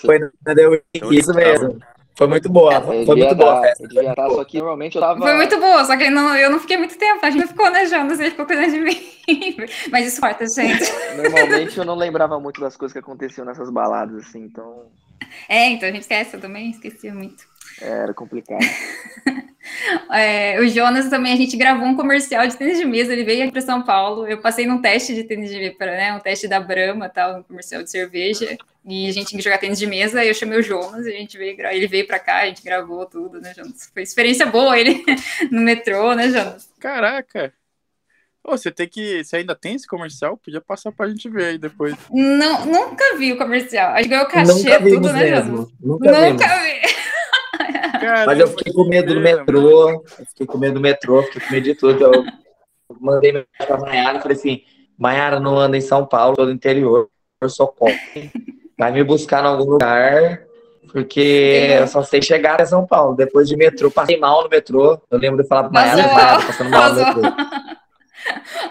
[0.07, 1.81] Foi na The Week, então, isso mesmo.
[2.21, 2.75] Foi muito boa.
[2.75, 3.63] É, foi muito boa.
[3.63, 5.21] Dar, dar, só que normalmente eu tava.
[5.21, 7.25] Foi muito boa, só que não, eu não fiquei muito tempo.
[7.25, 8.21] A gente ficou, né, Jonas?
[8.21, 9.01] Ele ficou cuidando de mim.
[9.91, 10.85] Mas isso corta, gente.
[11.17, 14.87] Normalmente eu não lembrava muito das coisas que aconteciam nessas baladas, assim, então.
[15.49, 17.45] É, então a gente esquece, eu também esquecia muito.
[17.81, 18.61] Era complicado.
[20.11, 23.43] É, o Jonas também, a gente gravou um comercial de tênis de mesa, ele veio
[23.43, 26.49] aqui para São Paulo, eu passei num teste de tênis de mesa, né, um teste
[26.49, 29.87] da Brahma, tal, um comercial de cerveja, e a gente tinha que jogar tênis de
[29.87, 33.07] mesa, eu chamei o Jonas, a gente veio, ele veio para cá, a gente gravou
[33.07, 33.91] tudo, né, Jonas?
[33.93, 35.05] Foi experiência boa ele
[35.51, 36.69] no metrô, né, Jonas?
[36.81, 37.53] Caraca!
[38.43, 39.23] Oh, você tem que.
[39.23, 40.35] Você ainda tem esse comercial?
[40.35, 41.95] Podia passar pra gente ver aí depois.
[42.11, 43.93] Não, nunca vi o comercial.
[43.93, 45.69] Acho que ganhou cachê, tudo, né, Jonas?
[45.79, 47.00] Nunca, nunca vi.
[48.27, 51.65] Mas eu fiquei com medo do metrô, fiquei com medo do metrô, fiquei com medo
[51.65, 52.05] de tudo.
[52.05, 52.25] Eu
[53.01, 54.63] mandei mensagem pra Mayara e falei assim:
[54.99, 57.09] Mayara não anda em São Paulo, todo interior,
[57.41, 57.99] eu sou pobre.
[58.79, 60.43] Vai me buscar em algum lugar,
[60.93, 63.15] porque eu só sei chegar a São Paulo.
[63.15, 65.01] Depois de metrô, passei mal no metrô.
[65.11, 67.23] Eu lembro de falar pra Mayara, Mayara, passando mal no metrô.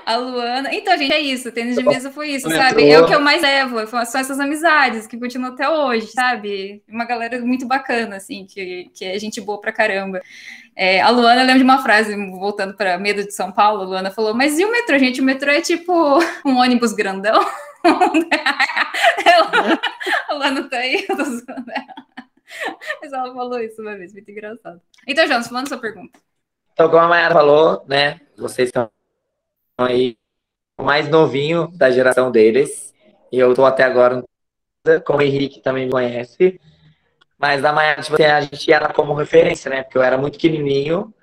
[0.06, 0.74] A Luana.
[0.74, 1.52] Então, gente, é isso.
[1.52, 2.90] Tênis de mesa foi isso, sabe?
[2.90, 3.86] É o que eu mais levo.
[3.88, 6.82] São essas amizades que continuam até hoje, sabe?
[6.88, 10.22] Uma galera muito bacana, assim, que, que é gente boa pra caramba.
[10.76, 13.86] É, a Luana, eu lembro de uma frase, voltando para Medo de São Paulo, a
[13.86, 15.22] Luana falou: Mas e o metrô, gente?
[15.22, 15.94] O metrô é tipo
[16.46, 17.40] um ônibus grandão?
[19.26, 19.80] ela,
[20.28, 21.66] a Luana tá aí, eu tô zoando
[23.02, 24.82] Mas ela falou isso uma vez, muito engraçado.
[25.08, 26.20] Então, Jonas, falando sua pergunta.
[26.74, 28.22] Então, como a Mayara falou, né?
[28.38, 28.90] Vocês estão
[29.84, 30.18] aí
[30.78, 32.94] o mais novinho da geração deles.
[33.32, 34.24] E eu tô até agora
[35.06, 36.60] com o Henrique também me conhece.
[37.38, 39.84] Mas a Maiara, tipo, assim, a gente era como referência, né?
[39.84, 41.14] Porque eu era muito pequenininho.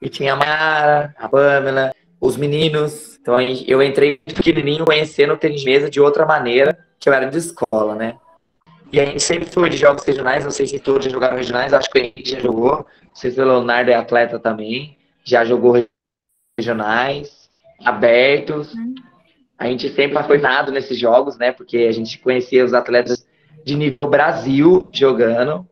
[0.00, 3.18] E tinha a Maiara, a Pamela, os meninos.
[3.20, 7.26] Então eu entrei pequenininho conhecendo o tênis de mesa de outra maneira, que eu era
[7.26, 8.16] de escola, né?
[8.92, 11.90] E a gente sempre foi de jogos regionais, não sei se todos jogaram regionais, acho
[11.90, 12.86] que o Henrique já jogou.
[13.02, 15.84] Não sei se o Leonardo é atleta também, já jogou
[16.58, 17.50] regionais,
[17.84, 18.72] abertos.
[18.74, 18.94] Uhum.
[19.58, 21.52] A gente sempre foi nado nesses jogos, né?
[21.52, 23.26] Porque a gente conhecia os atletas
[23.64, 25.68] de nível Brasil jogando.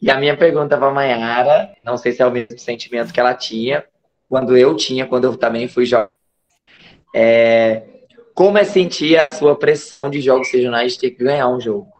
[0.00, 3.20] E a minha pergunta para a Mayara, não sei se é o mesmo sentimento que
[3.20, 3.84] ela tinha,
[4.28, 6.10] quando eu tinha, quando eu também fui jogar.
[7.14, 7.82] É,
[8.34, 11.92] como é sentir a sua pressão de jogos regionais de ter que ganhar um jogo?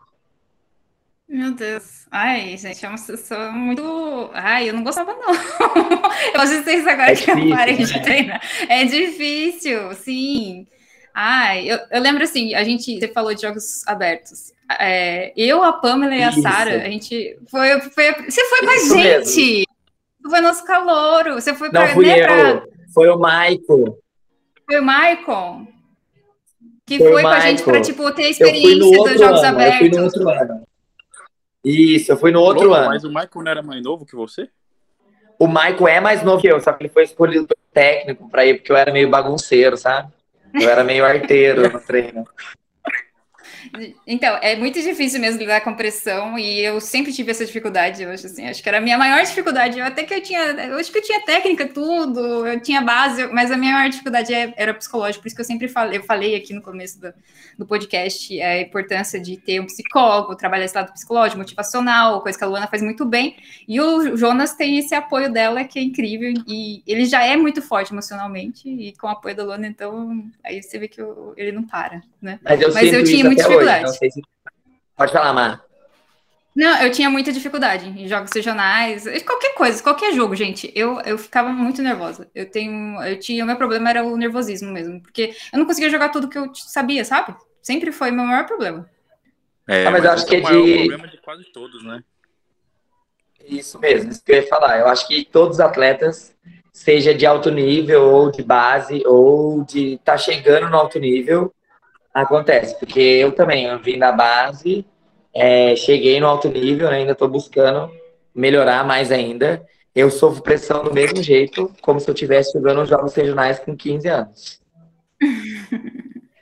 [1.29, 2.00] Meu Deus.
[2.11, 4.31] Ai, gente, é uma situação muito.
[4.35, 5.31] Ai, eu não gostava, não.
[6.35, 7.85] eu acho isso agora é que difícil, eu parei né?
[7.85, 8.41] de treinar.
[8.69, 10.67] É difícil, sim.
[11.15, 12.99] Ai, eu, eu, lembro assim, a gente.
[12.99, 14.53] Você falou de jogos abertos.
[14.79, 18.13] É, eu, a Pamela e a Sara, a gente foi, foi.
[18.29, 19.41] Você foi com a gente!
[19.41, 20.31] Mesmo.
[20.31, 21.35] Foi nosso calouro.
[21.35, 21.87] Você foi pra.
[21.87, 22.27] Não, fui né, eu.
[22.27, 22.63] Pra...
[22.93, 23.97] Foi o Maicon.
[24.67, 25.67] Foi o Maicon?
[26.87, 29.81] Que foi, foi com a gente para tipo, ter a experiência dos jogos ano, abertos.
[29.81, 30.70] Eu fui no outro ano.
[31.65, 32.89] Isso, eu fui no outro ano.
[32.89, 34.49] Mas o Michael não era mais novo que você?
[35.41, 38.45] o Michael é mais novo que eu, só que ele foi escolhido pelo técnico para
[38.45, 40.13] ir, porque eu era meio bagunceiro, sabe?
[40.53, 42.27] Eu era meio arteiro no treino.
[44.07, 48.11] Então, é muito difícil mesmo lidar com pressão e eu sempre tive essa dificuldade, eu
[48.11, 50.77] acho assim, acho que era a minha maior dificuldade, eu até que eu tinha, eu
[50.77, 54.53] acho que eu tinha técnica, tudo, eu tinha base, mas a minha maior dificuldade é,
[54.57, 57.13] era psicológico, por isso que eu sempre falei, eu falei aqui no começo do,
[57.59, 62.45] do podcast a importância de ter um psicólogo, trabalhar esse lado psicológico, motivacional, coisa que
[62.45, 63.37] a Luana faz muito bem,
[63.69, 67.63] e o Jonas tem esse apoio dela que é incrível, e ele já é muito
[67.63, 71.53] forte emocionalmente, e com o apoio da Luana, então, aí você vê que eu, ele
[71.53, 72.39] não para, né?
[72.43, 73.99] Mas eu, mas eu tinha muita dificuldade.
[73.99, 74.23] Se...
[74.97, 75.65] Pode falar, Mar.
[76.55, 80.71] Não, eu tinha muita dificuldade em jogos regionais, qualquer coisa, qualquer jogo, gente.
[80.75, 82.29] Eu, eu ficava muito nervosa.
[82.35, 85.91] Eu tenho, eu tinha, o meu problema era o nervosismo mesmo, porque eu não conseguia
[85.91, 87.37] jogar tudo que eu sabia, sabe?
[87.63, 88.89] Sempre foi o meu maior problema.
[89.69, 90.79] É, ah, mas, mas eu acho que é, é de...
[90.79, 92.03] problema de quase todos, né?
[93.47, 94.79] Isso mesmo, isso que eu ia falar.
[94.81, 96.35] Eu acho que todos os atletas,
[96.73, 101.55] seja de alto nível ou de base ou de estar tá chegando no alto nível,
[102.13, 104.85] Acontece, porque eu também eu vim da base,
[105.33, 107.91] é, cheguei no alto nível, né, ainda estou buscando
[108.35, 109.65] melhorar mais ainda.
[109.95, 114.09] Eu sofro pressão do mesmo jeito, como se eu estivesse jogando jogos regionais com 15
[114.09, 114.61] anos.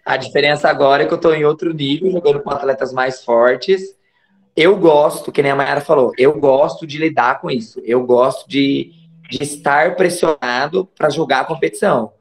[0.05, 3.83] A diferença agora é que eu estou em outro nível, jogando com atletas mais fortes.
[4.57, 7.81] Eu gosto, que nem a Mayara falou, eu gosto de lidar com isso.
[7.85, 8.93] Eu gosto de,
[9.29, 12.13] de estar pressionado para jogar a competição.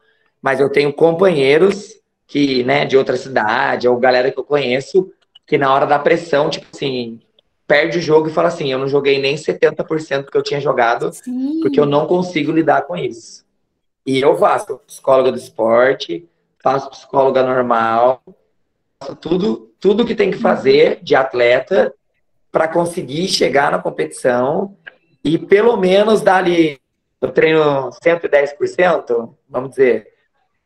[0.41, 1.97] Mas eu tenho companheiros
[2.27, 5.11] que, né, de outra cidade, ou galera que eu conheço,
[5.45, 7.21] que na hora da pressão, tipo assim,
[7.65, 11.11] perde o jogo e fala assim, eu não joguei nem 70% que eu tinha jogado,
[11.13, 11.61] Sim.
[11.61, 13.45] porque eu não consigo lidar com isso.
[14.05, 16.27] E eu faço psicóloga do esporte,
[16.61, 18.21] faço psicóloga normal,
[19.01, 21.93] faço tudo, tudo que tem que fazer de atleta
[22.51, 24.75] para conseguir chegar na competição
[25.23, 26.79] e pelo menos dar ali,
[27.21, 30.07] eu treino 110%, vamos dizer,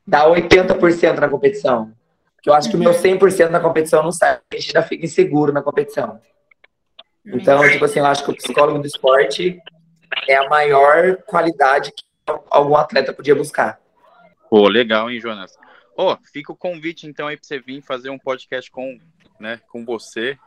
[0.06, 1.94] dá 80% na competição.
[2.42, 4.40] Que eu acho que o meu 100% na competição não sai.
[4.52, 6.20] A gente já fica inseguro na competição.
[7.26, 9.60] Então, tipo assim, eu acho que o psicólogo do esporte
[10.28, 12.04] é a maior qualidade que
[12.50, 13.80] algum atleta podia buscar.
[14.50, 15.56] Pô, legal, hein, Jonas?
[15.96, 18.98] Ó, oh, fica o convite, então, aí pra você vir fazer um podcast com,
[19.40, 20.38] né, com você,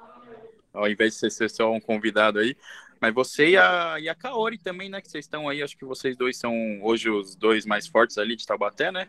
[0.72, 2.56] ao invés de ser só um convidado aí.
[3.00, 5.84] Mas você e a, e a Kaori também, né, que vocês estão aí, acho que
[5.84, 9.08] vocês dois são hoje os dois mais fortes ali de Taubaté, né?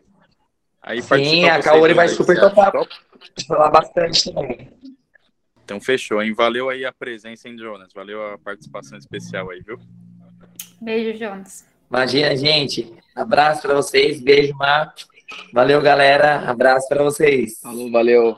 [0.85, 2.71] Aí Sim, a Kaori vai super topar.
[3.47, 4.69] Falar bastante também.
[5.63, 6.31] Então fechou, hein?
[6.31, 7.91] Valeu aí a presença, hein, Jonas?
[7.91, 9.79] Valeu a participação especial aí, viu?
[10.79, 11.65] Beijo, Jonas.
[11.89, 12.93] Imagina, gente.
[13.15, 14.21] Abraço para vocês.
[14.21, 14.93] Beijo, Mar.
[15.51, 16.47] Valeu, galera.
[16.47, 17.59] Abraço para vocês.
[17.61, 18.37] Falou, valeu.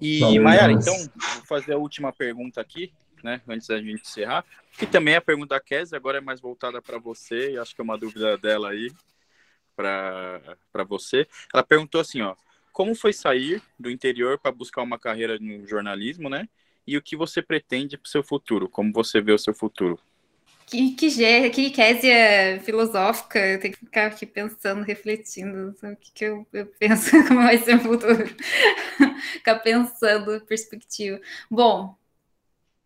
[0.00, 2.92] E, valeu, Mayara, então, vou fazer a última pergunta aqui,
[3.24, 3.40] né?
[3.48, 4.44] Antes da gente encerrar.
[4.78, 7.54] Que também é a pergunta da Kézia, agora é mais voltada para você.
[7.54, 8.88] E acho que é uma dúvida dela aí
[9.80, 11.26] para você.
[11.52, 12.34] Ela perguntou assim, ó,
[12.72, 16.48] como foi sair do interior para buscar uma carreira no jornalismo, né?
[16.86, 18.68] E o que você pretende para o seu futuro?
[18.68, 19.98] Como você vê o seu futuro?
[20.66, 26.24] Que, que, que késia filosófica, eu tenho que ficar aqui pensando, refletindo, o que, que
[26.24, 28.24] eu, eu penso, como vai ser o futuro.
[29.32, 31.20] ficar pensando, perspectiva.
[31.50, 31.96] Bom,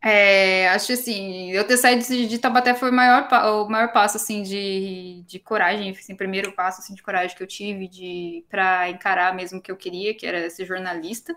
[0.06, 3.26] é, acho assim, eu ter saído de, Tabaté foi o maior,
[3.64, 7.46] o maior passo assim de, de coragem, assim, primeiro passo assim, de coragem que eu
[7.46, 11.34] tive de para encarar mesmo o que eu queria, que era ser jornalista,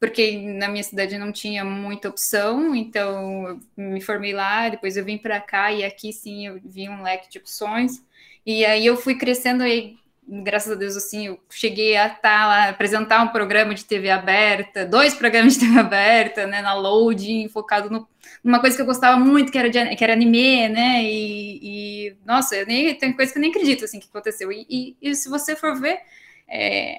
[0.00, 5.04] porque na minha cidade não tinha muita opção, então eu me formei lá, depois eu
[5.04, 8.02] vim para cá e aqui sim eu vi um leque de opções.
[8.46, 9.98] E aí eu fui crescendo aí
[10.28, 14.10] graças a Deus, assim, eu cheguei a estar tá lá, apresentar um programa de TV
[14.10, 18.06] aberta, dois programas de TV aberta, né, na loading, focado no,
[18.44, 22.16] numa coisa que eu gostava muito, que era, de, que era anime, né, e, e,
[22.26, 25.14] nossa, eu nem, tem coisa que eu nem acredito, assim, que aconteceu, e, e, e
[25.14, 25.98] se você for ver,
[26.46, 26.98] é,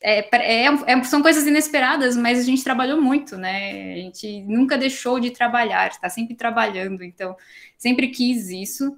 [0.00, 4.78] é, é, é, são coisas inesperadas, mas a gente trabalhou muito, né, a gente nunca
[4.78, 7.36] deixou de trabalhar, está sempre trabalhando, então,
[7.76, 8.96] sempre quis isso,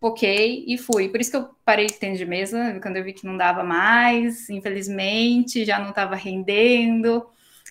[0.00, 1.08] foquei e fui.
[1.08, 3.62] Por isso que eu parei de tênis de mesa, quando eu vi que não dava
[3.62, 7.26] mais, infelizmente, já não estava rendendo.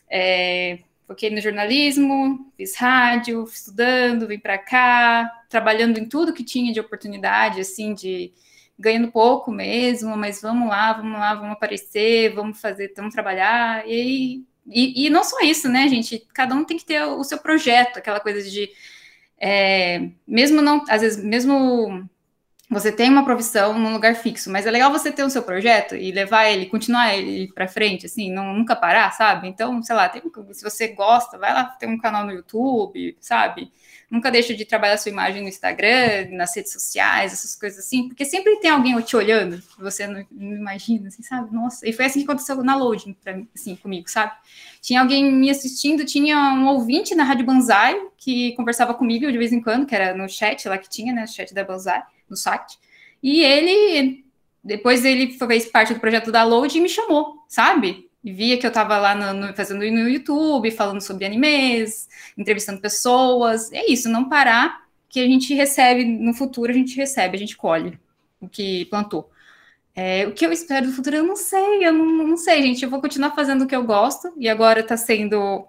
[0.09, 6.73] É, foquei no jornalismo, fiz rádio, estudando, vim para cá, trabalhando em tudo que tinha
[6.73, 8.33] de oportunidade, assim, de
[8.77, 13.83] ganhando pouco mesmo, mas vamos lá, vamos lá, vamos aparecer, vamos fazer, vamos trabalhar.
[13.87, 16.27] E, e, e não só isso, né, gente?
[16.33, 18.69] Cada um tem que ter o seu projeto, aquela coisa de.
[19.39, 22.07] É, mesmo não, às vezes, mesmo
[22.69, 25.95] você tem uma profissão num lugar fixo, mas é legal você ter o seu projeto
[25.95, 29.47] e levar ele, continuar ele para frente, assim, não, nunca parar, sabe?
[29.47, 30.21] Então, sei lá, tem,
[30.51, 33.71] se você gosta, vai lá ter um canal no YouTube, sabe?
[34.09, 38.23] Nunca deixa de trabalhar sua imagem no Instagram, nas redes sociais, essas coisas assim, porque
[38.23, 41.53] sempre tem alguém te olhando, você não, não, imagina, assim, sabe?
[41.53, 44.31] Nossa, e foi assim que aconteceu na Loading, pra, assim, comigo, sabe?
[44.81, 49.51] Tinha alguém me assistindo, tinha um ouvinte na Rádio Banzai que conversava comigo de vez
[49.51, 52.37] em quando, que era no chat lá que tinha, né, o chat da Banzai, no
[52.37, 52.79] site,
[53.21, 54.23] e ele,
[54.63, 58.09] depois ele fez parte do projeto da Load e me chamou, sabe?
[58.23, 62.07] E via que eu estava lá no, no, fazendo no YouTube, falando sobre animes,
[62.37, 63.71] entrevistando pessoas.
[63.71, 67.55] É isso, não parar, que a gente recebe, no futuro a gente recebe, a gente
[67.55, 67.99] colhe
[68.39, 69.29] o que plantou.
[69.95, 72.83] É, o que eu espero do futuro, eu não sei, eu não, não, sei, gente.
[72.83, 75.67] Eu vou continuar fazendo o que eu gosto, e agora está sendo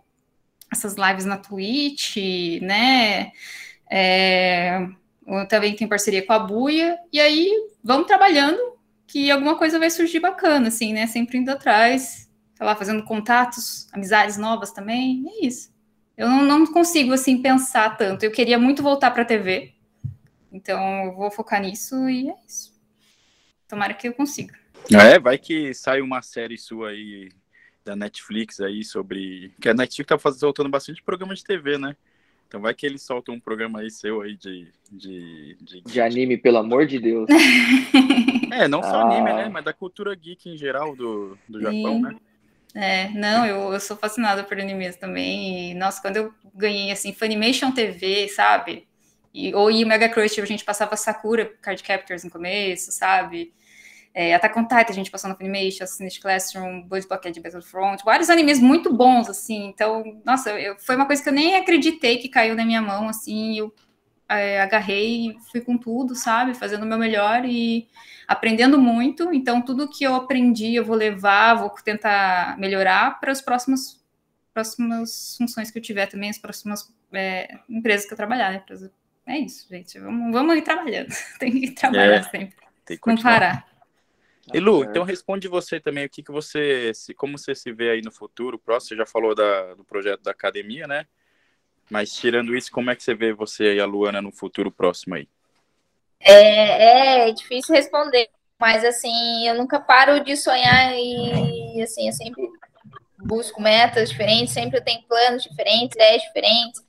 [0.70, 2.16] essas lives na Twitch,
[2.60, 3.32] né?
[3.90, 4.86] É,
[5.26, 7.50] eu também tenho parceria com a Buia, e aí
[7.82, 8.58] vamos trabalhando,
[9.06, 11.06] que alguma coisa vai surgir bacana, assim, né?
[11.06, 12.27] Sempre indo atrás,
[12.58, 15.72] sei lá, fazendo contatos, amizades novas também, é isso.
[16.16, 18.24] Eu não, não consigo, assim, pensar tanto.
[18.24, 19.72] Eu queria muito voltar para a TV,
[20.50, 22.76] então eu vou focar nisso e é isso.
[23.68, 24.58] Tomara que eu consiga.
[24.92, 27.30] É, vai que sai uma série sua aí
[27.84, 29.52] da Netflix aí sobre.
[29.60, 31.94] Que a Netflix tá fazendo, soltando bastante programa de TV, né?
[32.48, 34.66] Então vai que eles soltam um programa aí seu aí de.
[34.90, 35.80] De, de...
[35.82, 37.28] de anime, pelo amor de Deus.
[38.50, 39.02] é, não só ah.
[39.02, 39.48] anime, né?
[39.48, 42.02] Mas da cultura geek em geral do, do Japão, Sim.
[42.02, 42.16] né?
[42.74, 45.72] É, não, eu, eu sou fascinada por animes também.
[45.72, 48.86] E, nossa, quando eu ganhei, assim, Funimation TV, sabe?
[49.32, 53.52] E, ou e Mega Crush, a gente passava Sakura Card Captors no começo, sabe?
[54.14, 58.30] É, Attack on Titan, a gente passou no Funimation, Assassin's Classroom, Blood Blockade Battlefront, vários
[58.30, 59.66] animes muito bons, assim.
[59.66, 63.08] Então, nossa, eu, foi uma coisa que eu nem acreditei que caiu na minha mão,
[63.08, 63.58] assim.
[63.58, 63.72] Eu
[64.28, 66.54] é, agarrei e fui com tudo, sabe?
[66.54, 67.88] Fazendo o meu melhor e
[68.26, 69.32] aprendendo muito.
[69.32, 74.04] Então, tudo que eu aprendi, eu vou levar, vou tentar melhorar para as próximas,
[74.52, 78.62] próximas funções que eu tiver também, as próximas é, empresas que eu trabalhar, né?
[79.26, 79.98] É isso, gente.
[79.98, 81.08] Vamos, vamos ir trabalhando.
[81.38, 82.56] Tem que trabalhar é, sempre.
[82.84, 83.66] Tem que Não parar.
[84.52, 87.90] E Lu, então responde você também o que, que você, se, como você se vê
[87.90, 88.88] aí no futuro próximo.
[88.88, 91.06] Você já falou da, do projeto da academia, né?
[91.90, 95.14] Mas tirando isso, como é que você vê você e a Luana no futuro próximo
[95.14, 95.28] aí?
[96.20, 98.28] É, é difícil responder,
[98.58, 102.42] mas assim, eu nunca paro de sonhar e assim, eu sempre
[103.18, 106.82] busco metas diferentes, sempre eu tenho planos diferentes, ideias diferentes.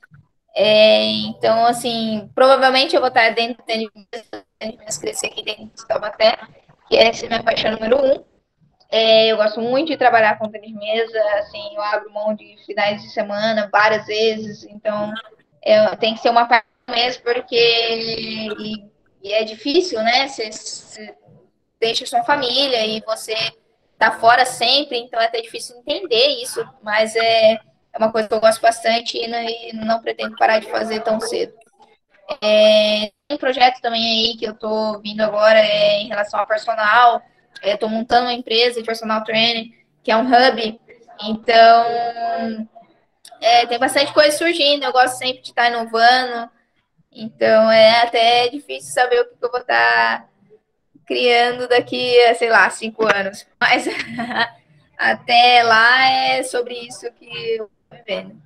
[0.54, 6.38] É, então, assim, provavelmente eu vou estar dentro do tênis, crescer aqui dentro de Taubaté,
[6.88, 8.24] que é essa minha paixão número um.
[8.90, 13.00] É, eu gosto muito de trabalhar com tênis mesa, assim, eu abro mão de finais
[13.00, 15.12] de semana várias vezes, então
[15.62, 18.84] é, tem que ser uma parte mesmo, porque e,
[19.22, 20.26] e é difícil, né?
[20.26, 21.14] Você,
[21.78, 23.34] deixa sua família e você
[23.96, 28.34] tá fora sempre, então é até difícil entender isso, mas é, é uma coisa que
[28.34, 31.54] eu gosto bastante e não, e não pretendo parar de fazer tão cedo.
[32.42, 36.46] É, tem um projeto também aí que eu tô vindo agora é, em relação ao
[36.46, 37.22] personal,
[37.62, 40.80] Estou é, montando uma empresa de personal training, que é um hub.
[41.22, 42.68] Então,
[43.40, 44.84] é, tem bastante coisa surgindo.
[44.84, 46.50] Eu gosto sempre de estar inovando.
[47.12, 50.28] Então, é até difícil saber o que eu vou estar
[51.06, 53.46] criando daqui a, sei lá, cinco anos.
[53.60, 53.86] Mas
[54.96, 58.40] até lá é sobre isso que eu estou vivendo.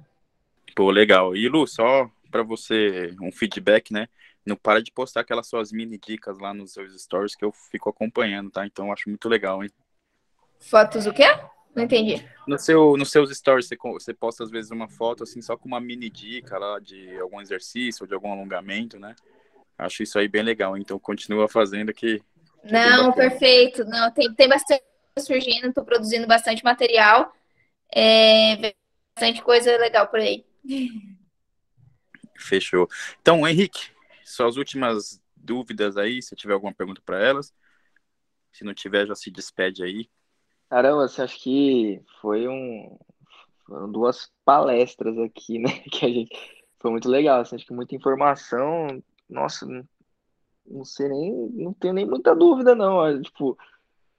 [0.74, 1.36] Pô, legal.
[1.36, 4.08] E Lu, só para você um feedback, né?
[4.44, 7.88] Não para de postar aquelas suas mini dicas lá nos seus stories que eu fico
[7.88, 8.66] acompanhando, tá?
[8.66, 9.70] Então acho muito legal, hein?
[10.60, 11.26] Fotos o quê?
[11.74, 12.24] Não entendi.
[12.46, 15.66] No seu, nos seus stories, você, você posta às vezes uma foto assim, só com
[15.66, 19.14] uma mini dica lá de algum exercício ou de algum alongamento, né?
[19.76, 22.18] Acho isso aí bem legal, então continua fazendo que.
[22.18, 23.84] que Não, perfeito.
[23.84, 24.84] Não, tem, tem bastante
[25.18, 27.32] surgindo, tô produzindo bastante material.
[27.92, 28.74] É,
[29.16, 30.44] bastante coisa legal por aí.
[32.36, 32.88] Fechou.
[33.20, 33.90] Então, Henrique,
[34.24, 37.52] suas últimas dúvidas aí, se tiver alguma pergunta para elas.
[38.52, 40.08] Se não tiver, já se despede aí.
[40.68, 42.98] Caramba, você acha que foi um
[43.66, 45.70] foram duas palestras aqui, né?
[45.90, 47.40] Que a gente foi muito legal.
[47.40, 49.02] Assim, acho que muita informação.
[49.28, 49.66] Nossa,
[50.66, 53.20] não, sei nem, não tenho nem muita dúvida não.
[53.22, 53.58] Tipo,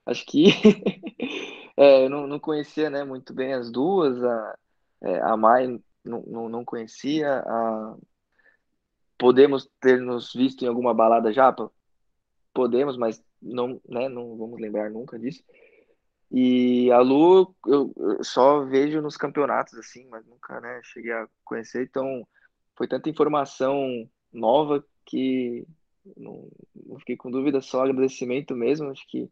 [0.06, 0.48] acho que
[1.78, 4.24] é, eu não, não conhecia, né, muito bem as duas.
[4.24, 4.58] A,
[5.02, 7.96] é, a Mai não, não, não conhecia a
[9.18, 11.72] Podemos ter nos visto em alguma balada japa?
[12.54, 15.44] Podemos, mas não, né, não vamos lembrar nunca disso.
[16.32, 21.84] E a Lu eu, só vejo nos campeonatos assim, mas nunca, né, cheguei a conhecer,
[21.84, 22.28] então
[22.76, 25.66] foi tanta informação nova que
[26.18, 28.90] não, não fiquei com dúvida, só agradecimento mesmo.
[28.90, 29.30] Acho que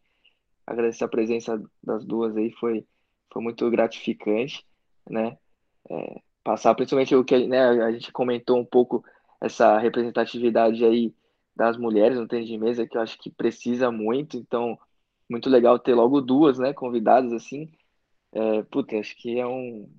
[0.66, 2.86] agradecer a presença das duas aí foi,
[3.32, 4.66] foi muito gratificante,
[5.10, 5.38] né?
[5.90, 9.04] É, passar principalmente o que né, a gente comentou um pouco
[9.44, 11.14] essa representatividade aí
[11.54, 14.80] das mulheres no tênis de mesa, que eu acho que precisa muito, então
[15.30, 17.70] muito legal ter logo duas, né, convidadas assim.
[18.32, 19.90] É, puta, acho que é um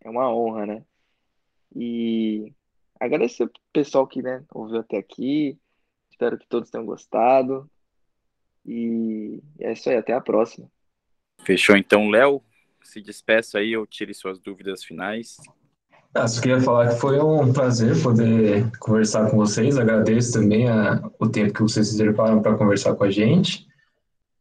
[0.00, 0.84] é uma honra, né?
[1.76, 2.52] E
[2.98, 5.58] agradecer o pessoal que, né, ouviu até aqui.
[6.10, 7.70] Espero que todos tenham gostado.
[8.64, 10.70] E é isso aí, até a próxima.
[11.44, 12.42] Fechou então, Léo.
[12.82, 15.36] Se despeça aí ou tire suas dúvidas finais.
[16.12, 19.78] Ah, só queria falar que foi um prazer poder conversar com vocês.
[19.78, 23.68] Agradeço também a, o tempo que vocês reservaram para conversar com a gente.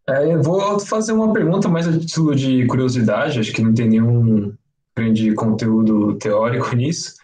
[0.09, 3.87] É, eu vou fazer uma pergunta mais a título de curiosidade, acho que não tem
[3.87, 4.51] nenhum
[4.97, 7.19] grande conteúdo teórico nisso.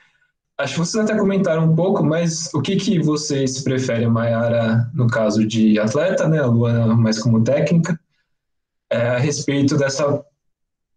[0.58, 5.08] Acho que vocês até comentaram um pouco, mas o que, que vocês preferem, Mayara, no
[5.08, 8.00] caso de atleta, né, a Luana mais como técnica,
[8.90, 10.24] é, a respeito dessa,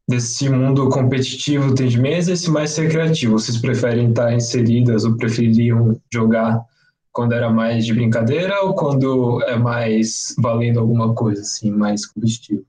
[0.08, 3.38] desse mundo competitivo tem de mesa e esse mais recreativo?
[3.38, 6.64] Vocês preferem estar inseridas ou prefeririam jogar
[7.12, 12.64] quando era mais de brincadeira ou quando é mais valendo alguma coisa, assim, mais competitivo?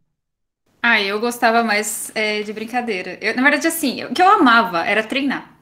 [0.82, 3.18] Ah, eu gostava mais é, de brincadeira.
[3.22, 5.58] Eu, na verdade, assim, o que eu amava era treinar.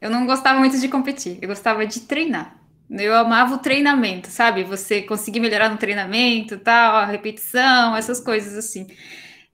[0.00, 2.56] Eu não gostava muito de competir, eu gostava de treinar.
[2.90, 4.64] Eu amava o treinamento, sabe?
[4.64, 8.86] Você conseguir melhorar no treinamento, tal, a repetição, essas coisas assim.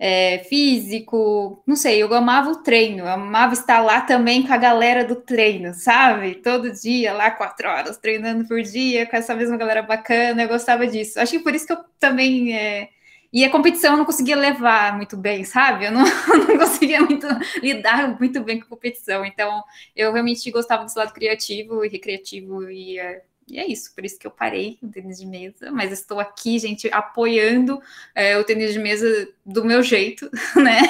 [0.01, 4.57] É, físico, não sei, eu amava o treino, eu amava estar lá também com a
[4.57, 6.37] galera do treino, sabe?
[6.37, 10.87] Todo dia, lá quatro horas, treinando por dia, com essa mesma galera bacana, eu gostava
[10.87, 11.19] disso.
[11.19, 12.91] Acho que por isso que eu também é,
[13.33, 15.85] e a competição eu não conseguia levar muito bem, sabe?
[15.87, 16.03] Eu não,
[16.49, 17.27] não conseguia muito
[17.63, 19.25] lidar muito bem com a competição.
[19.25, 19.63] Então,
[19.95, 24.19] eu realmente gostava desse lado criativo e recreativo e é, e é isso, por isso
[24.19, 27.81] que eu parei o tênis de mesa, mas estou aqui, gente, apoiando
[28.15, 30.81] é, o tênis de mesa do meu jeito, né?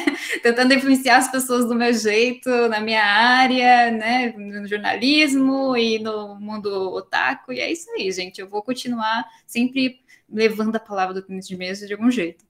[0.43, 4.35] Tentando influenciar as pessoas do meu jeito, na minha área, né?
[4.37, 8.41] No jornalismo e no mundo otaku, e é isso aí, gente.
[8.41, 12.45] Eu vou continuar sempre levando a palavra do tênis de mesa de algum jeito.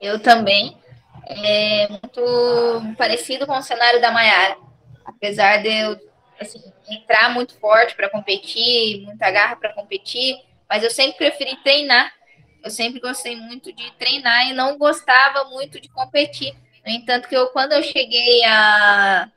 [0.00, 0.76] Eu também.
[1.30, 4.56] É muito parecido com o cenário da Maiara.
[5.04, 6.00] Apesar de eu
[6.40, 10.36] assim, entrar muito forte para competir, muita garra para competir,
[10.68, 12.12] mas eu sempre preferi treinar.
[12.62, 16.54] Eu sempre gostei muito de treinar e não gostava muito de competir.
[16.84, 19.30] No entanto, que eu, quando eu cheguei a,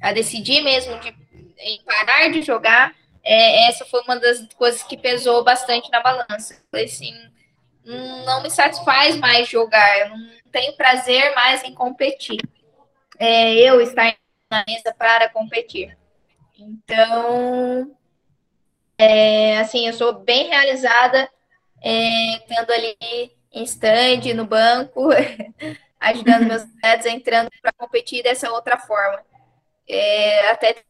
[0.00, 1.14] a decidir mesmo de
[1.62, 6.62] em parar de jogar, é, essa foi uma das coisas que pesou bastante na balança.
[6.70, 7.12] Falei assim,
[7.84, 12.40] não me satisfaz mais jogar, eu não tenho prazer mais em competir.
[13.18, 14.16] É, eu estar
[14.50, 15.96] na mesa para competir.
[16.60, 17.96] Então,
[18.98, 21.30] é, assim, eu sou bem realizada
[21.82, 22.96] é, tendo ali
[23.50, 25.08] em stand, no banco,
[25.98, 29.24] ajudando meus atletas entrando para competir dessa outra forma.
[29.88, 30.84] É, até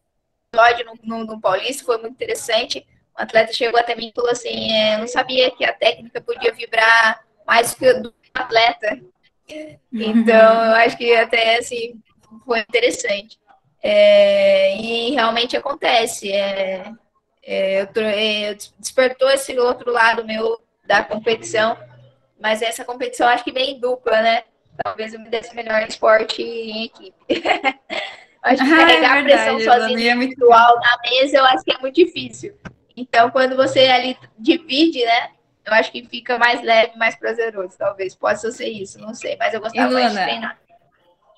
[0.53, 2.85] episódio no, no, no, Paulista foi muito interessante.
[3.17, 6.53] O atleta chegou até mim e falou assim: é, não sabia que a técnica podia
[6.53, 9.01] vibrar mais que do atleta.
[9.93, 12.01] Então, eu acho que até assim
[12.45, 13.40] foi interessante.
[13.82, 16.31] É, e realmente acontece.
[16.32, 16.93] É,
[17.43, 21.77] é, eu, é, despertou esse outro lado meu da competição,
[22.40, 24.43] mas essa competição acho que vem dupla, né?
[24.82, 27.15] Talvez eu me desse melhor esporte em equipe.
[28.43, 30.82] acho que ah, carregar é verdade, a pressão sozinho é individual muito...
[30.82, 32.55] na mesa, eu acho que é muito difícil.
[32.97, 35.31] Então, quando você ali divide, né?
[35.65, 38.15] Eu acho que fica mais leve, mais prazeroso, talvez.
[38.15, 39.36] Possa ser isso, não sei.
[39.39, 40.59] Mas eu gostava mais de treinar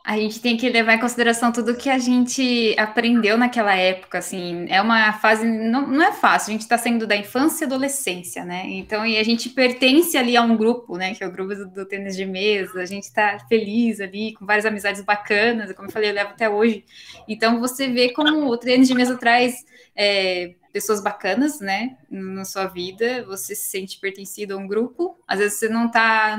[0.05, 4.67] a gente tem que levar em consideração tudo que a gente aprendeu naquela época, assim,
[4.69, 8.45] é uma fase, não, não é fácil, a gente está saindo da infância e adolescência,
[8.45, 11.55] né, então, e a gente pertence ali a um grupo, né, que é o grupo
[11.55, 15.87] do, do tênis de mesa, a gente está feliz ali, com várias amizades bacanas, como
[15.87, 16.85] eu falei, eu levo até hoje,
[17.29, 19.65] então você vê como o tênis de mesa traz
[19.95, 25.39] é, pessoas bacanas, né, na sua vida, você se sente pertencido a um grupo, às
[25.39, 26.37] vezes você não tá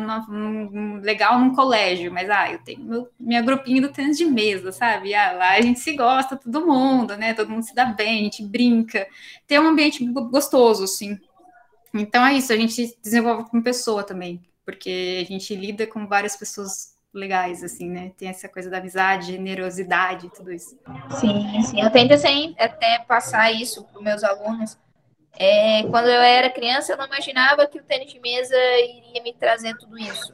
[1.02, 5.14] legal num colégio, mas, ah, eu tenho meu, minha grupinho do tênis de mesa, sabe,
[5.14, 8.24] ah, lá a gente se gosta, todo mundo, né, todo mundo se dá bem, a
[8.24, 9.08] gente brinca,
[9.46, 11.20] tem um ambiente gostoso, assim,
[11.94, 16.36] então é isso, a gente desenvolve como pessoa também, porque a gente lida com várias
[16.36, 18.12] pessoas legais, assim, né?
[18.18, 20.78] Tem essa coisa da amizade, generosidade, tudo isso.
[21.20, 21.82] Sim, sim.
[21.82, 24.78] Eu tento assim, até passar isso para os meus alunos.
[25.36, 29.34] É, quando eu era criança, eu não imaginava que o tênis de mesa iria me
[29.34, 30.34] trazer tudo isso.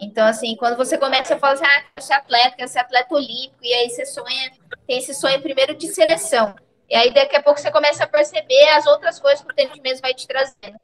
[0.00, 3.14] Então, assim, quando você começa a falar assim, ah, quero ser atleta, quero ser atleta
[3.14, 4.52] olímpico, e aí você sonha,
[4.86, 6.54] tem esse sonho primeiro de seleção.
[6.88, 9.74] E aí, daqui a pouco, você começa a perceber as outras coisas que o tênis
[9.74, 10.78] de mesa vai te trazendo.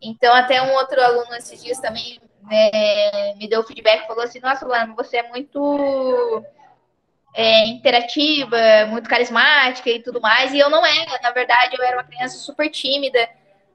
[0.00, 4.66] Então, até um outro aluno esses dias também é, me deu feedback, falou assim, nossa,
[4.66, 6.44] Luana, você é muito
[7.34, 8.56] é, interativa,
[8.88, 12.38] muito carismática e tudo mais, e eu não era, na verdade, eu era uma criança
[12.38, 13.28] super tímida,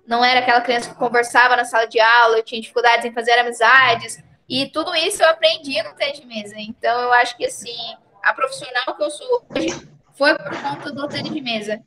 [0.08, 3.34] não era aquela criança que conversava na sala de aula, eu tinha dificuldades em fazer
[3.34, 7.78] amizades, e tudo isso eu aprendi no tênis de mesa, então eu acho que, assim,
[8.24, 11.82] a profissional que eu sou hoje foi por conta do tênis de mesa.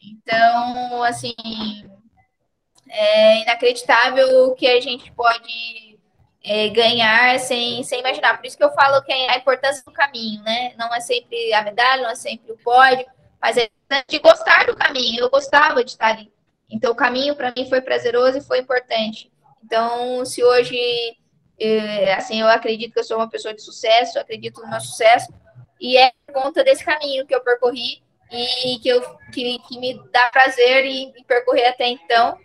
[0.00, 1.34] Então, assim,
[2.88, 5.87] é inacreditável o que a gente pode
[6.48, 8.38] é, ganhar sem, sem imaginar.
[8.38, 10.72] Por isso que eu falo que é a importância do caminho, né?
[10.78, 13.04] Não é sempre a medalha, não é sempre o pódio,
[13.40, 13.68] mas é
[14.08, 15.20] de gostar do caminho.
[15.20, 16.32] Eu gostava de estar ali.
[16.70, 19.30] Então, o caminho para mim foi prazeroso e foi importante.
[19.62, 20.78] Então, se hoje,
[21.60, 25.30] é, assim, eu acredito que eu sou uma pessoa de sucesso, acredito no meu sucesso,
[25.78, 29.02] e é por conta desse caminho que eu percorri e que, eu,
[29.32, 32.38] que, que me dá prazer em, percorrer até então,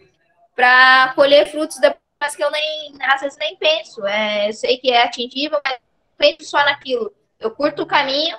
[0.56, 4.06] para colher frutos depois que eu nem, às vezes nem penso.
[4.06, 5.78] É, eu sei que é atingível, mas
[6.18, 7.14] penso só naquilo.
[7.40, 8.38] Eu curto o caminho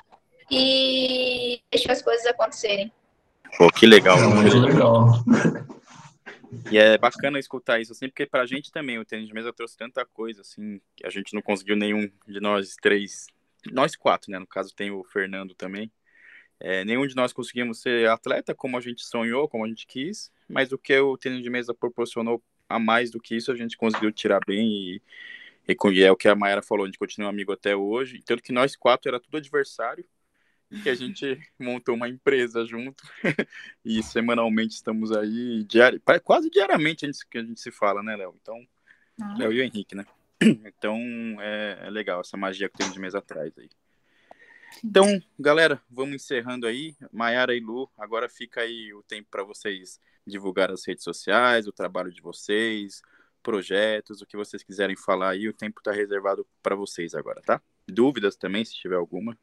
[0.50, 2.90] e deixo as coisas acontecerem.
[3.58, 4.18] Pô, que legal.
[4.18, 5.06] É muito legal.
[6.70, 9.76] E é bacana escutar isso, assim, porque pra gente também o tênis de mesa trouxe
[9.76, 13.26] tanta coisa, assim, que a gente não conseguiu nenhum de nós três,
[13.72, 15.90] nós quatro, né, no caso tem o Fernando também,
[16.60, 20.30] é, nenhum de nós conseguimos ser atleta como a gente sonhou, como a gente quis,
[20.48, 23.76] mas o que o tênis de mesa proporcionou a mais do que isso, a gente
[23.76, 25.02] conseguiu tirar bem e,
[25.68, 28.52] e é o que a Mayara falou, a gente continua amigo até hoje, tanto que
[28.52, 30.04] nós quatro era tudo adversário,
[30.82, 33.04] que a gente montou uma empresa junto
[33.84, 36.00] e semanalmente estamos aí, diari...
[36.22, 38.36] quase diariamente a gente, a gente se fala, né, Léo?
[38.40, 38.56] Então,
[39.20, 39.36] ah.
[39.38, 40.04] Léo e o Henrique, né?
[40.66, 40.98] Então,
[41.40, 43.68] é, é legal essa magia que tem de mesa atrás aí.
[44.82, 46.96] Então, galera, vamos encerrando aí.
[47.12, 51.72] Maiara e Lu, agora fica aí o tempo para vocês divulgar as redes sociais, o
[51.72, 53.02] trabalho de vocês,
[53.42, 57.60] projetos, o que vocês quiserem falar aí, o tempo está reservado para vocês agora, tá?
[57.86, 59.36] Dúvidas também, se tiver alguma.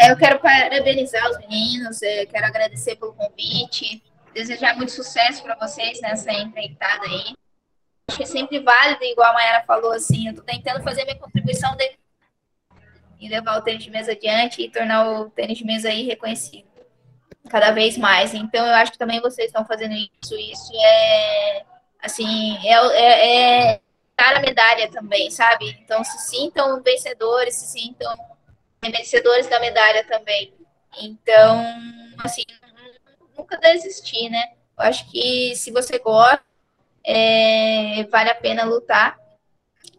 [0.00, 4.02] É, eu quero parabenizar os meninos, é, quero agradecer pelo convite,
[4.32, 7.34] desejar muito sucesso para vocês nessa empreitada aí.
[8.08, 11.18] Acho que é sempre válido, igual a Mayara falou, assim, eu estou tentando fazer minha
[11.18, 11.98] contribuição de
[13.20, 16.68] e levar o tênis de mesa adiante e tornar o tênis de mesa aí reconhecido
[17.48, 18.34] cada vez mais.
[18.34, 20.36] Então, eu acho que também vocês estão fazendo isso.
[20.36, 21.64] Isso é,
[22.00, 23.80] assim, é, é, é
[24.16, 25.76] a medalha também, sabe?
[25.82, 28.14] Então, se sintam vencedores, se sintam
[28.82, 30.52] vencedores da medalha também.
[31.00, 31.64] Então,
[32.18, 32.42] assim,
[33.36, 34.52] nunca desistir, né?
[34.76, 36.42] Eu acho que se você gosta,
[37.04, 39.18] é, vale a pena lutar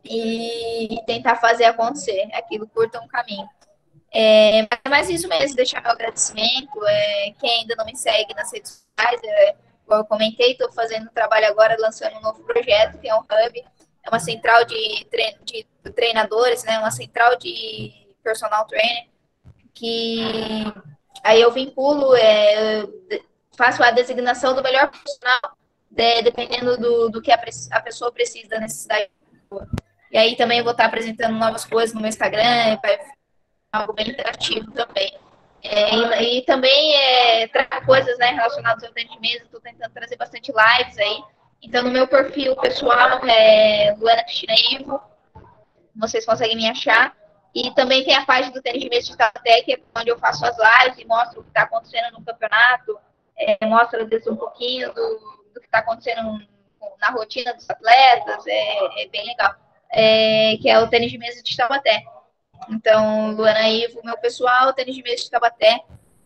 [0.03, 3.47] e tentar fazer acontecer aquilo, curta um caminho.
[4.11, 6.85] É, mas isso mesmo, deixar meu agradecimento.
[6.85, 9.55] É, quem ainda não me segue nas redes sociais, é,
[9.85, 13.19] como eu comentei, estou fazendo um trabalho agora, lançando um novo projeto, que é um
[13.19, 13.65] hub,
[14.03, 15.65] é uma central de, trein de
[15.95, 17.91] treinadores, né, uma central de
[18.23, 19.07] personal trainer,
[19.73, 20.21] que
[21.23, 22.83] aí eu vinculo, é,
[23.57, 25.57] faço a designação do melhor profissional,
[25.89, 27.39] de, dependendo do, do que a,
[27.71, 29.09] a pessoa precisa, da necessidade.
[30.11, 32.99] E aí também vou estar apresentando novas coisas no meu Instagram, vai
[33.71, 35.17] algo bem interativo também.
[35.61, 39.93] É, e, e, também é, trazer coisas né, relacionadas ao tempo de mesa, estou tentando
[39.93, 41.23] trazer bastante lives aí.
[41.61, 45.01] Então, no meu perfil pessoal é Luana Cristina Ivo,
[45.95, 47.15] vocês conseguem me achar.
[47.53, 50.55] E também tem a página do Tênis de Mesa de é onde eu faço as
[50.57, 52.97] lives e mostro o que está acontecendo no campeonato,
[53.35, 55.19] é, mostro, um pouquinho do,
[55.53, 56.39] do que está acontecendo
[57.01, 59.55] na rotina dos atletas, é, é bem legal
[59.91, 62.03] é, que é o tênis de mesa de Taubaté.
[62.69, 65.81] Então, Luana Ivo, meu pessoal, tênis de mesa de Taubaté,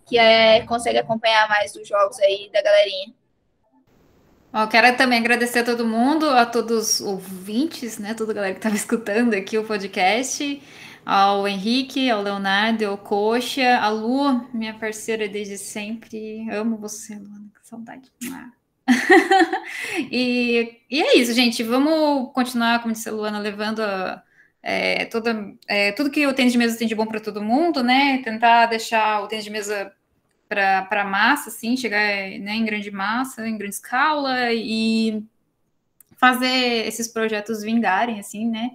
[0.05, 3.13] que é, consegue acompanhar mais os jogos aí da galerinha.
[4.53, 8.13] Eu quero também agradecer a todo mundo, a todos os ouvintes, né?
[8.13, 10.61] Toda a galera que estava escutando aqui o podcast,
[11.05, 16.47] ao Henrique, ao Leonardo, ao Coxa, a Lu, minha parceira desde sempre.
[16.51, 18.11] Amo você, Luana, que saudade.
[20.11, 21.63] E, e, é isso, gente.
[21.63, 23.81] Vamos continuar, como disse a Luana, levando
[24.61, 27.83] é, toda, é, tudo que o tênis de mesa tem de bom para todo mundo,
[27.83, 28.21] né?
[28.23, 29.93] Tentar deixar o tênis de mesa
[30.47, 35.23] para massa, assim, chegar né, em grande massa, em grande escala e
[36.17, 38.71] fazer esses projetos vingarem, assim, né?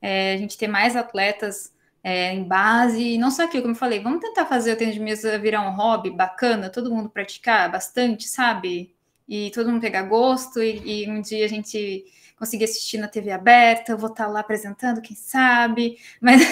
[0.00, 1.72] É, a gente ter mais atletas
[2.02, 5.00] é, em base, não só aquilo, como eu falei, vamos tentar fazer o tênis de
[5.00, 8.95] mesa virar um hobby bacana, todo mundo praticar bastante, sabe?
[9.28, 12.04] E todo mundo pegar gosto e, e, um dia a gente
[12.38, 16.42] conseguir assistir na TV aberta, eu vou estar lá apresentando, quem sabe, mas,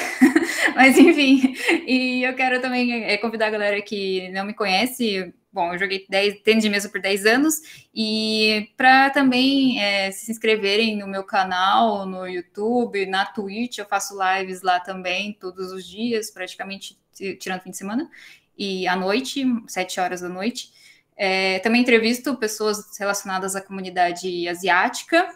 [0.74, 1.55] mas enfim,
[1.86, 6.06] e eu quero também é, convidar a galera que não me conhece, bom, eu joguei
[6.09, 7.60] 10, tênis de mesa por 10 anos,
[7.94, 14.16] e para também é, se inscreverem no meu canal, no YouTube, na Twitch, eu faço
[14.18, 16.98] lives lá também, todos os dias, praticamente
[17.38, 18.10] tirando fim de semana,
[18.56, 20.72] e à noite, 7 horas da noite.
[21.16, 25.28] É, também entrevisto pessoas relacionadas à comunidade asiática,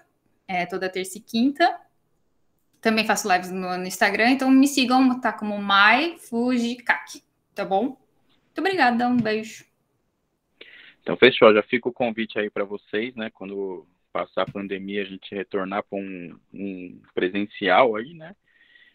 [0.46, 1.78] é, toda terça e quinta.
[2.80, 7.22] Também faço lives no, no, Instagram, então me sigam, tá como Mai Fujikaki,
[7.54, 7.84] tá bom?
[7.84, 9.64] Muito obrigada, um beijo.
[11.02, 13.30] Então fechou, já fica o convite aí para vocês, né?
[13.30, 18.34] Quando passar a pandemia, a gente retornar para um, um presencial aí, né?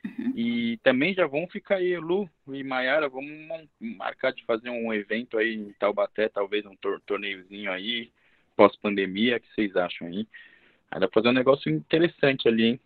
[0.06, 0.34] Uhum.
[0.36, 3.32] E também já vão ficar aí, Lu e Maiara, vamos
[3.80, 6.76] marcar de fazer um evento aí em Taubaté, talvez um
[7.06, 8.12] torneiozinho aí,
[8.56, 10.28] pós-pandemia, o que vocês acham aí?
[10.92, 12.80] Aí dá pra fazer um negócio interessante ali, hein?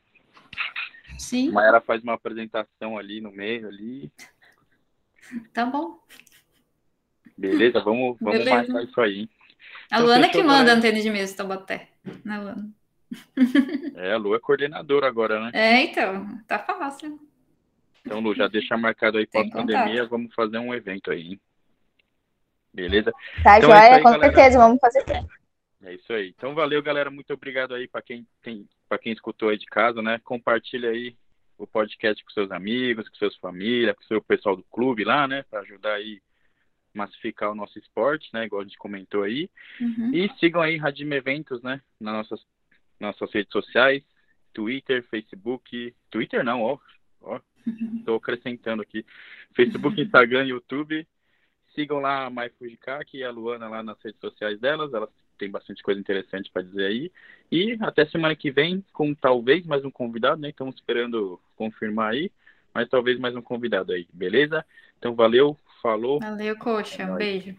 [1.17, 1.51] Sim.
[1.51, 4.11] Maiara faz uma apresentação ali no meio ali.
[5.53, 5.99] Tá bom.
[7.37, 8.55] Beleza, vamos, vamos Beleza.
[8.55, 9.19] marcar isso aí.
[9.19, 9.29] Hein?
[9.89, 11.89] A então, Luana que manda a antena de mesa Taubaté,
[12.23, 12.69] né, Luana?
[13.95, 15.51] É, a Lu é coordenadora agora, né?
[15.53, 17.19] É, então, tá fácil.
[18.05, 21.41] Então, Lu, já deixa marcado aí para a pandemia, vamos fazer um evento aí, hein?
[22.73, 23.11] Beleza?
[23.43, 24.33] Tá, então, joia, é aí, com galera.
[24.33, 25.03] certeza, vamos fazer
[25.83, 26.29] É isso aí.
[26.29, 27.09] Então, valeu, galera.
[27.09, 30.21] Muito obrigado aí para quem tem, para quem escutou aí de casa, né?
[30.23, 31.15] Compartilha aí
[31.57, 35.27] o podcast com seus amigos, com seus famílias, com o seu pessoal do clube lá,
[35.27, 35.43] né?
[35.49, 36.21] Para ajudar aí
[36.93, 38.45] massificar o nosso esporte, né?
[38.45, 39.49] Igual a gente comentou aí.
[39.81, 40.11] Uhum.
[40.13, 41.81] E sigam aí Radime Eventos, né?
[41.99, 42.45] Nas nossas
[42.99, 44.03] nossas redes sociais,
[44.53, 46.77] Twitter, Facebook, Twitter não, ó,
[47.21, 47.39] ó,
[48.05, 49.05] tô acrescentando aqui,
[49.55, 51.07] Facebook, Instagram, YouTube,
[51.73, 55.49] sigam lá a Mai Fujikaki e a Luana lá nas redes sociais delas, elas têm
[55.51, 57.11] bastante coisa interessante para dizer aí,
[57.51, 62.31] e até semana que vem com talvez mais um convidado, né, estamos esperando confirmar aí,
[62.73, 64.65] mas talvez mais um convidado aí, beleza?
[64.97, 66.19] Então valeu, falou.
[66.19, 67.55] Valeu, coxa, um beijo.